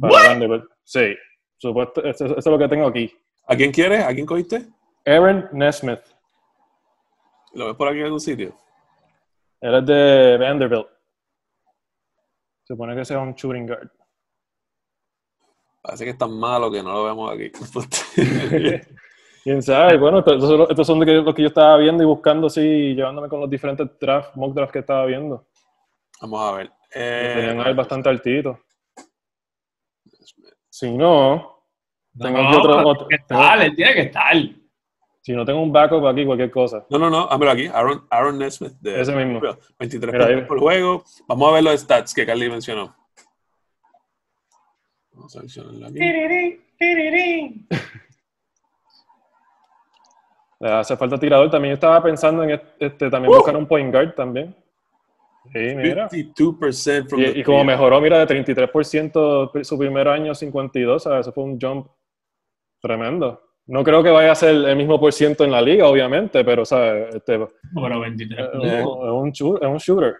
Para 0.00 0.28
Vanderbilt. 0.28 0.64
Sí, 0.84 1.14
supuesto, 1.56 2.04
eso, 2.04 2.26
eso 2.26 2.38
es 2.38 2.46
lo 2.46 2.58
que 2.58 2.68
tengo 2.68 2.86
aquí. 2.86 3.12
¿A 3.46 3.56
quién 3.56 3.72
quieres? 3.72 4.04
¿A 4.04 4.12
quién 4.14 4.26
cogiste? 4.26 4.66
Aaron 5.06 5.48
Nesmith. 5.52 6.00
¿Lo 7.54 7.66
ves 7.66 7.76
por 7.76 7.88
aquí 7.88 7.98
en 7.98 8.04
algún 8.04 8.20
sitio? 8.20 8.54
Él 9.60 9.74
es 9.74 9.86
de 9.86 10.38
Vanderbilt. 10.38 10.86
Se 12.64 12.74
supone 12.74 12.96
que 12.96 13.04
sea 13.04 13.18
un 13.18 13.34
shooting 13.34 13.66
guard. 13.66 13.90
Parece 15.82 16.04
que 16.04 16.10
es 16.10 16.18
tan 16.18 16.32
malo 16.32 16.70
que 16.70 16.82
no 16.82 16.92
lo 16.92 17.04
vemos 17.04 17.32
aquí. 17.32 17.50
Quién 19.42 19.60
sabe, 19.60 19.98
bueno, 19.98 20.20
estos, 20.20 20.86
son 20.86 21.00
los 21.00 21.34
que 21.34 21.42
yo 21.42 21.48
estaba 21.48 21.76
viendo 21.76 22.02
y 22.02 22.06
buscando 22.06 22.46
así, 22.46 22.94
llevándome 22.94 23.28
con 23.28 23.40
los 23.40 23.50
diferentes 23.50 23.88
draft, 23.98 24.36
mock 24.36 24.54
drafts 24.54 24.72
que 24.72 24.78
estaba 24.78 25.04
viendo. 25.06 25.46
Vamos 26.20 26.40
a 26.40 26.56
ver. 26.56 26.70
Eh, 26.94 27.32
tenían 27.34 27.60
ahí 27.66 27.74
bastante 27.74 28.08
altito. 28.08 28.60
Si 30.68 30.90
no, 30.90 31.64
tengo 32.16 32.38
no, 32.40 32.58
otro. 32.58 32.88
otro 32.88 33.08
que 33.08 33.16
estar, 33.16 33.58
tiene 33.74 33.94
que 33.94 34.00
estar. 34.02 34.36
Si 35.20 35.32
no 35.32 35.44
tengo 35.44 35.60
un 35.60 35.72
backup 35.72 36.06
aquí, 36.06 36.24
cualquier 36.24 36.50
cosa. 36.50 36.84
No, 36.90 36.98
no, 36.98 37.10
no, 37.10 37.28
hámelo 37.28 37.52
aquí. 37.52 37.66
Aaron, 37.66 38.06
Aaron 38.10 38.38
Nesmith. 38.38 38.72
De, 38.80 39.00
Ese 39.00 39.14
mismo. 39.14 39.40
23 39.78 40.26
puntos 40.26 40.48
por 40.48 40.58
juego. 40.58 41.04
Vamos 41.28 41.48
a 41.48 41.52
ver 41.54 41.64
los 41.64 41.80
stats 41.80 42.14
que 42.14 42.26
Carly 42.26 42.48
mencionó. 42.48 42.94
Vamos 45.12 45.36
a 45.36 45.40
mencionarlo 45.40 45.86
aquí. 45.86 45.98
Le 50.62 50.70
hace 50.70 50.96
falta 50.96 51.18
tirador. 51.18 51.50
También 51.50 51.74
estaba 51.74 52.00
pensando 52.00 52.44
en 52.44 52.60
este, 52.78 53.10
también 53.10 53.34
buscar 53.34 53.56
un 53.56 53.66
point 53.66 53.92
guard 53.92 54.14
también. 54.14 54.54
Sí, 55.52 55.58
mira. 55.74 56.08
52% 56.08 57.08
from 57.08 57.20
y, 57.20 57.24
y 57.40 57.42
como 57.42 57.64
mejoró, 57.64 58.00
mira, 58.00 58.24
de 58.24 58.44
33% 58.44 59.64
su 59.64 59.76
primer 59.76 60.06
año, 60.06 60.36
52, 60.36 61.02
¿sabes? 61.02 61.20
Eso 61.22 61.32
fue 61.32 61.42
un 61.42 61.60
jump 61.60 61.88
tremendo. 62.80 63.42
No 63.66 63.82
creo 63.82 64.04
que 64.04 64.10
vaya 64.10 64.30
a 64.30 64.36
ser 64.36 64.54
el 64.54 64.76
mismo 64.76 65.00
por 65.00 65.12
ciento 65.12 65.44
en 65.44 65.50
la 65.50 65.60
liga, 65.60 65.88
obviamente, 65.88 66.44
pero, 66.44 66.64
¿sabes? 66.64 67.12
Este, 67.16 67.44
bueno, 67.72 67.98
23. 67.98 68.48
Es, 68.62 68.84
un, 68.84 69.28
es 69.60 69.68
un 69.68 69.78
shooter. 69.78 70.16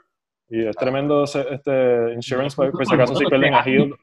Y 0.49 0.67
es 0.67 0.77
tremendo 0.77 1.23
este 1.23 2.15
insurance, 2.15 2.57
por, 2.57 2.85
si 2.85 2.95
acaso 2.95 3.15
si 3.15 3.27
pierden 3.27 3.55
a 3.55 3.69
Hill. 3.69 3.95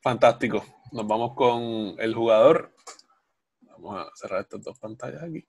Fantástico. 0.00 0.64
Nos 0.92 1.06
vamos 1.08 1.34
con 1.34 1.96
el 1.98 2.14
jugador. 2.14 2.72
Vamos 3.80 4.06
a 4.06 4.10
cerrar 4.14 4.40
estas 4.40 4.62
dos 4.62 4.78
pantallas 4.78 5.22
aquí. 5.22 5.46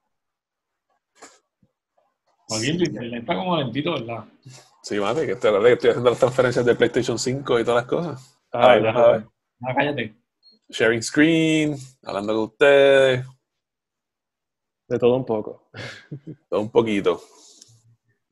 Joaquín, 2.48 3.14
está 3.14 3.36
como 3.36 3.58
lentito, 3.58 3.94
¿verdad? 3.94 4.26
Sí, 4.82 5.00
mami, 5.00 5.26
que 5.26 5.34
estoy, 5.34 5.72
estoy 5.72 5.90
haciendo 5.92 6.10
las 6.10 6.20
transferencias 6.20 6.66
de 6.66 6.76
PlayStation 6.76 7.20
5 7.20 7.60
y 7.60 7.64
todas 7.64 7.84
las 7.84 7.86
cosas. 7.86 8.42
Ay, 8.52 8.82
ya, 8.82 9.28
cállate. 9.76 10.16
Sharing 10.70 11.04
screen, 11.04 11.76
hablando 12.04 12.34
con 12.34 12.44
ustedes. 12.44 13.26
De 14.88 14.98
todo 14.98 15.16
un 15.16 15.26
poco. 15.26 15.70
Todo 16.50 16.62
un 16.62 16.72
poquito. 16.72 17.22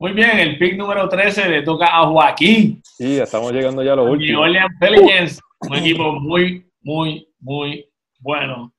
Muy 0.00 0.12
bien, 0.12 0.38
el 0.38 0.58
pick 0.58 0.76
número 0.76 1.08
13 1.08 1.48
le 1.48 1.62
toca 1.62 1.86
a 1.86 2.06
Joaquín. 2.06 2.80
Sí, 2.84 3.18
estamos 3.18 3.52
llegando 3.52 3.82
ya 3.82 3.92
a 3.92 3.96
lo 3.96 4.04
último. 4.04 4.32
New 4.32 4.40
Orleans 4.40 4.76
Pelicans, 4.80 5.40
un 5.60 5.76
equipo 5.76 6.12
muy, 6.12 6.68
muy, 6.82 7.28
muy 7.40 7.88
bueno. 8.20 8.72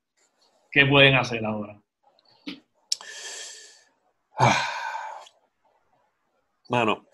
¿Qué 0.72 0.86
pueden 0.86 1.16
hacer 1.16 1.44
ahora? 1.46 1.82
Ah. 4.38 4.66
Mano, 6.70 7.08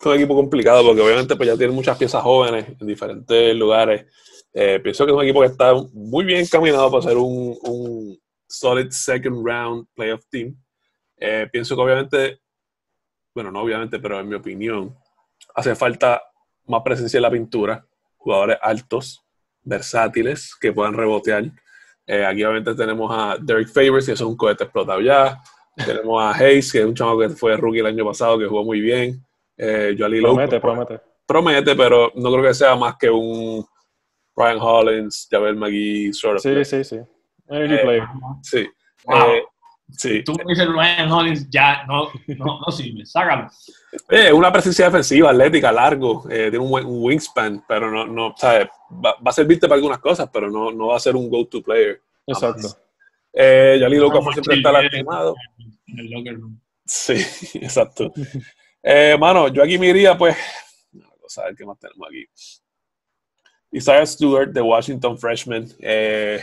es 0.00 0.06
un 0.06 0.14
equipo 0.14 0.36
complicado 0.36 0.84
porque 0.84 1.00
obviamente 1.00 1.34
pues 1.34 1.48
ya 1.48 1.56
tiene 1.56 1.72
muchas 1.72 1.98
piezas 1.98 2.22
jóvenes 2.22 2.66
en 2.80 2.86
diferentes 2.86 3.56
lugares. 3.56 4.06
Eh, 4.52 4.78
pienso 4.80 5.04
que 5.04 5.10
es 5.10 5.16
un 5.16 5.24
equipo 5.24 5.40
que 5.40 5.48
está 5.48 5.74
muy 5.92 6.24
bien 6.24 6.40
encaminado 6.40 6.90
para 6.90 7.02
ser 7.02 7.16
un, 7.16 8.18
solid 8.46 8.90
second 8.90 9.44
round 9.44 9.88
playoff 9.94 10.24
team. 10.30 10.56
Eh, 11.16 11.48
pienso 11.50 11.74
que 11.74 11.82
obviamente, 11.82 12.40
bueno, 13.34 13.50
no 13.50 13.62
obviamente, 13.62 13.98
pero 13.98 14.20
en 14.20 14.28
mi 14.28 14.36
opinión, 14.36 14.96
hace 15.56 15.74
falta 15.74 16.22
más 16.66 16.82
presencia 16.82 17.18
en 17.18 17.22
la 17.22 17.30
pintura, 17.30 17.84
jugadores 18.16 18.58
altos, 18.62 19.24
versátiles, 19.62 20.54
que 20.54 20.72
puedan 20.72 20.94
rebotear. 20.94 21.50
Eh, 22.06 22.24
aquí 22.24 22.44
obviamente 22.44 22.74
tenemos 22.74 23.10
a 23.12 23.36
Derek 23.40 23.68
Favors, 23.68 24.06
que 24.06 24.12
es 24.12 24.20
un 24.20 24.36
cohete 24.36 24.64
explotado 24.64 25.00
ya. 25.00 25.40
Tenemos 25.74 26.22
a 26.22 26.32
Hayes, 26.32 26.70
que 26.70 26.80
es 26.80 26.84
un 26.84 26.94
chavo 26.94 27.18
que 27.18 27.30
fue 27.30 27.56
rookie 27.56 27.80
el 27.80 27.86
año 27.86 28.04
pasado, 28.04 28.38
que 28.38 28.46
jugó 28.46 28.64
muy 28.64 28.80
bien. 28.80 29.24
Eh, 29.56 29.96
promete, 29.96 30.60
promete. 30.60 31.00
Promete, 31.26 31.74
pero 31.74 32.12
no 32.14 32.30
creo 32.32 32.42
que 32.44 32.54
sea 32.54 32.76
más 32.76 32.96
que 32.96 33.08
un 33.08 33.64
Ryan 34.36 34.58
Hollins, 34.60 35.28
Javel 35.30 35.56
McGee, 35.56 36.12
sort 36.12 36.36
of 36.36 36.42
Sí, 36.42 36.64
sí, 36.64 36.84
sí. 36.84 36.96
Energy 37.48 37.74
eh, 37.74 37.78
player. 37.78 38.04
Sí. 38.42 38.58
Eh, 38.58 39.44
sí. 39.96 40.22
Tú 40.24 40.34
me 40.34 40.44
dices 40.52 40.68
Ryan 40.68 41.10
Hollins, 41.10 41.50
ya 41.50 41.84
no, 41.86 42.08
no, 42.26 42.60
no 42.64 42.72
sirve, 42.72 43.06
sácalo. 43.06 43.48
Eh, 44.10 44.32
una 44.32 44.52
presencia 44.52 44.86
defensiva, 44.86 45.30
atlética, 45.30 45.72
largo, 45.72 46.24
eh, 46.30 46.50
tiene 46.50 46.58
un, 46.58 46.70
buen, 46.70 46.84
wingspan, 46.86 47.64
pero 47.66 47.90
no, 47.90 48.06
no 48.06 48.34
¿sabes? 48.36 48.68
Va, 48.92 49.14
va, 49.14 49.30
a 49.30 49.32
servirte 49.32 49.66
para 49.66 49.76
algunas 49.76 49.98
cosas, 49.98 50.28
pero 50.32 50.50
no, 50.50 50.70
no 50.70 50.88
va 50.88 50.96
a 50.96 51.00
ser 51.00 51.16
un 51.16 51.28
go-to 51.30 51.62
player. 51.62 52.00
Exacto. 52.26 52.76
Eh, 53.32 53.78
Yali 53.80 53.96
Loco 53.96 54.22
siempre 54.32 54.56
está 54.56 54.70
lastimado. 54.70 55.34
En 55.86 55.98
el 55.98 56.10
locker 56.10 56.34
room. 56.34 56.60
Sí, 56.86 57.14
exacto. 57.54 58.12
eh, 58.82 59.16
mano, 59.18 59.48
yo 59.48 59.62
aquí 59.62 59.78
me 59.78 59.88
iría, 59.88 60.16
pues, 60.16 60.36
vamos 60.92 61.38
a 61.38 61.44
ver 61.46 61.56
qué 61.56 61.64
más 61.64 61.78
tenemos 61.78 62.08
aquí. 62.08 62.26
Isaiah 63.72 64.06
Stewart 64.06 64.50
de 64.50 64.60
Washington 64.60 65.18
Freshman. 65.18 65.68
Eh, 65.80 66.40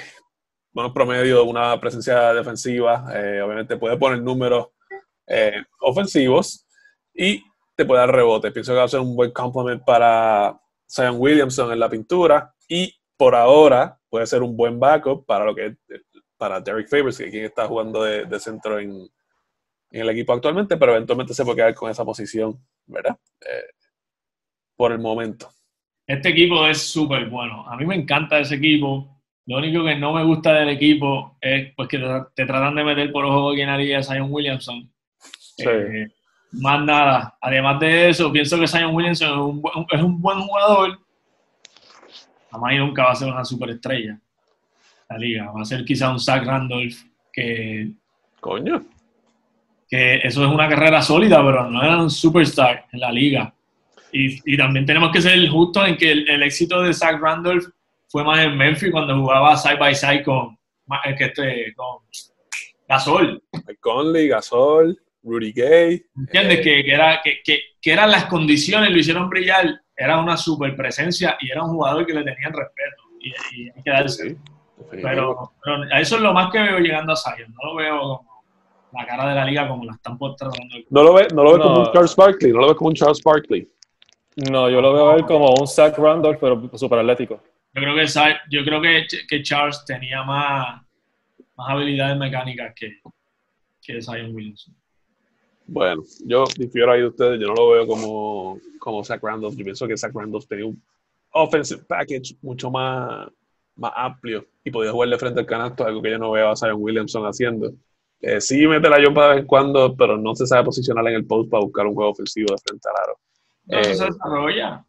bueno, 0.74 0.94
promedio, 0.94 1.44
una 1.44 1.80
presencia 1.80 2.34
defensiva. 2.34 3.06
Eh, 3.14 3.42
obviamente 3.42 3.78
puede 3.78 3.98
poner 3.98 4.22
números 4.22 4.68
eh, 5.28 5.64
ofensivos 5.82 6.66
y 7.14 7.44
te 7.76 7.86
puede 7.86 8.02
dar 8.02 8.14
rebote. 8.14 8.52
Pienso 8.52 8.74
que 8.74 8.78
va 8.78 8.84
a 8.84 8.90
ser 8.90 9.00
un 9.00 9.16
buen 9.16 9.32
complement 9.32 9.84
para 9.84 10.60
Zion 10.90 11.16
Williamson 11.18 11.72
en 11.72 11.80
la 11.80 11.90
pintura 11.90 12.54
y 12.68 12.94
por 13.18 13.36
ahora 13.36 14.00
puede 14.10 14.26
ser 14.28 14.44
un 14.44 14.56
buen 14.56 14.80
backup 14.80 15.26
para 15.26 15.46
lo 15.46 15.56
que 15.56 15.78
para 16.38 16.60
Derek 16.60 16.90
Favors, 16.90 17.18
que 17.18 17.26
es 17.26 17.32
quien 17.32 17.46
está 17.46 17.68
jugando 17.68 18.02
de, 18.04 18.40
centro 18.40 18.80
en, 18.80 19.08
el 19.92 20.10
equipo 20.10 20.34
actualmente, 20.34 20.76
pero 20.78 20.94
eventualmente 20.94 21.34
se 21.34 21.44
puede 21.44 21.58
quedar 21.58 21.76
con 21.76 21.92
esa 21.92 22.04
posición, 22.04 22.58
¿verdad? 22.88 23.16
Eh, 23.42 23.70
por 24.76 24.92
el 24.92 25.00
momento. 25.00 25.52
Este 26.08 26.30
equipo 26.30 26.66
es 26.66 26.80
súper 26.82 27.30
bueno. 27.30 27.68
A 27.70 27.78
mí 27.78 27.86
me 27.86 27.96
encanta 27.96 28.40
ese 28.40 28.56
equipo. 28.56 29.21
Lo 29.48 29.58
único 29.58 29.84
que 29.84 29.96
no 29.96 30.14
me 30.14 30.24
gusta 30.24 30.54
del 30.54 30.70
equipo 30.70 31.38
es 31.42 31.74
pues, 31.76 31.90
que 31.90 32.00
te, 32.36 32.46
tratan 32.46 32.76
de 32.76 32.84
meter 32.84 33.12
por 33.12 33.26
ojo 33.26 33.54
quién 33.54 33.70
haría 33.70 34.04
Zion 34.04 34.32
Williamson. 34.32 34.90
Sí. 35.20 35.66
Eh, 35.68 36.08
más 36.54 36.84
nada. 36.84 37.38
Además 37.42 37.80
de 37.80 38.10
eso, 38.10 38.32
pienso 38.32 38.60
que 38.60 38.68
Zion 38.68 38.94
Williamson 38.94 39.30
es 39.30 39.38
un, 39.38 39.86
es 39.92 40.02
un 40.02 40.22
buen 40.22 40.40
jugador. 40.42 41.00
Jamás 42.52 42.74
y 42.74 42.78
nunca 42.78 43.06
va 43.06 43.12
a 43.12 43.16
ser 43.16 43.32
una 43.32 43.46
superestrella 43.46 44.20
la 45.12 45.18
liga. 45.18 45.52
Va 45.52 45.62
a 45.62 45.66
ser 45.66 45.84
quizá 45.86 46.10
un 46.10 46.20
Zach 46.20 46.44
Randolph 46.46 46.96
que... 47.32 47.92
Coño. 48.40 48.82
Que 49.90 50.16
eso 50.16 50.46
es 50.46 50.52
una 50.52 50.68
carrera 50.70 51.02
sólida, 51.02 51.44
pero 51.44 51.70
no 51.70 51.84
era 51.84 52.02
un 52.02 52.10
superstar 52.10 52.86
en 52.92 53.00
la 53.00 53.12
liga. 53.12 53.54
Y, 54.12 54.54
y 54.54 54.58
también 54.58 54.86
tenemos 54.86 55.12
que 55.12 55.22
ser 55.22 55.48
justos 55.50 55.88
en 55.88 55.98
que 55.98 56.12
el, 56.12 56.44
éxito 56.44 56.82
de 56.82 56.94
Zach 56.94 57.20
Randolph 57.20 57.66
fue 58.12 58.24
más 58.26 58.40
en 58.40 58.58
Memphis 58.58 58.92
cuando 58.92 59.16
jugaba 59.16 59.56
side 59.56 59.78
by 59.78 59.96
side 59.96 60.24
con, 60.24 60.58
que 61.18 61.24
este, 61.24 61.74
con 61.76 62.00
Gasol. 62.88 63.42
Conley, 63.80 64.28
Gasol, 64.28 65.00
Rudy 65.24 65.54
Gay. 65.54 66.04
¿Entiendes? 66.18 66.60
Eh, 66.60 66.62
que, 66.62 66.84
que, 66.84 66.94
era, 66.94 67.22
que, 67.24 67.42
que, 67.42 67.60
que, 67.82 67.94
eran 67.94 68.12
las 68.12 68.26
condiciones, 68.26 68.92
lo 68.92 68.98
hicieron 68.98 69.30
brillar. 69.30 69.82
Era 69.96 70.20
una 70.20 70.36
super 70.36 70.76
presencia 70.76 71.38
y 71.40 71.52
era 71.52 71.64
un 71.64 71.72
jugador 71.72 72.06
que 72.06 72.14
le 72.14 72.24
tenían 72.24 72.52
respeto. 72.52 73.04
Y, 73.22 73.30
y 73.30 73.70
hay 73.70 73.84
que 73.84 73.92
darse. 73.92 74.38
Pero, 74.90 75.54
a 75.92 76.02
eso 76.02 76.16
es 76.18 76.22
lo 76.22 76.34
más 76.34 76.52
que 76.52 76.60
veo 76.60 76.80
llegando 76.80 77.14
a 77.14 77.16
Zion. 77.16 77.54
No 77.54 77.70
lo 77.70 77.76
veo 77.76 78.00
como 78.00 78.42
la 78.94 79.06
cara 79.06 79.30
de 79.30 79.36
la 79.36 79.46
liga 79.46 79.70
como 79.70 79.86
la 79.86 79.94
están 79.94 80.18
tratando. 80.18 80.76
No 80.90 81.04
lo 81.04 81.14
ve, 81.14 81.28
no 81.34 81.44
lo 81.44 81.54
ve 81.54 81.60
como 81.60 81.80
un 81.80 81.92
Charles 81.94 82.16
Barkley, 82.16 82.52
no 82.52 82.60
lo 82.60 82.68
ve 82.68 82.76
como 82.76 82.90
un 82.90 82.96
Charles 82.96 83.22
Barkley. 83.24 83.68
No, 84.50 84.70
yo 84.70 84.82
lo 84.82 84.94
veo 84.94 85.12
a 85.12 85.16
él 85.16 85.26
como 85.26 85.54
un 85.54 85.68
Zach 85.68 85.98
Randolph, 85.98 86.40
pero 86.42 86.70
súper 86.74 87.00
atlético. 87.00 87.42
Yo 87.74 87.82
creo 87.82 87.96
que, 87.96 88.06
yo 88.50 88.64
creo 88.64 88.82
que, 88.82 89.08
que 89.28 89.44
Charles 89.44 89.84
tenía 89.86 90.24
más, 90.24 90.82
más 91.56 91.70
habilidades 91.70 92.18
mecánicas 92.18 92.74
que, 92.76 93.00
que 93.82 94.02
Zion 94.02 94.36
Williamson. 94.36 94.76
Bueno, 95.68 96.04
yo 96.26 96.44
difiero 96.58 96.92
ahí 96.92 97.00
de 97.00 97.08
ustedes, 97.08 97.40
yo 97.40 97.48
no 97.48 97.54
lo 97.54 97.70
veo 97.70 97.88
como, 97.88 98.60
como 98.80 99.04
Zach 99.04 99.24
Randolph. 99.24 99.56
Yo 99.56 99.64
pienso 99.64 99.88
que 99.88 99.96
Zach 99.96 100.14
Randolph 100.14 100.46
tenía 100.48 100.66
un 100.66 100.82
offensive 101.32 101.84
package 101.84 102.36
mucho 102.42 102.70
más 102.70 103.30
más 103.76 103.92
amplio 103.96 104.46
y 104.64 104.72
podía 104.72 104.92
jugarle 104.92 105.18
frente 105.18 105.40
al 105.40 105.46
canasto, 105.46 105.86
algo 105.86 106.02
que 106.02 106.12
yo 106.12 106.18
no 106.18 106.32
veo 106.32 106.50
a 106.50 106.56
Zion 106.56 106.78
Williamson 106.78 107.26
haciendo. 107.26 107.72
Eh, 108.22 108.40
sí 108.40 108.68
mete 108.68 108.88
la 108.90 109.04
jumpa 109.04 109.24
de 109.24 109.30
vez 109.30 109.40
en 109.42 109.48
cuando, 109.48 109.96
pero 109.96 110.18
no 110.18 110.36
se 110.36 110.46
sabe 110.46 110.66
posicionar 110.66 111.08
en 111.08 111.16
el 111.16 111.26
post 111.26 111.50
para 111.50 111.64
buscar 111.64 111.88
un 111.88 111.96
juego 111.96 112.12
ofensivo 112.12 112.54
de 112.54 112.62
frente 112.64 112.88
al 112.90 113.04
aro. 113.04 113.20
No 113.66 113.80
eh, 113.80 113.96
se 113.96 114.06
desarrolla. 114.06 114.86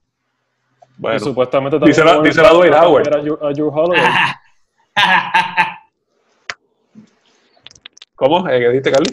Bueno, 1.02 1.18
supuestamente 1.18 1.78
también 1.78 1.96
dice 1.96 2.04
la, 2.04 2.22
dice 2.22 2.42
la 2.42 2.50
Dwight 2.50 2.72
Howard. 2.72 3.08
¿Cómo? 8.14 8.48
¿Eh, 8.48 8.60
¿Qué 8.60 8.68
dijiste, 8.68 8.92
Carly? 8.92 9.10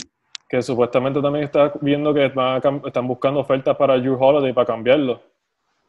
que 0.48 0.62
supuestamente 0.64 1.22
también 1.22 1.46
está 1.46 1.72
viendo 1.80 2.12
que 2.12 2.26
están 2.26 3.08
buscando 3.08 3.40
ofertas 3.40 3.78
para 3.78 3.98
Drew 3.98 4.18
Holiday 4.20 4.52
para 4.52 4.66
cambiarlo. 4.66 5.22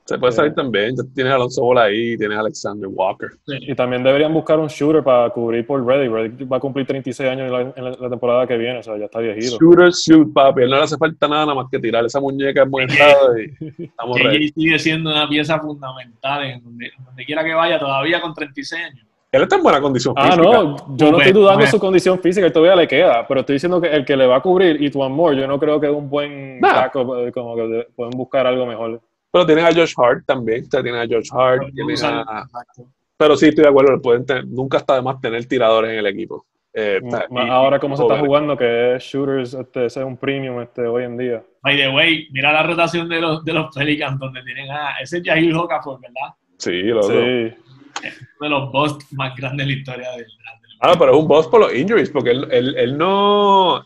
Se 0.05 0.19
puede 0.19 0.33
salir 0.33 0.55
también. 0.55 0.95
Tienes 1.15 1.33
a 1.33 1.37
Alonso 1.37 1.63
Ball 1.63 1.79
ahí, 1.79 2.17
tienes 2.17 2.37
a 2.37 2.41
Alexander 2.41 2.89
Walker. 2.93 3.29
Y 3.47 3.75
también 3.75 4.03
deberían 4.03 4.35
buscar 4.35 4.59
un 4.59 4.67
shooter 4.67 5.05
para 5.05 5.31
cubrir 5.31 5.67
por 5.67 5.87
Reddy. 5.87 6.09
Reddy 6.09 6.45
va 6.45 6.57
a 6.57 6.61
cumplir 6.61 6.87
36 6.87 7.31
años 7.31 7.73
en 7.77 7.85
la, 7.85 8.11
temporada 8.11 8.47
que 8.47 8.57
viene, 8.57 8.79
o 8.79 8.83
sea, 8.83 8.99
ya 8.99 9.05
está 9.05 9.21
viejito. 9.21 9.57
Shooter, 9.61 9.91
shoot, 9.91 10.33
papi. 10.33 10.63
no 10.63 10.67
le 10.77 10.83
hace 10.83 10.97
falta 10.97 11.29
nada, 11.29 11.55
más 11.55 11.67
que 11.71 11.79
tirar 11.79 12.05
esa 12.05 12.21
muñeca 12.21 12.63
en 12.63 12.71
buen 12.71 12.91
estado 12.91 13.39
y 13.39 13.55
estamos 13.85 14.21
ready. 14.21 14.49
sigue 14.49 14.79
siendo 14.79 15.11
una 15.11 15.29
pieza 15.29 15.61
fundamental 15.61 16.45
en 16.45 16.65
donde, 16.65 16.91
donde 17.05 17.25
quiera 17.25 17.45
que 17.45 17.55
vaya, 17.55 17.79
todavía 17.79 18.21
con 18.21 18.35
36 18.35 18.83
años. 18.83 19.07
Él 19.33 19.43
está 19.43 19.57
en 19.57 19.63
buena 19.63 19.81
condición 19.81 20.13
física. 20.17 20.35
Ah, 20.35 20.37
no, 20.37 20.97
yo 20.97 21.13
no 21.13 21.19
estoy 21.19 21.33
dudando 21.33 21.65
de 21.65 21.71
su 21.71 21.79
condición 21.79 22.19
física, 22.19 22.47
él 22.47 22.53
todavía 22.53 22.75
le 22.75 22.89
queda, 22.89 23.25
pero 23.29 23.41
estoy 23.41 23.55
diciendo 23.55 23.81
que 23.81 23.87
el 23.87 24.05
que 24.05 24.17
le 24.17 24.27
va 24.27 24.37
a 24.37 24.41
cubrir 24.41 24.83
y 24.83 24.91
tu 24.91 25.05
amor, 25.05 25.37
yo 25.37 25.47
no 25.47 25.61
creo 25.61 25.81
que 25.81 25.87
es 25.87 25.93
un 25.93 26.11
buen 26.11 26.59
eh, 26.59 27.31
como 27.33 27.55
que 27.55 27.87
pueden 27.95 28.11
buscar 28.17 28.49
algo 28.49 28.67
mejor. 28.67 29.01
Pero 29.33 29.47
tienen 29.47 29.65
a 29.65 29.73
Josh 29.73 29.95
Hart 29.97 30.25
también, 30.27 30.65
o 30.65 30.71
sea, 30.71 30.83
tienen 30.83 31.01
a 31.01 31.07
Josh 31.07 31.29
Hart, 31.33 31.63
a... 32.03 32.47
Pero 33.17 33.37
sí, 33.37 33.49
estoy 33.49 33.65
de 33.65 33.71
acuerdo, 33.71 34.01
pueden 34.01 34.25
nunca 34.49 34.79
está 34.79 34.95
de 34.95 35.03
más 35.03 35.21
tener 35.21 35.45
tiradores 35.47 35.93
en 35.93 35.99
el 35.99 36.07
equipo. 36.07 36.47
Eh, 36.73 37.01
mm, 37.03 37.37
ahora 37.37 37.81
como 37.81 37.97
se 37.97 38.03
está 38.03 38.19
jugando, 38.19 38.57
que 38.57 38.95
es 38.95 39.03
shooters, 39.03 39.55
este, 39.55 39.87
ese 39.87 40.01
es 40.01 40.07
un 40.07 40.17
premium 40.17 40.61
este, 40.61 40.83
hoy 40.83 41.05
en 41.05 41.17
día. 41.17 41.43
By 41.63 41.77
the 41.77 41.89
way, 41.89 42.29
mira 42.31 42.53
la 42.53 42.63
rotación 42.63 43.09
de 43.09 43.21
los, 43.21 43.45
de 43.45 43.53
los 43.53 43.75
Pelicans, 43.75 44.19
donde 44.19 44.43
tienen 44.43 44.71
a 44.71 44.99
ese 45.01 45.19
es 45.19 45.23
Jahil 45.25 45.55
Okafor, 45.55 46.01
¿verdad? 46.01 46.35
Sí, 46.59 46.83
lo 46.83 47.03
sí. 47.03 47.13
Uno 47.13 47.53
de 48.41 48.49
los 48.49 48.73
boss 48.73 48.99
más 49.13 49.37
grandes 49.37 49.67
de 49.67 49.73
la 49.73 49.79
historia 49.79 50.11
del 50.13 50.27
Ah, 50.83 50.95
pero 50.99 51.13
es 51.13 51.19
un 51.19 51.29
boss 51.29 51.47
por 51.47 51.61
los 51.61 51.75
injuries, 51.75 52.09
porque 52.09 52.31
él, 52.31 52.49
él, 52.51 52.75
él 52.79 52.97
no 52.97 53.85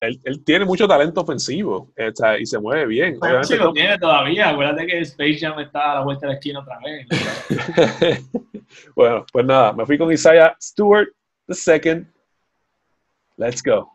él, 0.00 0.20
él, 0.24 0.44
tiene 0.44 0.64
mucho 0.64 0.86
talento 0.86 1.20
ofensivo 1.22 1.92
sea, 2.14 2.38
y 2.38 2.46
se 2.46 2.58
mueve 2.58 2.86
bien. 2.86 3.18
Bueno, 3.18 3.42
sí 3.42 3.56
lo 3.56 3.72
tiene 3.72 3.98
todavía. 3.98 4.50
Acuérdate 4.50 4.86
que 4.86 5.00
Space 5.00 5.38
Jam 5.40 5.58
está 5.58 5.92
a 5.92 5.94
la 5.96 6.00
vuelta 6.02 6.26
de 6.26 6.32
la 6.32 6.38
esquina 6.38 6.60
otra 6.60 6.78
vez. 6.78 8.24
bueno, 8.94 9.26
pues 9.32 9.44
nada, 9.44 9.72
me 9.72 9.84
fui 9.86 9.98
con 9.98 10.12
Isaiah 10.12 10.56
Stewart, 10.60 11.08
the 11.46 11.54
second. 11.54 12.06
Let's 13.36 13.62
go. 13.62 13.90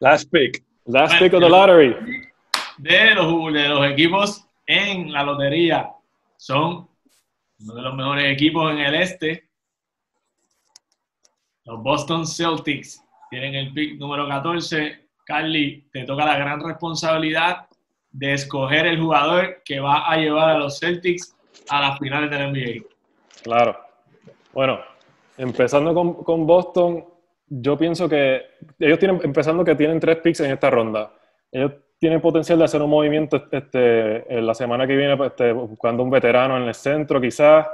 Last 0.00 0.30
pick. 0.30 0.64
Last 0.86 1.18
pick 1.18 1.32
of 1.32 1.40
the 1.40 1.48
lottery. 1.48 1.94
De 2.78 3.14
los, 3.14 3.52
de 3.52 3.68
los 3.68 3.90
equipos 3.90 4.46
en 4.66 5.12
la 5.12 5.24
lotería 5.24 5.90
son 6.36 6.88
uno 7.60 7.74
de 7.74 7.82
los 7.82 7.94
mejores 7.94 8.32
equipos 8.32 8.70
en 8.72 8.78
el 8.78 8.94
este. 8.94 9.48
Los 11.64 11.82
Boston 11.82 12.26
Celtics 12.26 13.02
tienen 13.30 13.54
el 13.54 13.72
pick 13.72 13.98
número 13.98 14.28
14. 14.28 15.08
Carly, 15.24 15.86
te 15.92 16.04
toca 16.04 16.24
la 16.24 16.38
gran 16.38 16.60
responsabilidad 16.64 17.66
de 18.10 18.32
escoger 18.32 18.86
el 18.86 19.00
jugador 19.00 19.62
que 19.64 19.80
va 19.80 20.10
a 20.10 20.16
llevar 20.16 20.50
a 20.50 20.58
los 20.58 20.78
Celtics 20.78 21.36
a 21.68 21.80
las 21.80 21.98
finales 21.98 22.30
del 22.30 22.52
NBA. 22.52 22.86
Claro. 23.42 23.76
Bueno, 24.52 24.80
empezando 25.36 25.94
con, 26.24 26.46
Boston, 26.46 27.04
yo 27.46 27.76
pienso 27.76 28.08
que 28.08 28.42
ellos 28.78 28.98
tienen, 28.98 29.20
empezando 29.22 29.64
que 29.64 29.74
tienen 29.74 30.00
tres 30.00 30.16
picks 30.18 30.40
en 30.40 30.52
esta 30.52 30.70
ronda. 30.70 31.12
Ellos 31.52 31.72
tienen 31.98 32.20
potencial 32.20 32.58
de 32.58 32.64
hacer 32.64 32.80
un 32.80 32.90
movimiento 32.90 33.48
este, 33.50 34.34
en 34.34 34.46
la 34.46 34.54
semana 34.54 34.86
que 34.86 34.96
viene, 34.96 35.18
este, 35.26 35.52
buscando 35.52 36.02
un 36.02 36.10
veterano 36.10 36.56
en 36.56 36.64
el 36.64 36.74
centro, 36.74 37.20
quizás. 37.20 37.66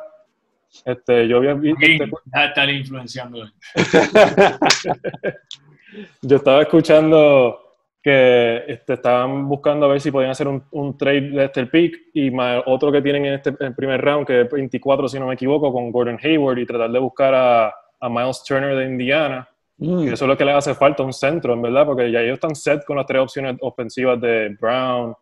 Este, 0.84 1.28
yo 1.28 1.38
había 1.38 1.54
visto. 1.54 1.78
Este 1.80 2.10
estar 2.44 2.70
influenciando. 2.70 3.44
yo 6.22 6.36
estaba 6.36 6.62
escuchando 6.62 7.60
que 8.02 8.64
este, 8.68 8.94
estaban 8.94 9.48
buscando 9.48 9.86
a 9.86 9.88
ver 9.88 10.00
si 10.00 10.10
podían 10.10 10.30
hacer 10.30 10.46
un, 10.46 10.62
un 10.72 10.98
trade 10.98 11.30
de 11.30 11.44
este 11.46 11.66
pick 11.66 12.10
y 12.12 12.30
otro 12.66 12.92
que 12.92 13.00
tienen 13.00 13.24
en 13.24 13.34
este 13.34 13.52
primer 13.52 14.02
round, 14.02 14.26
que 14.26 14.42
es 14.42 14.50
24, 14.50 15.08
si 15.08 15.18
no 15.18 15.26
me 15.26 15.34
equivoco, 15.34 15.72
con 15.72 15.90
Gordon 15.90 16.18
Hayward 16.22 16.58
y 16.58 16.66
tratar 16.66 16.90
de 16.90 16.98
buscar 16.98 17.34
a, 17.34 17.74
a 18.00 18.08
Miles 18.10 18.42
Turner 18.44 18.76
de 18.76 18.84
Indiana. 18.84 19.48
Mm. 19.78 20.00
Y 20.00 20.08
eso 20.08 20.26
es 20.26 20.28
lo 20.28 20.36
que 20.36 20.44
les 20.44 20.54
hace 20.54 20.74
falta, 20.74 21.02
un 21.02 21.14
centro, 21.14 21.54
en 21.54 21.62
verdad, 21.62 21.86
porque 21.86 22.10
ya 22.10 22.20
ellos 22.20 22.34
están 22.34 22.54
set 22.54 22.84
con 22.84 22.98
las 22.98 23.06
tres 23.06 23.22
opciones 23.22 23.56
ofensivas 23.60 24.20
de 24.20 24.54
Brown, 24.60 25.14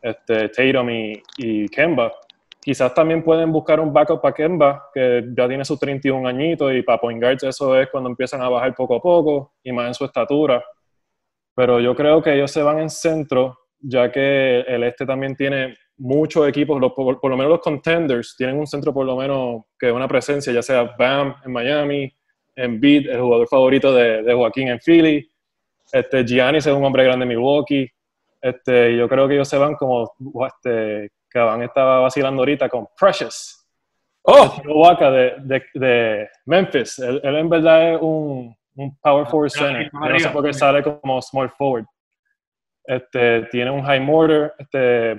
este, 0.00 0.48
Tatum 0.48 0.90
y, 0.90 1.20
y 1.38 1.68
Kemba. 1.68 2.12
Quizás 2.60 2.92
también 2.92 3.22
pueden 3.22 3.52
buscar 3.52 3.80
un 3.80 3.92
backup 3.92 4.20
para 4.20 4.34
Kemba, 4.34 4.90
que 4.92 5.24
ya 5.36 5.48
tiene 5.48 5.64
sus 5.64 5.78
31 5.78 6.28
añitos 6.28 6.72
y 6.74 6.82
para 6.82 7.00
point 7.00 7.22
guards 7.22 7.44
eso 7.44 7.78
es 7.78 7.88
cuando 7.90 8.10
empiezan 8.10 8.42
a 8.42 8.48
bajar 8.48 8.74
poco 8.74 8.96
a 8.96 9.00
poco 9.00 9.54
y 9.62 9.72
más 9.72 9.88
en 9.88 9.94
su 9.94 10.04
estatura. 10.04 10.62
Pero 11.54 11.80
yo 11.80 11.94
creo 11.94 12.22
que 12.22 12.34
ellos 12.34 12.50
se 12.50 12.62
van 12.62 12.80
en 12.80 12.90
centro, 12.90 13.58
ya 13.78 14.10
que 14.10 14.60
el 14.60 14.82
este 14.82 15.06
también 15.06 15.36
tiene 15.36 15.74
muchos 15.96 16.46
equipos, 16.48 16.80
por, 16.94 17.30
lo 17.30 17.36
menos 17.36 17.50
los 17.50 17.60
contenders, 17.60 18.36
tienen 18.36 18.58
un 18.58 18.66
centro 18.66 18.92
por 18.92 19.06
lo 19.06 19.16
menos 19.16 19.62
que 19.78 19.90
una 19.90 20.06
presencia, 20.06 20.52
ya 20.52 20.62
sea 20.62 20.94
Bam 20.98 21.34
en 21.44 21.52
Miami, 21.52 22.12
en 22.54 22.80
Beat, 22.80 23.06
el 23.06 23.20
jugador 23.20 23.48
favorito 23.48 23.92
de, 23.92 24.22
de 24.22 24.34
Joaquín 24.34 24.68
en 24.68 24.78
Philly, 24.78 25.28
este, 25.92 26.24
Giannis 26.24 26.66
es 26.66 26.72
un 26.72 26.84
hombre 26.84 27.04
grande 27.04 27.24
en 27.24 27.30
Milwaukee, 27.30 27.88
este, 28.40 28.96
yo 28.96 29.08
creo 29.08 29.26
que 29.26 29.34
ellos 29.34 29.48
se 29.48 29.58
van 29.58 29.74
como 29.74 30.10
este, 30.46 31.10
Cabán 31.28 31.62
estaba 31.62 32.00
vacilando 32.00 32.42
ahorita 32.42 32.68
con 32.68 32.86
Precious. 32.98 33.66
Oh, 34.22 34.60
de, 35.10 35.36
de, 35.40 35.62
de 35.74 36.28
Memphis. 36.44 36.98
Él, 36.98 37.20
en 37.22 37.48
verdad 37.48 37.94
es 37.94 38.00
un, 38.02 38.54
un 38.76 38.98
power 38.98 39.26
forward 39.26 39.50
center. 39.50 39.90
no 39.92 40.18
sé 40.18 40.28
por 40.28 40.44
qué 40.44 40.52
sale 40.52 40.82
como 40.82 41.20
small 41.22 41.50
forward. 41.50 41.86
Este, 42.84 43.42
tiene 43.50 43.70
un 43.70 43.82
high 43.82 44.00
mortar, 44.00 44.54
este, 44.58 45.12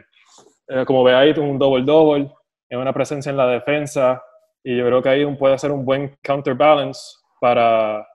eh, 0.67 0.85
como 0.85 1.03
ve 1.03 1.13
ahí, 1.13 1.31
un 1.37 1.59
double-double, 1.59 2.31
tiene 2.67 2.81
una 2.81 2.93
presencia 2.93 3.29
en 3.29 3.37
la 3.37 3.47
defensa, 3.47 4.21
y 4.63 4.77
yo 4.77 4.85
creo 4.85 5.01
que 5.01 5.09
ahí 5.09 5.35
puede 5.35 5.55
hacer 5.55 5.71
un 5.71 5.85
buen 5.85 6.17
counterbalance 6.23 7.17
para 7.39 8.07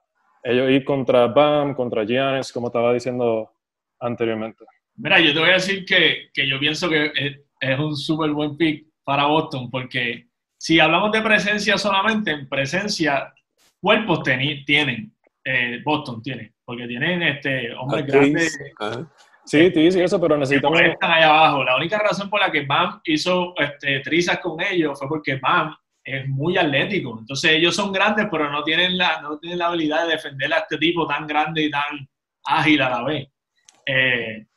ellos 0.43 0.69
ir 0.69 0.85
contra 0.85 1.27
Bam, 1.27 1.73
contra 1.73 2.03
Giannis, 2.03 2.51
como 2.51 2.67
estaba 2.67 2.93
diciendo 2.93 3.51
anteriormente. 3.99 4.65
Mira, 4.97 5.19
yo 5.19 5.33
te 5.33 5.39
voy 5.39 5.49
a 5.49 5.53
decir 5.53 5.85
que, 5.85 6.29
que 6.33 6.47
yo 6.47 6.59
pienso 6.59 6.89
que 6.89 7.11
es 7.59 7.79
un 7.79 7.95
súper 7.95 8.31
buen 8.31 8.57
pick 8.57 8.85
para 9.03 9.25
Boston, 9.25 9.69
porque 9.69 10.27
si 10.57 10.79
hablamos 10.79 11.11
de 11.11 11.21
presencia 11.21 11.77
solamente, 11.77 12.31
en 12.31 12.49
presencia, 12.49 13.33
cuerpos 13.79 14.23
tienen, 14.23 15.13
eh, 15.43 15.81
Boston 15.83 16.21
tiene, 16.21 16.53
porque 16.63 16.87
tienen 16.87 17.21
este 17.21 17.73
hombres 17.73 18.05
grandes. 18.07 18.57
Sí, 19.45 19.69
sí, 19.71 19.91
sí, 19.91 20.01
eso, 20.01 20.19
pero 20.19 20.37
necesitamos. 20.37 20.81
Están 20.81 21.11
allá 21.11 21.29
abajo. 21.29 21.63
La 21.63 21.75
única 21.77 21.99
razón 21.99 22.31
por 22.31 22.39
la 22.39 22.51
que 22.51 22.65
Bam 22.65 22.99
hizo 23.03 23.53
este, 23.57 23.99
trizas 23.99 24.39
con 24.39 24.59
ellos 24.59 24.97
fue 24.97 25.07
porque 25.07 25.35
Bam 25.35 25.75
es 26.03 26.27
muy 26.27 26.57
atlético. 26.57 27.17
Entonces, 27.19 27.51
ellos 27.51 27.75
son 27.75 27.91
grandes, 27.91 28.27
pero 28.31 28.51
no 28.51 28.63
tienen 28.63 28.97
la, 28.97 29.21
no 29.21 29.37
tienen 29.37 29.59
la 29.59 29.67
habilidad 29.67 30.07
de 30.07 30.13
defender 30.13 30.51
a 30.51 30.59
este 30.59 30.79
tipo 30.79 31.05
tan 31.05 31.27
grande 31.27 31.63
y 31.63 31.69
tan 31.69 32.09
ágil 32.43 32.81
a 32.81 32.89
la 32.89 33.03
vez. 33.03 33.27
Eh, 33.85 34.47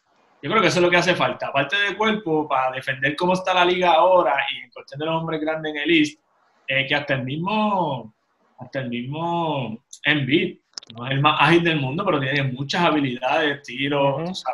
yo 0.41 0.51
creo 0.51 0.62
que 0.62 0.68
eso 0.68 0.78
es 0.78 0.84
lo 0.84 0.91
que 0.91 0.97
hace 0.97 1.14
falta. 1.14 1.49
Aparte 1.49 1.76
de 1.76 1.97
cuerpo, 1.97 2.47
para 2.47 2.72
defender 2.72 3.16
cómo 3.16 3.32
está 3.32 3.55
la 3.55 3.64
liga 3.64 3.93
ahora 3.93 4.36
y 4.53 4.62
en 4.64 4.70
cuestión 4.70 5.01
de 5.01 5.07
los 5.07 5.20
hombres 5.20 5.41
grandes 5.41 5.74
en 5.74 5.82
el 5.82 5.91
East, 5.91 6.20
eh, 6.68 6.86
que 6.86 6.95
hasta 6.95 7.14
el 7.14 7.24
mismo, 7.24 8.14
hasta 8.59 8.80
el 8.80 8.89
mismo 8.89 9.82
Embiid, 10.05 10.59
no 10.95 11.07
es 11.07 11.12
el 11.12 11.20
más 11.20 11.36
ágil 11.41 11.64
del 11.64 11.80
mundo, 11.80 12.05
pero 12.05 12.20
tiene 12.20 12.45
muchas 12.45 12.82
habilidades, 12.82 13.62
tiros, 13.62 14.45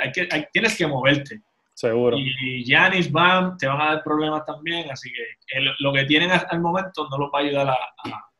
hay 0.00 0.12
que, 0.12 0.28
tienes 0.52 0.76
que 0.76 0.86
moverte. 0.86 1.42
Seguro. 1.74 2.16
Y 2.18 2.64
Giannis, 2.64 3.10
Bam, 3.10 3.56
te 3.56 3.66
van 3.66 3.80
a 3.80 3.94
dar 3.94 4.02
problemas 4.02 4.44
también, 4.44 4.90
así 4.90 5.10
que 5.12 5.60
lo 5.78 5.92
que 5.92 6.04
tienen 6.04 6.30
hasta 6.30 6.54
el 6.56 6.60
momento 6.60 7.08
no 7.08 7.18
los 7.18 7.30
va 7.32 7.38
a 7.38 7.42
ayudar 7.42 7.68
a, 7.68 7.72
a, 7.72 8.30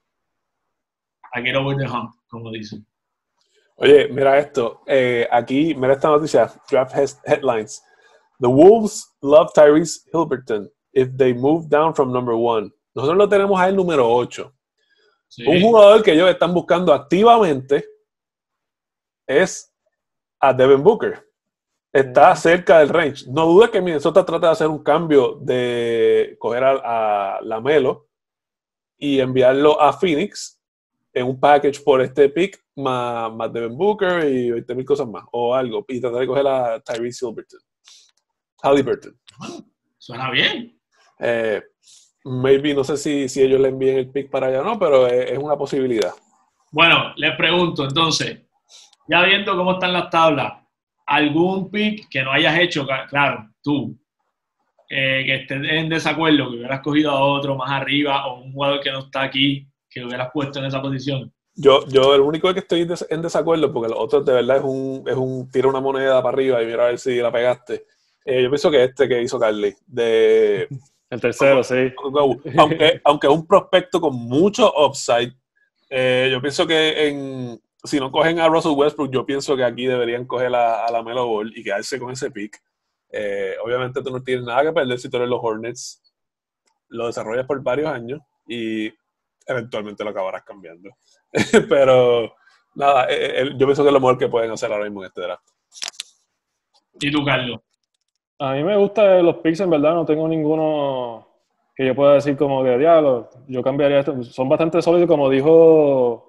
a 1.33 1.41
get 1.41 1.55
over 1.55 1.77
the 1.77 1.87
hump, 1.87 2.15
como 2.29 2.51
dicen. 2.51 2.85
Oye, 3.81 4.09
mira 4.09 4.39
esto. 4.39 4.83
Eh, 4.87 5.27
aquí, 5.31 5.75
mira 5.75 5.95
esta 5.95 6.09
noticia. 6.09 6.53
Draft 6.69 6.95
headlines. 7.25 7.83
The 8.41 8.49
Wolves 8.49 9.17
love 9.23 9.53
Tyrese 9.55 10.01
Hilberton 10.13 10.69
if 10.93 11.17
they 11.17 11.33
move 11.33 11.69
down 11.69 11.95
from 11.95 12.13
number 12.13 12.35
one. 12.35 12.73
Nosotros 12.95 13.17
lo 13.17 13.29
tenemos 13.29 13.59
ahí 13.61 13.71
el 13.71 13.77
número 13.77 14.09
8. 14.09 14.53
Un 15.47 15.61
jugador 15.61 16.03
que 16.03 16.13
ellos 16.13 16.29
están 16.29 16.53
buscando 16.53 16.93
activamente 16.93 17.85
es 19.27 19.73
a 20.41 20.53
Devin 20.53 20.83
Booker. 20.83 21.25
Está 21.93 22.35
cerca 22.35 22.81
del 22.81 22.89
range. 22.89 23.27
No 23.29 23.47
dudes 23.47 23.71
que 23.71 23.81
Minnesota 23.81 24.25
trata 24.25 24.49
de 24.49 24.53
hacer 24.53 24.69
un 24.69 24.83
cambio 24.83 25.39
de 25.41 26.37
coger 26.39 26.65
a, 26.65 27.37
a 27.37 27.41
Lamelo 27.43 28.09
y 28.97 29.21
enviarlo 29.21 29.81
a 29.81 29.93
Phoenix 29.93 30.61
en 31.13 31.27
un 31.27 31.39
package 31.39 31.81
por 31.83 32.01
este 32.01 32.29
pick, 32.29 32.63
más, 32.79 33.33
más 33.33 33.53
Devin 33.53 33.77
Booker 33.77 34.25
y 34.29 34.51
20 34.51 34.75
mil 34.75 34.85
cosas 34.85 35.07
más, 35.09 35.25
o 35.33 35.55
algo, 35.55 35.85
y 35.89 36.01
tratar 36.01 36.21
de 36.21 36.27
coger 36.27 36.47
a 36.47 36.81
Tyrese 36.81 37.19
Silverton. 37.19 37.61
Halliburton. 38.63 39.19
Suena 39.99 40.31
bien. 40.31 40.79
Eh, 41.19 41.63
maybe, 42.25 42.75
no 42.75 42.85
sé 42.85 42.97
si, 42.97 43.29
si, 43.29 43.43
ellos 43.43 43.61
le 43.61 43.69
envíen 43.69 43.99
el 43.99 44.11
pick 44.11 44.31
para 44.31 44.47
allá 44.47 44.61
o 44.61 44.65
no, 44.65 44.79
pero 44.79 45.07
es, 45.07 45.39
una 45.39 45.57
posibilidad. 45.57 46.13
Bueno, 46.71 47.13
les 47.17 47.37
pregunto 47.37 47.85
entonces, 47.85 48.43
ya 49.09 49.23
viendo 49.25 49.57
cómo 49.57 49.73
están 49.73 49.93
las 49.93 50.11
tablas, 50.11 50.55
algún 51.07 51.71
pick 51.71 52.09
que 52.09 52.23
no 52.23 52.33
hayas 52.33 52.59
hecho, 52.59 52.87
claro, 53.09 53.51
tú, 53.63 53.99
eh, 54.91 55.23
que 55.27 55.35
estés 55.37 55.63
en 55.65 55.89
desacuerdo, 55.89 56.51
que 56.51 56.57
hubieras 56.57 56.81
cogido 56.81 57.11
a 57.11 57.21
otro 57.21 57.57
más 57.57 57.71
arriba 57.71 58.27
o 58.27 58.41
un 58.43 58.53
jugador 58.53 58.81
que 58.81 58.93
no 58.93 59.01
está 59.01 59.23
aquí, 59.23 59.67
que 59.91 60.05
hubieras 60.05 60.31
puesto 60.33 60.59
en 60.59 60.67
esa 60.67 60.81
posición. 60.81 61.33
Yo, 61.61 61.85
yo 61.89 62.15
el 62.15 62.21
único 62.21 62.55
que 62.55 62.61
estoy 62.61 62.87
en 63.11 63.21
desacuerdo, 63.23 63.73
porque 63.73 63.89
los 63.89 63.99
otros 63.99 64.25
de 64.25 64.33
verdad 64.33 64.59
es 64.59 64.63
un, 64.63 65.03
es 65.09 65.17
un 65.17 65.51
tira 65.51 65.67
una 65.67 65.81
moneda 65.81 66.23
para 66.23 66.33
arriba 66.33 66.63
y 66.63 66.67
mira 66.67 66.85
a 66.85 66.87
ver 66.87 67.01
si 67.01 67.17
la 67.17 67.33
pegaste. 67.33 67.85
Eh, 68.25 68.45
yo 68.45 68.49
pienso 68.49 68.71
que 68.71 68.85
este 68.85 69.09
que 69.09 69.21
hizo 69.21 69.41
Carly, 69.41 69.75
de... 69.87 70.69
El 71.11 71.21
tercero, 71.21 71.65
sí. 71.65 71.93
Aunque, 72.59 73.01
aunque 73.05 73.27
es 73.27 73.33
un 73.33 73.47
prospecto 73.47 74.01
con 74.01 74.15
mucho 74.15 74.73
upside, 74.87 75.33
eh, 75.91 76.29
yo 76.31 76.41
pienso 76.41 76.67
que 76.67 77.09
en, 77.09 77.61
si 77.83 77.99
no 77.99 78.13
cogen 78.13 78.39
a 78.39 78.49
Russell 78.49 78.77
Westbrook, 78.77 79.11
yo 79.11 79.27
pienso 79.27 79.57
que 79.57 79.65
aquí 79.65 79.87
deberían 79.87 80.27
coger 80.27 80.55
a, 80.55 80.85
a 80.85 80.93
la 80.93 81.03
Melo 81.03 81.27
Ball 81.27 81.53
y 81.57 81.65
quedarse 81.65 81.99
con 81.99 82.13
ese 82.13 82.31
pick. 82.31 82.63
Eh, 83.11 83.55
obviamente 83.65 84.03
tú 84.03 84.11
no 84.11 84.23
tienes 84.23 84.45
nada 84.45 84.63
que 84.63 84.73
perder 84.73 84.99
si 85.01 85.09
tú 85.09 85.17
eres 85.17 85.29
los 85.29 85.41
Hornets. 85.43 86.03
Lo 86.89 87.07
desarrollas 87.07 87.47
por 87.47 87.61
varios 87.63 87.89
años 87.89 88.21
y 88.47 88.93
eventualmente 89.47 90.05
lo 90.05 90.11
acabarás 90.11 90.45
cambiando. 90.45 90.91
Pero 91.69 92.35
nada, 92.75 93.07
eh, 93.11 93.43
eh, 93.43 93.51
yo 93.57 93.67
pienso 93.67 93.83
que 93.83 93.89
es 93.89 93.93
lo 93.93 94.01
mejor 94.01 94.19
que 94.19 94.29
pueden 94.29 94.51
hacer 94.51 94.73
ahora 94.73 94.85
mismo 94.85 95.03
en 95.03 95.09
este 95.09 95.23
draft. 95.23 95.47
¿Y 97.01 97.11
tú, 97.11 97.25
Carlos? 97.25 97.61
A 98.39 98.53
mí 98.55 98.63
me 98.63 98.77
gustan 98.77 99.25
los 99.25 99.37
picks, 99.37 99.61
en 99.61 99.71
verdad, 99.71 99.95
no 99.95 100.05
tengo 100.05 100.29
ninguno 100.29 101.27
que 101.75 101.87
yo 101.87 101.95
pueda 101.95 102.15
decir 102.15 102.37
como 102.37 102.63
que, 102.65 102.79
diablo, 102.79 103.29
yo 103.47 103.63
cambiaría 103.63 104.01
esto. 104.01 104.23
Son 104.25 104.49
bastante 104.49 104.83
sólidos, 104.83 105.09
como 105.09 105.31
dijo, 105.31 106.29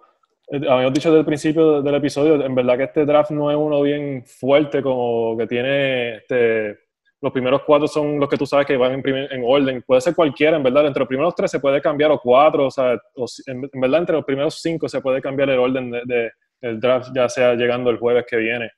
habíamos 0.51 0.93
dicho 0.93 1.09
desde 1.09 1.19
el 1.19 1.25
principio 1.25 1.81
del 1.81 1.95
episodio, 1.95 2.43
en 2.43 2.55
verdad 2.55 2.77
que 2.77 2.83
este 2.83 3.05
draft 3.05 3.31
no 3.31 3.51
es 3.51 3.57
uno 3.57 3.81
bien 3.81 4.23
fuerte, 4.25 4.81
como 4.81 5.37
que 5.37 5.47
tiene 5.47 6.17
este, 6.17 6.77
los 7.21 7.33
primeros 7.33 7.63
cuatro 7.65 7.87
son 7.87 8.19
los 8.19 8.29
que 8.29 8.37
tú 8.37 8.45
sabes 8.45 8.65
que 8.65 8.77
van 8.77 8.93
en, 8.93 9.03
en, 9.05 9.43
orden. 9.45 9.81
Puede 9.81 10.01
ser 10.01 10.15
cualquiera, 10.15 10.55
en 10.55 10.63
verdad. 10.63 10.87
Entre 10.87 11.01
los 11.01 11.07
primeros 11.07 11.35
tres 11.35 11.51
se 11.51 11.59
puede 11.59 11.81
cambiar, 11.81 12.11
o 12.11 12.19
cuatro, 12.19 12.67
o 12.67 12.71
sea, 12.71 12.97
en, 13.47 13.69
verdad 13.73 13.99
entre 13.99 14.15
los 14.15 14.25
primeros 14.25 14.61
cinco 14.61 14.87
se 14.87 15.01
puede 15.01 15.21
cambiar 15.21 15.49
el 15.49 15.59
orden 15.59 15.91
de, 15.91 16.31
del 16.61 16.79
draft, 16.79 17.09
ya 17.13 17.27
sea 17.27 17.55
llegando 17.55 17.89
el 17.89 17.97
jueves 17.97 18.25
que 18.27 18.37
viene. 18.37 18.71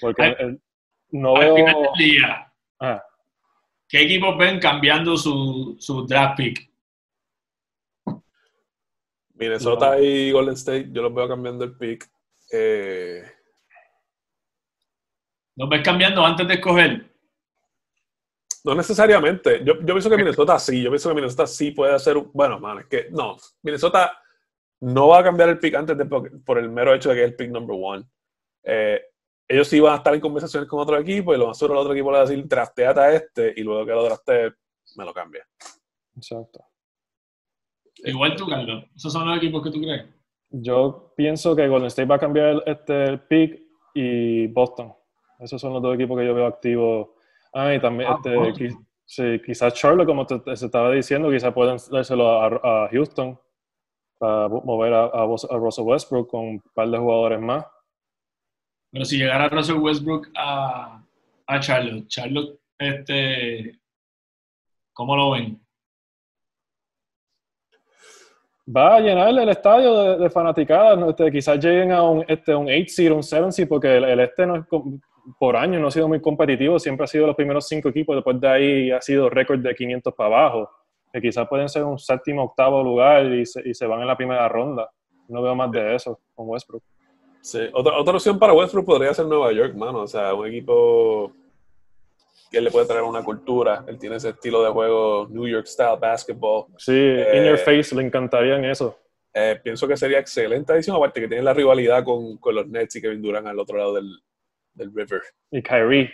Porque 0.00 0.58
no 1.10 1.34
veo... 1.34 1.56
día, 1.98 2.52
ah. 2.80 3.02
¿qué 3.88 4.02
equipos 4.02 4.38
ven 4.38 4.60
cambiando 4.60 5.16
su, 5.16 5.76
su 5.80 6.06
draft 6.06 6.36
pick? 6.36 6.70
Minnesota 9.34 9.98
y 9.98 10.30
Golden 10.30 10.54
State, 10.54 10.90
yo 10.92 11.02
los 11.02 11.14
veo 11.14 11.26
cambiando 11.26 11.64
el 11.64 11.76
pick. 11.76 12.08
Eh... 12.52 13.24
¿Los 15.56 15.68
ves 15.68 15.82
cambiando 15.82 16.24
antes 16.24 16.46
de 16.46 16.54
escoger? 16.54 17.09
No 18.64 18.74
necesariamente. 18.74 19.64
Yo, 19.64 19.74
yo 19.80 19.86
pienso 19.86 20.10
que 20.10 20.16
Minnesota 20.16 20.58
sí. 20.58 20.82
Yo 20.82 20.90
pienso 20.90 21.08
que 21.08 21.14
Minnesota 21.14 21.46
sí 21.46 21.70
puede 21.70 21.94
hacer. 21.94 22.16
Bueno, 22.32 22.60
man, 22.60 22.80
es 22.80 22.86
que 22.86 23.08
no. 23.10 23.36
Minnesota 23.62 24.12
no 24.80 25.08
va 25.08 25.20
a 25.20 25.24
cambiar 25.24 25.48
el 25.48 25.58
pick 25.58 25.74
antes 25.74 25.96
de, 25.96 26.04
por 26.06 26.58
el 26.58 26.70
mero 26.70 26.94
hecho 26.94 27.10
de 27.10 27.14
que 27.16 27.24
es 27.24 27.30
el 27.30 27.36
pick 27.36 27.50
number 27.50 27.76
one. 27.80 28.04
Eh, 28.62 29.00
ellos 29.48 29.66
sí 29.66 29.80
van 29.80 29.94
a 29.94 29.96
estar 29.96 30.14
en 30.14 30.20
conversaciones 30.20 30.68
con 30.68 30.78
otro 30.78 30.96
equipo 30.98 31.34
y 31.34 31.38
lo 31.38 31.48
más 31.48 31.58
seguro 31.58 31.74
el 31.74 31.80
otro 31.80 31.92
equipo 31.92 32.10
le 32.10 32.18
va 32.18 32.24
a 32.24 32.26
decir 32.26 32.48
trasteate 32.48 33.00
a 33.00 33.12
este 33.12 33.52
y 33.56 33.62
luego 33.62 33.84
que 33.84 33.92
lo 33.92 34.04
drafte 34.04 34.52
me 34.96 35.04
lo 35.04 35.12
cambia. 35.12 35.46
Exacto. 36.16 36.64
Igual 37.96 38.36
tú, 38.36 38.46
Carlos. 38.46 38.84
¿Esos 38.94 39.12
son 39.12 39.26
los 39.26 39.36
equipos 39.36 39.62
que 39.62 39.70
tú 39.70 39.80
crees? 39.80 40.06
Yo 40.50 41.12
pienso 41.16 41.54
que 41.54 41.68
Golden 41.68 41.88
State 41.88 42.08
va 42.08 42.16
a 42.16 42.20
cambiar 42.20 42.62
este, 42.66 43.04
el 43.04 43.20
pick 43.20 43.60
y 43.94 44.46
Boston. 44.48 44.94
Esos 45.38 45.60
son 45.60 45.72
los 45.72 45.82
dos 45.82 45.94
equipos 45.94 46.18
que 46.18 46.26
yo 46.26 46.34
veo 46.34 46.46
activos 46.46 47.08
Ah, 47.52 47.74
y 47.74 47.80
también, 47.80 48.10
ah, 48.10 48.20
este, 48.24 48.76
sí, 49.04 49.40
quizás 49.44 49.74
Charlotte, 49.74 50.06
como 50.06 50.26
te, 50.26 50.40
estaba 50.52 50.92
diciendo, 50.92 51.30
quizás 51.30 51.52
pueden 51.52 51.76
dárselo 51.90 52.42
a, 52.64 52.88
Houston 52.90 53.38
para 54.18 54.48
mover 54.48 54.92
a, 54.92 55.04
a, 55.06 55.26
Russell 55.26 55.84
Westbrook 55.84 56.30
con 56.30 56.40
un 56.40 56.62
par 56.74 56.88
de 56.88 56.98
jugadores 56.98 57.40
más. 57.40 57.66
Pero 58.92 59.04
si 59.04 59.18
llegara 59.18 59.48
Russell 59.48 59.78
Westbrook 59.78 60.28
a, 60.36 61.02
a 61.46 61.60
Charlotte, 61.60 62.06
Charlotte, 62.06 62.60
este, 62.78 63.78
¿cómo 64.92 65.16
lo 65.16 65.32
ven? 65.32 65.60
Va 68.76 68.96
a 68.96 69.00
llenar 69.00 69.28
el 69.30 69.48
estadio 69.48 70.18
de, 70.18 70.30
fanaticadas. 70.30 71.08
Este, 71.08 71.32
quizás 71.32 71.58
lleguen 71.58 71.92
a 71.92 72.02
un, 72.02 72.24
este, 72.28 72.54
un 72.54 72.68
8 72.68 72.84
seed, 72.86 73.12
un 73.12 73.22
7 73.22 73.52
seed, 73.52 73.68
porque 73.68 73.96
el, 73.96 74.04
el, 74.04 74.20
este 74.20 74.46
no 74.46 74.56
es 74.56 74.66
por 75.38 75.56
año 75.56 75.78
no 75.78 75.88
ha 75.88 75.90
sido 75.90 76.08
muy 76.08 76.20
competitivo, 76.20 76.78
siempre 76.78 77.04
ha 77.04 77.06
sido 77.06 77.26
los 77.26 77.36
primeros 77.36 77.66
cinco 77.68 77.88
equipos, 77.88 78.16
después 78.16 78.40
de 78.40 78.48
ahí 78.48 78.90
ha 78.90 79.00
sido 79.00 79.28
récord 79.28 79.60
de 79.60 79.74
500 79.74 80.14
para 80.14 80.26
abajo, 80.38 80.70
que 81.12 81.20
quizás 81.20 81.48
pueden 81.48 81.68
ser 81.68 81.84
un 81.84 81.98
séptimo, 81.98 82.44
octavo 82.44 82.82
lugar 82.82 83.26
y 83.26 83.44
se, 83.46 83.68
y 83.68 83.74
se 83.74 83.86
van 83.86 84.00
en 84.00 84.06
la 84.06 84.16
primera 84.16 84.48
ronda. 84.48 84.90
No 85.28 85.42
veo 85.42 85.54
más 85.54 85.70
de 85.70 85.94
eso 85.94 86.18
con 86.34 86.48
Westbrook. 86.48 86.82
Sí, 87.40 87.60
otra, 87.72 87.96
otra 87.98 88.14
opción 88.14 88.38
para 88.38 88.52
Westbrook 88.52 88.84
podría 88.84 89.14
ser 89.14 89.26
Nueva 89.26 89.52
York, 89.52 89.74
mano. 89.74 90.00
O 90.00 90.06
sea, 90.06 90.34
un 90.34 90.46
equipo 90.46 91.32
que 92.50 92.60
le 92.60 92.70
puede 92.70 92.86
traer 92.86 93.02
una 93.02 93.22
cultura. 93.22 93.84
Él 93.86 93.98
tiene 93.98 94.16
ese 94.16 94.30
estilo 94.30 94.62
de 94.62 94.70
juego, 94.70 95.26
New 95.30 95.46
York 95.46 95.66
style 95.66 95.96
basketball. 96.00 96.66
Sí, 96.76 96.92
in 96.92 97.44
your 97.44 97.54
eh, 97.54 97.58
face, 97.58 97.94
le 97.94 98.02
encantaría 98.02 98.56
en 98.56 98.64
eso. 98.64 98.98
Eh, 99.32 99.58
pienso 99.62 99.86
que 99.86 99.96
sería 99.96 100.18
excelente 100.18 100.72
adición, 100.72 100.96
aparte 100.96 101.20
que 101.20 101.28
tiene 101.28 101.44
la 101.44 101.54
rivalidad 101.54 102.02
con, 102.02 102.36
con 102.38 102.54
los 102.54 102.66
Nets 102.66 102.96
y 102.96 103.00
Kevin 103.00 103.22
Durant 103.22 103.46
al 103.46 103.58
otro 103.60 103.78
lado 103.78 103.94
del, 103.94 104.10
del 104.74 104.92
River. 104.94 105.22
Y 105.50 105.62
Kyrie. 105.62 106.12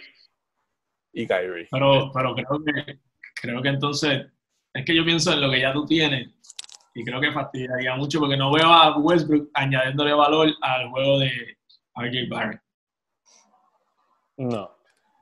Y 1.13 1.27
Kyrie. 1.27 1.69
Pero, 1.71 2.11
pero 2.13 2.35
creo, 2.35 2.65
que, 2.65 2.99
creo 3.41 3.63
que 3.63 3.69
entonces, 3.69 4.27
es 4.73 4.85
que 4.85 4.95
yo 4.95 5.05
pienso 5.05 5.33
en 5.33 5.41
lo 5.41 5.51
que 5.51 5.61
ya 5.61 5.73
tú 5.73 5.87
tienes 5.87 6.29
y 6.97 7.05
creo 7.05 7.21
que 7.21 7.31
fastidiaría 7.31 7.95
mucho 7.95 8.19
porque 8.19 8.39
no 8.39 8.51
veo 8.51 8.67
a 8.67 8.97
Westbrook 8.99 9.51
añadiéndole 9.53 10.15
valor 10.15 10.49
al 10.63 10.89
juego 10.89 11.19
de 11.19 11.31
RJ 11.95 12.29
Barrett. 12.31 12.61
No. 14.39 14.71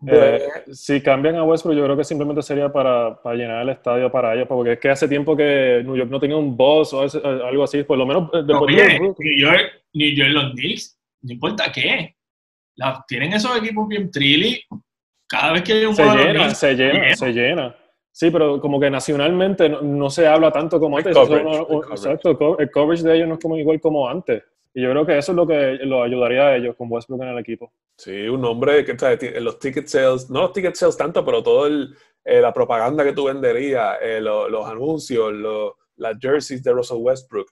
Eh, 0.07 0.49
si 0.73 1.03
cambian 1.03 1.37
a 1.37 1.45
Westbrook, 1.45 1.77
yo 1.77 1.85
creo 1.85 1.97
que 1.97 2.05
simplemente 2.05 2.43
sería 2.43 2.71
para, 2.71 3.21
para, 3.21 3.37
llenar 3.37 3.63
el 3.63 3.71
estadio 3.71 4.11
para 4.11 4.35
ellos, 4.35 4.47
porque 4.47 4.73
es 4.73 4.79
que 4.79 4.91
hace 4.91 5.09
tiempo 5.09 5.37
que 5.37 5.83
New 5.85 5.97
York 5.97 6.11
no 6.11 6.21
tenía 6.21 6.37
un 6.37 6.57
boss 6.57 6.93
o 6.93 7.01
algo 7.03 7.65
así, 7.65 7.83
por 7.83 7.99
lo 7.99 8.07
menos 8.07 8.29
eh, 8.35 8.43
de 8.43 8.55
New 8.55 9.39
York, 9.39 9.73
New 9.95 10.15
York, 10.15 10.31
los 10.31 10.53
Knicks, 10.53 11.01
no 11.23 11.33
importa 11.33 11.73
qué, 11.73 12.15
tienen 13.07 13.33
esos 13.33 13.57
equipos 13.57 13.89
bien 13.89 14.11
trilly. 14.11 14.61
Cada 15.27 15.53
vez 15.53 15.63
que 15.63 15.73
hay 15.73 15.85
un 15.85 15.97
se 15.97 16.05
llena, 16.05 16.55
se 16.55 16.75
llena, 16.75 17.17
se 17.17 17.33
llena. 17.33 17.77
Sí, 18.13 18.31
pero 18.31 18.61
como 18.61 18.79
que 18.79 18.91
nacionalmente 18.91 19.69
no, 19.69 20.09
se 20.09 20.27
habla 20.27 20.53
tanto 20.53 20.79
como 20.79 20.99
antes. 20.99 21.17
exacto, 21.17 22.59
el 22.59 22.71
coverage 22.71 23.03
de 23.03 23.17
ellos 23.17 23.29
no 23.29 23.35
es 23.35 23.41
como 23.41 23.57
igual 23.57 23.81
como 23.81 24.09
antes. 24.09 24.43
Y 24.73 24.83
yo 24.83 24.91
creo 24.91 25.07
que 25.07 25.19
eso 25.19 25.33
es 25.33 25.37
lo 25.37 25.47
que 25.47 25.79
lo 25.83 26.03
ayudaría 26.03 26.49
a 26.49 26.57
ellos 26.57 26.75
con 26.77 26.91
Westbrook 26.91 27.23
en 27.23 27.29
el 27.29 27.39
equipo. 27.39 27.73
Sí, 27.97 28.29
un 28.29 28.41
nombre 28.41 28.85
que 28.85 28.97
en 28.99 29.45
los 29.45 29.59
ticket 29.59 29.87
sales, 29.87 30.29
no 30.31 30.43
los 30.43 30.53
ticket 30.53 30.75
sales 30.75 30.97
tanto, 30.97 31.25
pero 31.25 31.43
toda 31.43 31.71
eh, 32.25 32.41
la 32.41 32.53
propaganda 32.53 33.05
que 33.05 33.13
tú 33.13 33.25
venderías, 33.25 33.97
eh, 34.03 34.21
los 34.21 34.67
anuncios, 34.67 35.33
las 35.97 36.19
jerseys 36.21 36.63
de 36.63 36.73
Russell 36.73 36.99
Westbrook, 36.99 37.49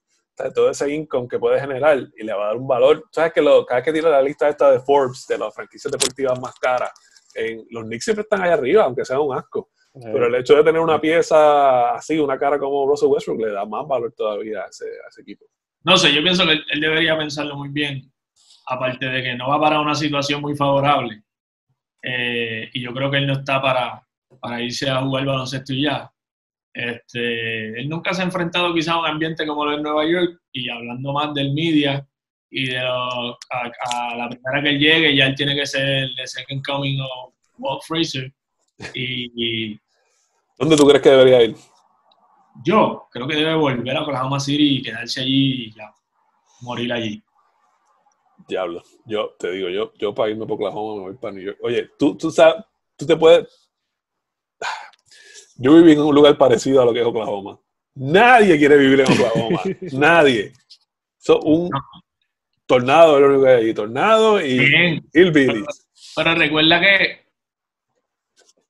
todo 0.54 0.70
ese 0.70 0.92
income 0.92 1.28
que 1.28 1.38
puede 1.38 1.60
generar 1.60 1.98
y 2.16 2.24
le 2.24 2.32
va 2.32 2.44
a 2.44 2.46
dar 2.48 2.56
un 2.56 2.66
valor. 2.66 3.04
¿Sabes 3.10 3.32
que 3.32 3.42
lo, 3.42 3.64
cada 3.64 3.80
vez 3.80 3.84
que 3.84 3.92
tira 3.92 4.10
la 4.10 4.22
lista 4.22 4.48
esta 4.48 4.70
de 4.70 4.80
Forbes 4.80 5.26
de 5.28 5.38
las 5.38 5.54
franquicias 5.54 5.92
deportivas 5.92 6.40
más 6.40 6.54
caras, 6.54 6.90
en, 7.34 7.64
los 7.70 7.84
Knicks 7.84 8.04
siempre 8.04 8.22
están 8.22 8.42
allá 8.42 8.54
arriba, 8.54 8.84
aunque 8.84 9.04
sea 9.04 9.20
un 9.20 9.36
asco. 9.36 9.70
Pero 9.94 10.26
el 10.26 10.34
hecho 10.36 10.56
de 10.56 10.64
tener 10.64 10.80
una 10.80 10.98
pieza 10.98 11.94
así, 11.94 12.18
una 12.18 12.38
cara 12.38 12.58
como 12.58 12.86
Russell 12.86 13.08
Westbrook, 13.08 13.40
le 13.40 13.52
da 13.52 13.66
más 13.66 13.86
valor 13.86 14.14
todavía 14.16 14.62
a 14.62 14.68
ese, 14.68 14.86
equipo. 15.20 15.44
No 15.84 15.98
sé, 15.98 16.14
yo 16.14 16.22
pienso 16.22 16.46
que 16.46 16.52
él, 16.52 16.80
debería 16.80 17.16
pensarlo 17.18 17.56
muy 17.56 17.68
bien, 17.68 18.10
aparte 18.66 19.04
de 19.04 19.22
que 19.22 19.34
no 19.34 19.50
va 19.50 19.60
para 19.60 19.80
una 19.80 19.94
situación 19.94 20.40
muy 20.40 20.56
favorable. 20.56 21.22
Eh, 22.02 22.70
y 22.72 22.82
yo 22.82 22.94
creo 22.94 23.10
que 23.10 23.18
él 23.18 23.26
no 23.26 23.34
está 23.34 23.60
para, 23.60 24.02
para 24.40 24.62
irse 24.62 24.88
a 24.88 25.02
jugar 25.02 25.26
baloncesto 25.26 25.74
y 25.74 25.82
ya. 25.82 26.10
Este, 26.74 27.80
él 27.80 27.88
nunca 27.88 28.14
se 28.14 28.22
ha 28.22 28.24
enfrentado 28.24 28.72
quizá 28.72 28.94
a 28.94 29.00
un 29.00 29.06
ambiente 29.06 29.46
como 29.46 29.64
lo 29.64 29.76
de 29.76 29.82
Nueva 29.82 30.06
York 30.06 30.40
y 30.52 30.70
hablando 30.70 31.12
más 31.12 31.34
del 31.34 31.52
media 31.52 32.06
y 32.50 32.66
de 32.66 32.78
a, 32.78 34.16
la 34.16 34.28
primera 34.28 34.62
que 34.62 34.78
llegue 34.78 35.16
ya 35.16 35.26
él 35.26 35.34
tiene 35.34 35.54
que 35.54 35.66
ser 35.66 36.10
el 36.18 36.28
second 36.28 36.62
coming 36.64 36.98
of 37.00 37.34
Walt 37.58 37.82
Fraser. 37.82 38.32
Y, 38.94 39.78
¿Dónde 40.58 40.76
tú 40.76 40.86
crees 40.86 41.02
que 41.02 41.10
debería 41.10 41.42
ir? 41.42 41.56
Yo 42.64 43.06
creo 43.10 43.26
que 43.26 43.36
debe 43.36 43.54
volver 43.54 43.96
a 43.96 44.02
Oklahoma 44.02 44.40
City 44.40 44.78
y 44.78 44.82
quedarse 44.82 45.22
allí 45.22 45.66
y 45.66 45.72
ya, 45.72 45.92
morir 46.60 46.92
allí. 46.92 47.22
Diablo, 48.48 48.82
yo 49.06 49.34
te 49.38 49.52
digo, 49.52 49.68
yo, 49.68 49.92
yo 49.98 50.14
para 50.14 50.30
irme 50.30 50.46
por 50.46 50.54
Oklahoma 50.54 50.96
me 50.96 51.02
voy 51.02 51.14
para 51.14 51.34
New 51.34 51.44
York. 51.44 51.58
Oye, 51.62 51.90
tú, 51.98 52.16
tú 52.16 52.30
sabes, 52.30 52.64
tú 52.96 53.06
te 53.06 53.16
puedes, 53.16 53.61
yo 55.62 55.76
viví 55.76 55.92
en 55.92 56.00
un 56.00 56.14
lugar 56.14 56.36
parecido 56.36 56.82
a 56.82 56.84
lo 56.84 56.92
que 56.92 57.00
es 57.00 57.06
Oklahoma. 57.06 57.58
Nadie 57.94 58.58
quiere 58.58 58.76
vivir 58.76 59.00
en 59.00 59.12
Oklahoma. 59.12 59.60
Nadie. 59.92 60.52
un, 61.44 61.70
Tornado 62.66 63.16
es 63.16 63.22
lo 63.22 63.28
único 63.28 63.44
que 63.44 63.50
hay. 63.50 63.74
Tornado 63.74 64.40
y 64.44 65.00
Hillbillies. 65.12 65.86
Pero, 66.16 66.24
pero, 66.30 66.34
recuerda 66.34 66.80
que 66.80 67.26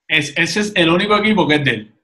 es, 0.08 0.36
ese 0.36 0.60
es 0.60 0.72
el 0.74 0.90
único 0.90 1.16
equipo 1.16 1.48
que 1.48 1.54
es 1.54 1.64
de 1.64 1.70
él. 1.70 1.94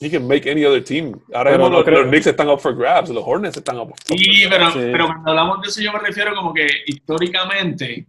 He 0.00 0.10
can 0.10 0.26
make 0.26 0.50
any 0.50 0.64
other 0.64 0.82
team. 0.82 1.18
Ahora 1.32 1.52
mismo 1.52 1.70
los, 1.70 1.86
los, 1.86 2.08
Knicks 2.08 2.26
están 2.26 2.48
up 2.48 2.58
for 2.58 2.74
grabs, 2.74 3.08
los 3.08 3.24
Hornets 3.24 3.56
están 3.56 3.78
up, 3.78 3.88
for 3.88 4.18
sí, 4.18 4.44
pero, 4.50 4.70
sí, 4.72 4.78
pero 4.92 5.06
cuando 5.06 5.30
hablamos 5.30 5.62
de 5.62 5.68
eso 5.68 5.80
yo 5.80 5.92
me 5.92 6.00
refiero 6.00 6.34
como 6.34 6.52
que 6.52 6.66
históricamente, 6.86 8.06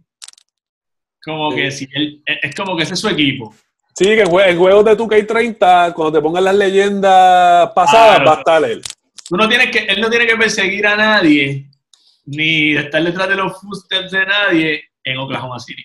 como 1.24 1.54
que 1.54 1.70
si 1.70 1.88
él, 1.94 2.22
es 2.26 2.54
como 2.54 2.76
que 2.76 2.82
ese 2.82 2.92
es 2.92 3.00
su 3.00 3.08
equipo. 3.08 3.54
Sí, 3.98 4.04
que 4.04 4.20
en 4.20 4.58
juegos 4.58 4.84
de 4.84 4.96
2K30, 4.96 5.92
cuando 5.92 6.12
te 6.12 6.22
pongan 6.22 6.44
las 6.44 6.54
leyendas 6.54 7.72
pasadas, 7.72 8.24
va 8.24 8.34
a 8.34 8.38
estar 8.38 8.62
él. 8.62 8.80
Tú 9.28 9.36
no 9.36 9.48
tienes 9.48 9.72
que, 9.72 9.78
él 9.80 10.00
no 10.00 10.08
tiene 10.08 10.24
que 10.24 10.36
perseguir 10.36 10.86
a 10.86 10.94
nadie, 10.94 11.68
ni 12.24 12.76
estar 12.76 13.02
detrás 13.02 13.28
de 13.28 13.34
los 13.34 13.60
footsteps 13.60 14.12
de 14.12 14.24
nadie 14.24 14.84
en 15.02 15.18
Oklahoma 15.18 15.58
City. 15.58 15.84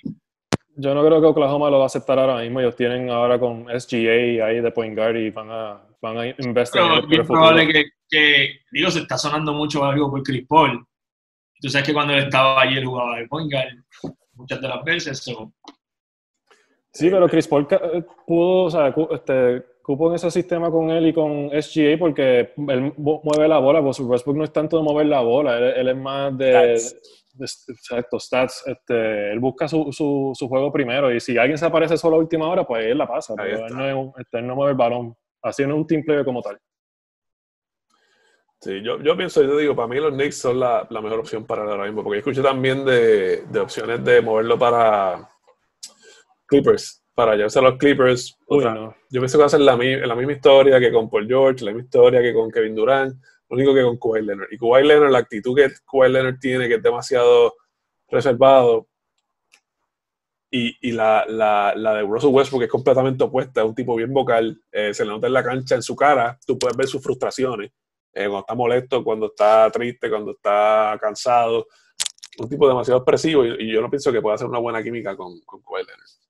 Yo 0.76 0.94
no 0.94 1.04
creo 1.04 1.22
que 1.22 1.26
Oklahoma 1.26 1.72
lo 1.72 1.80
va 1.80 1.86
a 1.86 1.88
aceptar 1.88 2.20
ahora 2.20 2.40
mismo. 2.44 2.60
Ellos 2.60 2.76
tienen 2.76 3.10
ahora 3.10 3.40
con 3.40 3.66
SGA 3.66 4.46
ahí 4.46 4.62
de 4.62 4.72
point 4.72 4.96
guard 4.96 5.16
y 5.16 5.32
van 5.32 5.50
a, 5.50 5.82
van 6.00 6.18
a 6.20 6.28
investigar. 6.28 7.06
Pero 7.10 7.24
es 7.24 7.28
probable 7.28 7.68
que, 7.68 7.86
que, 8.08 8.60
digo, 8.72 8.92
se 8.92 9.00
está 9.00 9.18
sonando 9.18 9.54
mucho 9.54 9.84
algo 9.84 10.12
por 10.12 10.22
Chris 10.22 10.46
Paul. 10.48 10.86
Tú 11.60 11.68
sabes 11.68 11.88
que 11.88 11.94
cuando 11.94 12.14
él 12.14 12.26
estaba 12.26 12.62
allí, 12.62 12.78
él 12.78 12.86
jugaba 12.86 13.18
de 13.18 13.28
point 13.28 13.52
guard 13.52 14.14
muchas 14.34 14.62
de 14.62 14.68
las 14.68 14.84
veces. 14.84 15.26
Sí, 16.94 17.10
pero 17.10 17.28
Chris 17.28 17.48
Paul 17.48 17.68
eh, 17.72 18.04
pudo, 18.28 18.66
o 18.66 18.70
sea, 18.70 18.94
este, 19.12 19.64
cupo 19.82 20.10
en 20.10 20.16
ese 20.16 20.30
sistema 20.30 20.70
con 20.70 20.92
él 20.92 21.08
y 21.08 21.14
con 21.14 21.50
SGA 21.50 21.98
porque 21.98 22.54
él 22.56 22.94
mueve 22.96 23.48
la 23.48 23.58
bola, 23.58 23.82
pues 23.82 24.00
Westbrook 24.00 24.38
no 24.38 24.44
es 24.44 24.54
tanto 24.54 24.78
de 24.78 24.84
mover 24.84 25.08
la 25.08 25.22
bola, 25.22 25.58
él, 25.58 25.90
es 25.90 25.98
más 25.98 26.38
de, 26.38 26.80
exacto, 27.40 28.20
stats. 28.20 28.64
Este, 28.68 29.32
él 29.32 29.40
busca 29.40 29.68
su, 29.68 29.92
su, 29.92 30.34
su, 30.36 30.48
juego 30.48 30.72
primero 30.72 31.12
y 31.12 31.20
si 31.20 31.36
alguien 31.36 31.58
se 31.58 31.66
aparece 31.66 31.98
solo 31.98 32.18
a 32.18 32.20
última 32.20 32.48
hora, 32.48 32.64
pues 32.64 32.86
él 32.86 32.98
la 33.00 33.08
pasa, 33.08 33.34
pero 33.36 33.66
él 33.66 33.76
no, 33.76 34.14
este, 34.16 34.38
él 34.38 34.46
no, 34.46 34.56
mueve 34.56 34.72
el 34.72 34.78
balón, 34.78 35.16
así 35.42 35.64
no 35.64 35.74
es 35.74 35.80
un 35.80 35.88
team 35.88 36.04
player 36.04 36.24
como 36.24 36.44
tal. 36.44 36.60
Sí, 38.62 38.82
yo, 38.84 39.02
yo 39.02 39.18
pienso, 39.18 39.42
yo 39.42 39.58
digo, 39.58 39.76
para 39.76 39.88
mí 39.88 39.98
los 39.98 40.14
Knicks 40.14 40.38
son 40.38 40.60
la, 40.60 40.88
la 40.90 41.02
mejor 41.02 41.20
opción 41.20 41.44
para 41.44 41.64
ahora 41.64 41.86
mismo, 41.86 42.04
porque 42.04 42.20
escuché 42.20 42.42
también 42.44 42.86
de, 42.86 43.42
de 43.48 43.60
opciones 43.60 44.06
de 44.06 44.22
moverlo 44.22 44.58
para 44.58 45.33
Clippers, 46.54 47.04
para 47.16 47.36
llevarse 47.36 47.58
a 47.58 47.64
los 47.64 47.78
Clippers. 47.78 48.38
Yo 48.48 48.94
pienso 49.10 49.38
que 49.38 49.42
va 49.42 49.46
a 49.48 49.50
ser 49.50 49.62
la, 49.62 49.76
la, 49.76 50.16
misma 50.16 50.34
historia 50.34 50.80
que 50.80 50.92
con 50.92 51.10
Paul 51.10 51.28
George, 51.28 51.66
la 51.66 51.72
misma 51.72 51.86
historia 51.86 52.22
que 52.22 52.34
con 52.34 52.52
Kevin 52.52 52.76
Durant, 52.76 53.16
lo 53.50 53.56
único 53.56 53.74
que 53.74 53.82
con 53.82 53.98
Kawhi 53.98 54.22
Leonard. 54.22 54.48
Y 54.52 54.58
Kawhi 54.58 54.86
Leonard, 54.86 55.12
la 55.12 55.20
actitud 55.20 55.56
que 55.56 55.72
Kawhi 55.92 56.12
Leonard 56.12 56.38
tiene, 56.40 56.68
que 56.68 56.76
es 56.76 56.84
demasiado 56.84 57.56
reservado, 58.08 58.88
y, 60.52 60.78
y 60.88 60.92
la, 60.92 61.26
la, 61.28 61.74
la, 61.76 61.96
de 61.96 62.04
Russell 62.04 62.30
Westbrook 62.30 62.64
es 62.64 62.70
completamente 62.70 63.24
opuesta, 63.24 63.62
es 63.62 63.68
un 63.68 63.74
tipo 63.74 63.96
bien 63.96 64.14
vocal, 64.14 64.62
eh, 64.72 64.94
se 64.94 65.04
le 65.04 65.10
nota 65.10 65.26
en 65.26 65.34
la 65.34 65.44
cancha, 65.44 65.74
en 65.74 65.82
su 65.82 65.96
cara, 65.96 66.38
tú 66.46 66.60
puedes 66.60 66.78
ver 66.78 66.86
sus 66.86 67.02
frustraciones, 67.02 67.72
eh, 68.14 68.26
cuando 68.26 68.40
está 68.42 68.54
molesto, 68.54 69.04
cuando 69.04 69.26
está 69.26 69.72
triste, 69.72 70.12
cuando 70.12 70.34
está 70.34 70.96
cansado, 71.02 71.66
un 72.38 72.48
tipo 72.48 72.68
demasiado 72.68 73.00
expresivo 73.00 73.44
y, 73.44 73.74
yo 73.74 73.82
no 73.82 73.90
pienso 73.90 74.12
que 74.12 74.22
pueda 74.22 74.36
hacer 74.36 74.48
una 74.48 74.60
buena 74.60 74.84
química 74.84 75.18
con, 75.18 75.40
con 75.42 75.60
Kawhi 75.64 75.86
Leonard. 75.86 76.23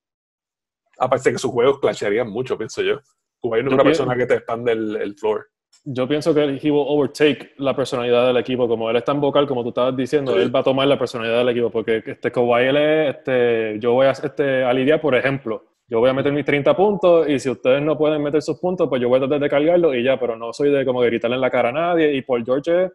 Aparte 0.97 1.31
que 1.31 1.37
sus 1.37 1.51
juegos 1.51 1.79
clashearían 1.79 2.29
mucho, 2.29 2.57
pienso 2.57 2.81
yo. 2.81 2.99
No 3.43 3.55
es 3.55 3.73
una 3.73 3.83
persona 3.83 4.15
que 4.15 4.25
te 4.25 4.35
expande 4.35 4.71
el, 4.71 4.95
el 4.95 5.15
floor. 5.15 5.47
Yo 5.85 6.07
pienso 6.07 6.33
que 6.33 6.43
he 6.61 6.71
will 6.71 6.85
overtake 6.87 7.53
la 7.57 7.75
personalidad 7.75 8.27
del 8.27 8.37
equipo. 8.37 8.67
Como 8.67 8.89
él 8.89 8.95
es 8.95 9.03
tan 9.03 9.19
vocal, 9.19 9.47
como 9.47 9.63
tú 9.63 9.69
estabas 9.69 9.97
diciendo, 9.97 10.37
él 10.39 10.55
va 10.55 10.59
a 10.59 10.63
tomar 10.63 10.87
la 10.87 10.97
personalidad 10.97 11.39
del 11.39 11.49
equipo. 11.49 11.69
Porque 11.69 12.01
este 12.05 12.31
Kawhi, 12.31 12.63
él 12.63 12.77
es, 12.77 13.15
este, 13.15 13.79
yo 13.79 13.93
voy 13.93 14.05
a, 14.05 14.11
este, 14.11 14.63
a 14.63 14.71
lidiar, 14.71 15.01
por 15.01 15.13
ejemplo, 15.15 15.65
yo 15.87 15.99
voy 15.99 16.09
a 16.09 16.13
meter 16.13 16.31
mis 16.31 16.45
30 16.45 16.75
puntos 16.75 17.27
y 17.27 17.37
si 17.39 17.49
ustedes 17.49 17.81
no 17.81 17.97
pueden 17.97 18.23
meter 18.23 18.41
sus 18.41 18.59
puntos, 18.59 18.87
pues 18.87 19.01
yo 19.01 19.09
voy 19.09 19.17
a 19.17 19.21
tratar 19.21 19.41
de 19.41 19.49
cargarlo 19.49 19.93
y 19.93 20.03
ya, 20.03 20.17
pero 20.17 20.37
no 20.37 20.53
soy 20.53 20.71
de 20.71 20.85
como 20.85 21.01
gritarle 21.01 21.35
en 21.35 21.41
la 21.41 21.51
cara 21.51 21.69
a 21.69 21.73
nadie. 21.73 22.13
Y 22.13 22.21
por 22.21 22.43
George, 22.45 22.89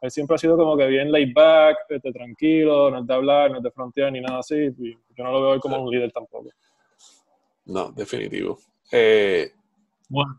él 0.00 0.10
siempre 0.10 0.34
ha 0.34 0.38
sido 0.38 0.56
como 0.56 0.76
que 0.76 0.86
bien 0.86 1.12
laid 1.12 1.32
back, 1.32 1.76
este, 1.90 2.12
tranquilo, 2.12 2.90
no 2.90 2.98
es 2.98 3.06
de 3.06 3.14
hablar, 3.14 3.52
no 3.52 3.58
es 3.58 3.62
de 3.62 3.70
frontear 3.70 4.10
ni 4.10 4.20
nada 4.20 4.40
así. 4.40 4.56
Y 4.78 4.92
yo 5.16 5.22
no 5.22 5.30
lo 5.30 5.42
veo 5.42 5.60
como 5.60 5.80
un 5.80 5.90
líder 5.90 6.10
tampoco. 6.10 6.50
No, 7.66 7.90
definitivo. 7.92 8.58
Eh, 8.92 9.52
bueno, 10.08 10.38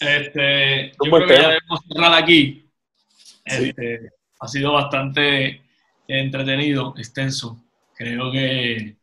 este, 0.00 0.92
yo 1.02 1.10
creo 1.10 1.26
que 1.26 1.34
ya 1.34 1.48
debemos 1.48 1.80
cerrar 1.88 2.22
aquí. 2.22 2.70
Este, 3.44 4.10
ha 4.40 4.48
sido 4.48 4.72
bastante 4.72 5.62
entretenido, 6.06 6.94
extenso. 6.96 7.62
Creo 7.94 8.30
que. 8.30 8.96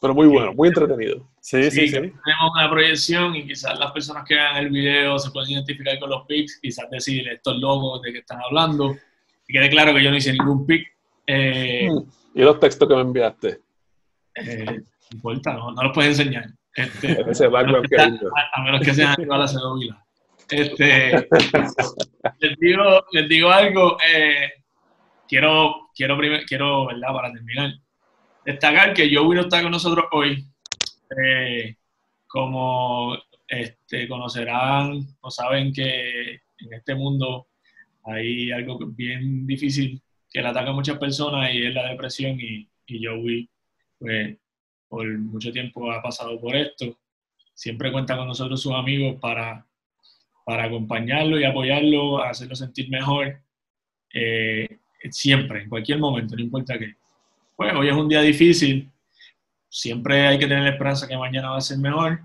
Pero 0.00 0.14
muy 0.14 0.26
bueno, 0.26 0.52
muy 0.54 0.68
entretenido. 0.68 1.28
Sí, 1.40 1.70
sí, 1.70 1.88
sí, 1.88 1.92
Tenemos 1.92 2.52
una 2.54 2.70
proyección 2.70 3.34
y 3.36 3.46
quizás 3.46 3.78
las 3.78 3.92
personas 3.92 4.24
que 4.26 4.34
vean 4.34 4.56
el 4.56 4.70
video 4.70 5.18
se 5.18 5.30
pueden 5.30 5.52
identificar 5.52 5.98
con 5.98 6.10
los 6.10 6.26
pics, 6.26 6.58
quizás 6.60 6.90
decir 6.90 7.28
estos 7.28 7.56
logos 7.58 8.02
de 8.02 8.12
que 8.12 8.18
están 8.18 8.40
hablando. 8.44 8.96
Y 9.48 9.52
quede 9.52 9.70
claro 9.70 9.94
que 9.94 10.02
yo 10.02 10.10
no 10.10 10.16
hice 10.16 10.32
ningún 10.32 10.66
pic. 10.66 10.86
Eh, 11.26 11.88
mm. 11.90 12.38
¿Y 12.38 12.42
los 12.42 12.60
textos 12.60 12.88
que 12.88 12.94
me 12.94 13.00
enviaste? 13.00 13.60
Eh, 14.34 14.64
no 14.64 14.84
importa, 15.12 15.54
no, 15.54 15.72
no 15.72 15.82
los 15.82 15.92
puedes 15.92 16.18
enseñar. 16.18 16.50
Este, 16.76 17.20
Ese 17.30 17.48
background 17.48 17.88
que, 17.88 17.96
a, 17.96 18.10
a, 18.54 18.62
menos 18.62 18.80
que 18.82 18.94
sean 18.94 19.16
igual 19.18 19.42
a 19.42 19.48
Cedovila. 19.48 20.06
Este, 20.48 21.28
les, 22.38 22.58
digo, 22.60 23.04
les 23.10 23.28
digo 23.28 23.50
algo, 23.50 23.96
eh, 24.06 24.52
quiero, 25.26 25.90
quiero, 25.94 26.16
quiero, 26.46 26.86
¿verdad? 26.86 27.12
Para 27.12 27.32
terminar, 27.32 27.72
destacar 28.44 28.94
que 28.94 29.12
Joey 29.12 29.36
no 29.36 29.40
está 29.42 29.62
con 29.62 29.72
nosotros 29.72 30.06
hoy. 30.12 30.44
Eh, 31.24 31.76
como 32.26 33.16
este, 33.48 34.08
conocerán 34.08 35.00
o 35.20 35.30
saben 35.30 35.72
que 35.72 36.34
en 36.34 36.72
este 36.72 36.94
mundo 36.94 37.48
hay 38.04 38.50
algo 38.52 38.78
bien 38.78 39.46
difícil 39.46 40.02
que 40.30 40.42
le 40.42 40.48
ataca 40.48 40.70
a 40.70 40.74
muchas 40.74 40.98
personas 40.98 41.52
y 41.54 41.64
es 41.64 41.74
la 41.74 41.88
depresión 41.88 42.38
y, 42.40 42.68
y 42.86 43.06
Joey 43.06 43.48
pues, 43.98 44.36
por 44.88 45.06
mucho 45.18 45.52
tiempo 45.52 45.90
ha 45.90 46.02
pasado 46.02 46.40
por 46.40 46.54
esto. 46.56 46.98
Siempre 47.54 47.92
cuenta 47.92 48.16
con 48.16 48.26
nosotros 48.26 48.60
sus 48.60 48.72
amigos 48.74 49.16
para 49.20 49.66
para 50.46 50.62
acompañarlo 50.62 51.40
y 51.40 51.44
apoyarlo, 51.44 52.22
hacerlo 52.22 52.54
sentir 52.54 52.88
mejor, 52.88 53.42
eh, 54.14 54.78
siempre, 55.10 55.62
en 55.62 55.68
cualquier 55.68 55.98
momento, 55.98 56.36
no 56.36 56.42
importa 56.42 56.78
qué. 56.78 56.94
Pues 57.56 57.74
hoy 57.74 57.88
es 57.88 57.94
un 57.94 58.08
día 58.08 58.20
difícil, 58.20 58.88
siempre 59.68 60.24
hay 60.24 60.38
que 60.38 60.46
tener 60.46 60.62
la 60.62 60.70
esperanza 60.70 61.08
que 61.08 61.16
mañana 61.16 61.50
va 61.50 61.56
a 61.56 61.60
ser 61.60 61.78
mejor 61.78 62.20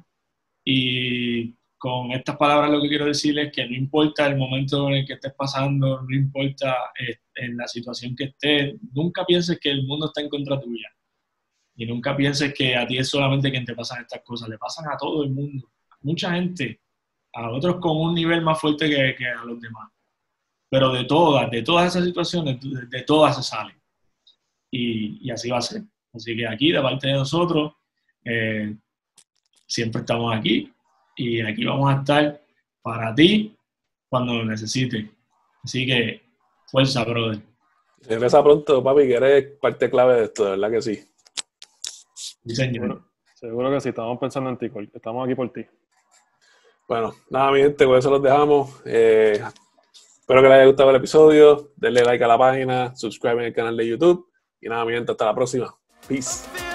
y 0.63 1.55
con 1.79 2.11
estas 2.11 2.37
palabras 2.37 2.69
lo 2.69 2.79
que 2.79 2.89
quiero 2.89 3.05
decirles 3.05 3.47
es 3.47 3.53
que 3.53 3.67
no 3.67 3.75
importa 3.75 4.27
el 4.27 4.37
momento 4.37 4.87
en 4.89 4.97
el 4.97 5.07
que 5.07 5.13
estés 5.13 5.33
pasando, 5.33 6.03
no 6.07 6.15
importa 6.15 6.75
eh, 6.99 7.15
en 7.33 7.57
la 7.57 7.67
situación 7.67 8.15
que 8.15 8.25
estés, 8.25 8.75
nunca 8.93 9.25
pienses 9.25 9.59
que 9.59 9.71
el 9.71 9.87
mundo 9.87 10.05
está 10.05 10.21
en 10.21 10.29
contra 10.29 10.61
tuya. 10.61 10.89
Y 11.75 11.85
nunca 11.85 12.15
pienses 12.15 12.53
que 12.53 12.75
a 12.75 12.85
ti 12.85 12.97
es 12.97 13.09
solamente 13.09 13.49
quien 13.49 13.65
te 13.65 13.75
pasan 13.75 14.01
estas 14.01 14.21
cosas, 14.23 14.49
le 14.49 14.57
pasan 14.57 14.85
a 14.89 14.97
todo 14.97 15.23
el 15.23 15.31
mundo. 15.31 15.69
Mucha 16.01 16.31
gente 16.31 16.81
a 17.33 17.49
otros 17.49 17.77
con 17.77 17.97
un 17.97 18.13
nivel 18.13 18.41
más 18.41 18.59
fuerte 18.59 18.89
que, 18.89 19.27
a 19.27 19.45
los 19.45 19.59
demás. 19.59 19.89
Pero 20.69 20.91
de 20.91 21.05
todas, 21.05 21.49
de 21.49 21.61
todas 21.61 21.87
esas 21.87 22.05
situaciones, 22.05 22.59
de, 22.61 23.01
todas 23.03 23.35
se 23.35 23.43
salen. 23.43 23.79
Y, 24.69 25.29
así 25.31 25.49
va 25.49 25.57
a 25.57 25.61
ser. 25.61 25.83
Así 26.13 26.35
que 26.35 26.47
aquí, 26.47 26.71
de 26.71 26.81
parte 26.81 27.07
de 27.07 27.13
nosotros, 27.13 27.73
eh, 28.25 28.75
siempre 29.65 30.01
estamos 30.01 30.35
aquí 30.35 30.71
y 31.15 31.41
aquí 31.41 31.63
vamos 31.65 31.93
a 31.93 31.99
estar 31.99 32.41
para 32.81 33.13
ti 33.15 33.55
cuando 34.09 34.35
lo 34.35 34.45
necesites. 34.45 35.05
Así 35.63 35.85
que, 35.85 36.21
fuerza, 36.67 37.03
brother. 37.03 37.41
Regresa 38.01 38.43
pronto, 38.43 38.83
papi, 38.83 39.07
que 39.07 39.13
eres 39.13 39.45
parte 39.61 39.89
clave 39.89 40.15
de 40.15 40.23
esto, 40.25 40.51
¿verdad 40.51 40.71
que 40.71 40.81
sí? 40.81 40.99
Seguro 43.35 43.71
que 43.71 43.81
sí, 43.81 43.89
estamos 43.89 44.19
pensando 44.19 44.49
en 44.49 44.57
ti, 44.57 44.71
estamos 44.93 45.25
aquí 45.25 45.35
por 45.35 45.51
ti. 45.51 45.65
Bueno, 46.87 47.13
nada, 47.29 47.51
mi 47.51 47.61
gente, 47.61 47.85
con 47.85 47.97
eso 47.97 48.09
los 48.09 48.21
dejamos. 48.21 48.81
Eh, 48.85 49.41
espero 50.19 50.41
que 50.41 50.47
les 50.49 50.57
haya 50.57 50.65
gustado 50.65 50.89
el 50.89 50.95
episodio. 50.97 51.71
Denle 51.75 52.03
like 52.03 52.23
a 52.23 52.27
la 52.27 52.37
página, 52.37 52.95
suscriban 52.95 53.45
al 53.45 53.53
canal 53.53 53.77
de 53.77 53.87
YouTube. 53.87 54.29
Y 54.59 54.69
nada, 54.69 54.85
mi 54.85 54.93
gente, 54.93 55.11
hasta 55.11 55.25
la 55.25 55.33
próxima. 55.33 55.73
Peace. 56.07 56.70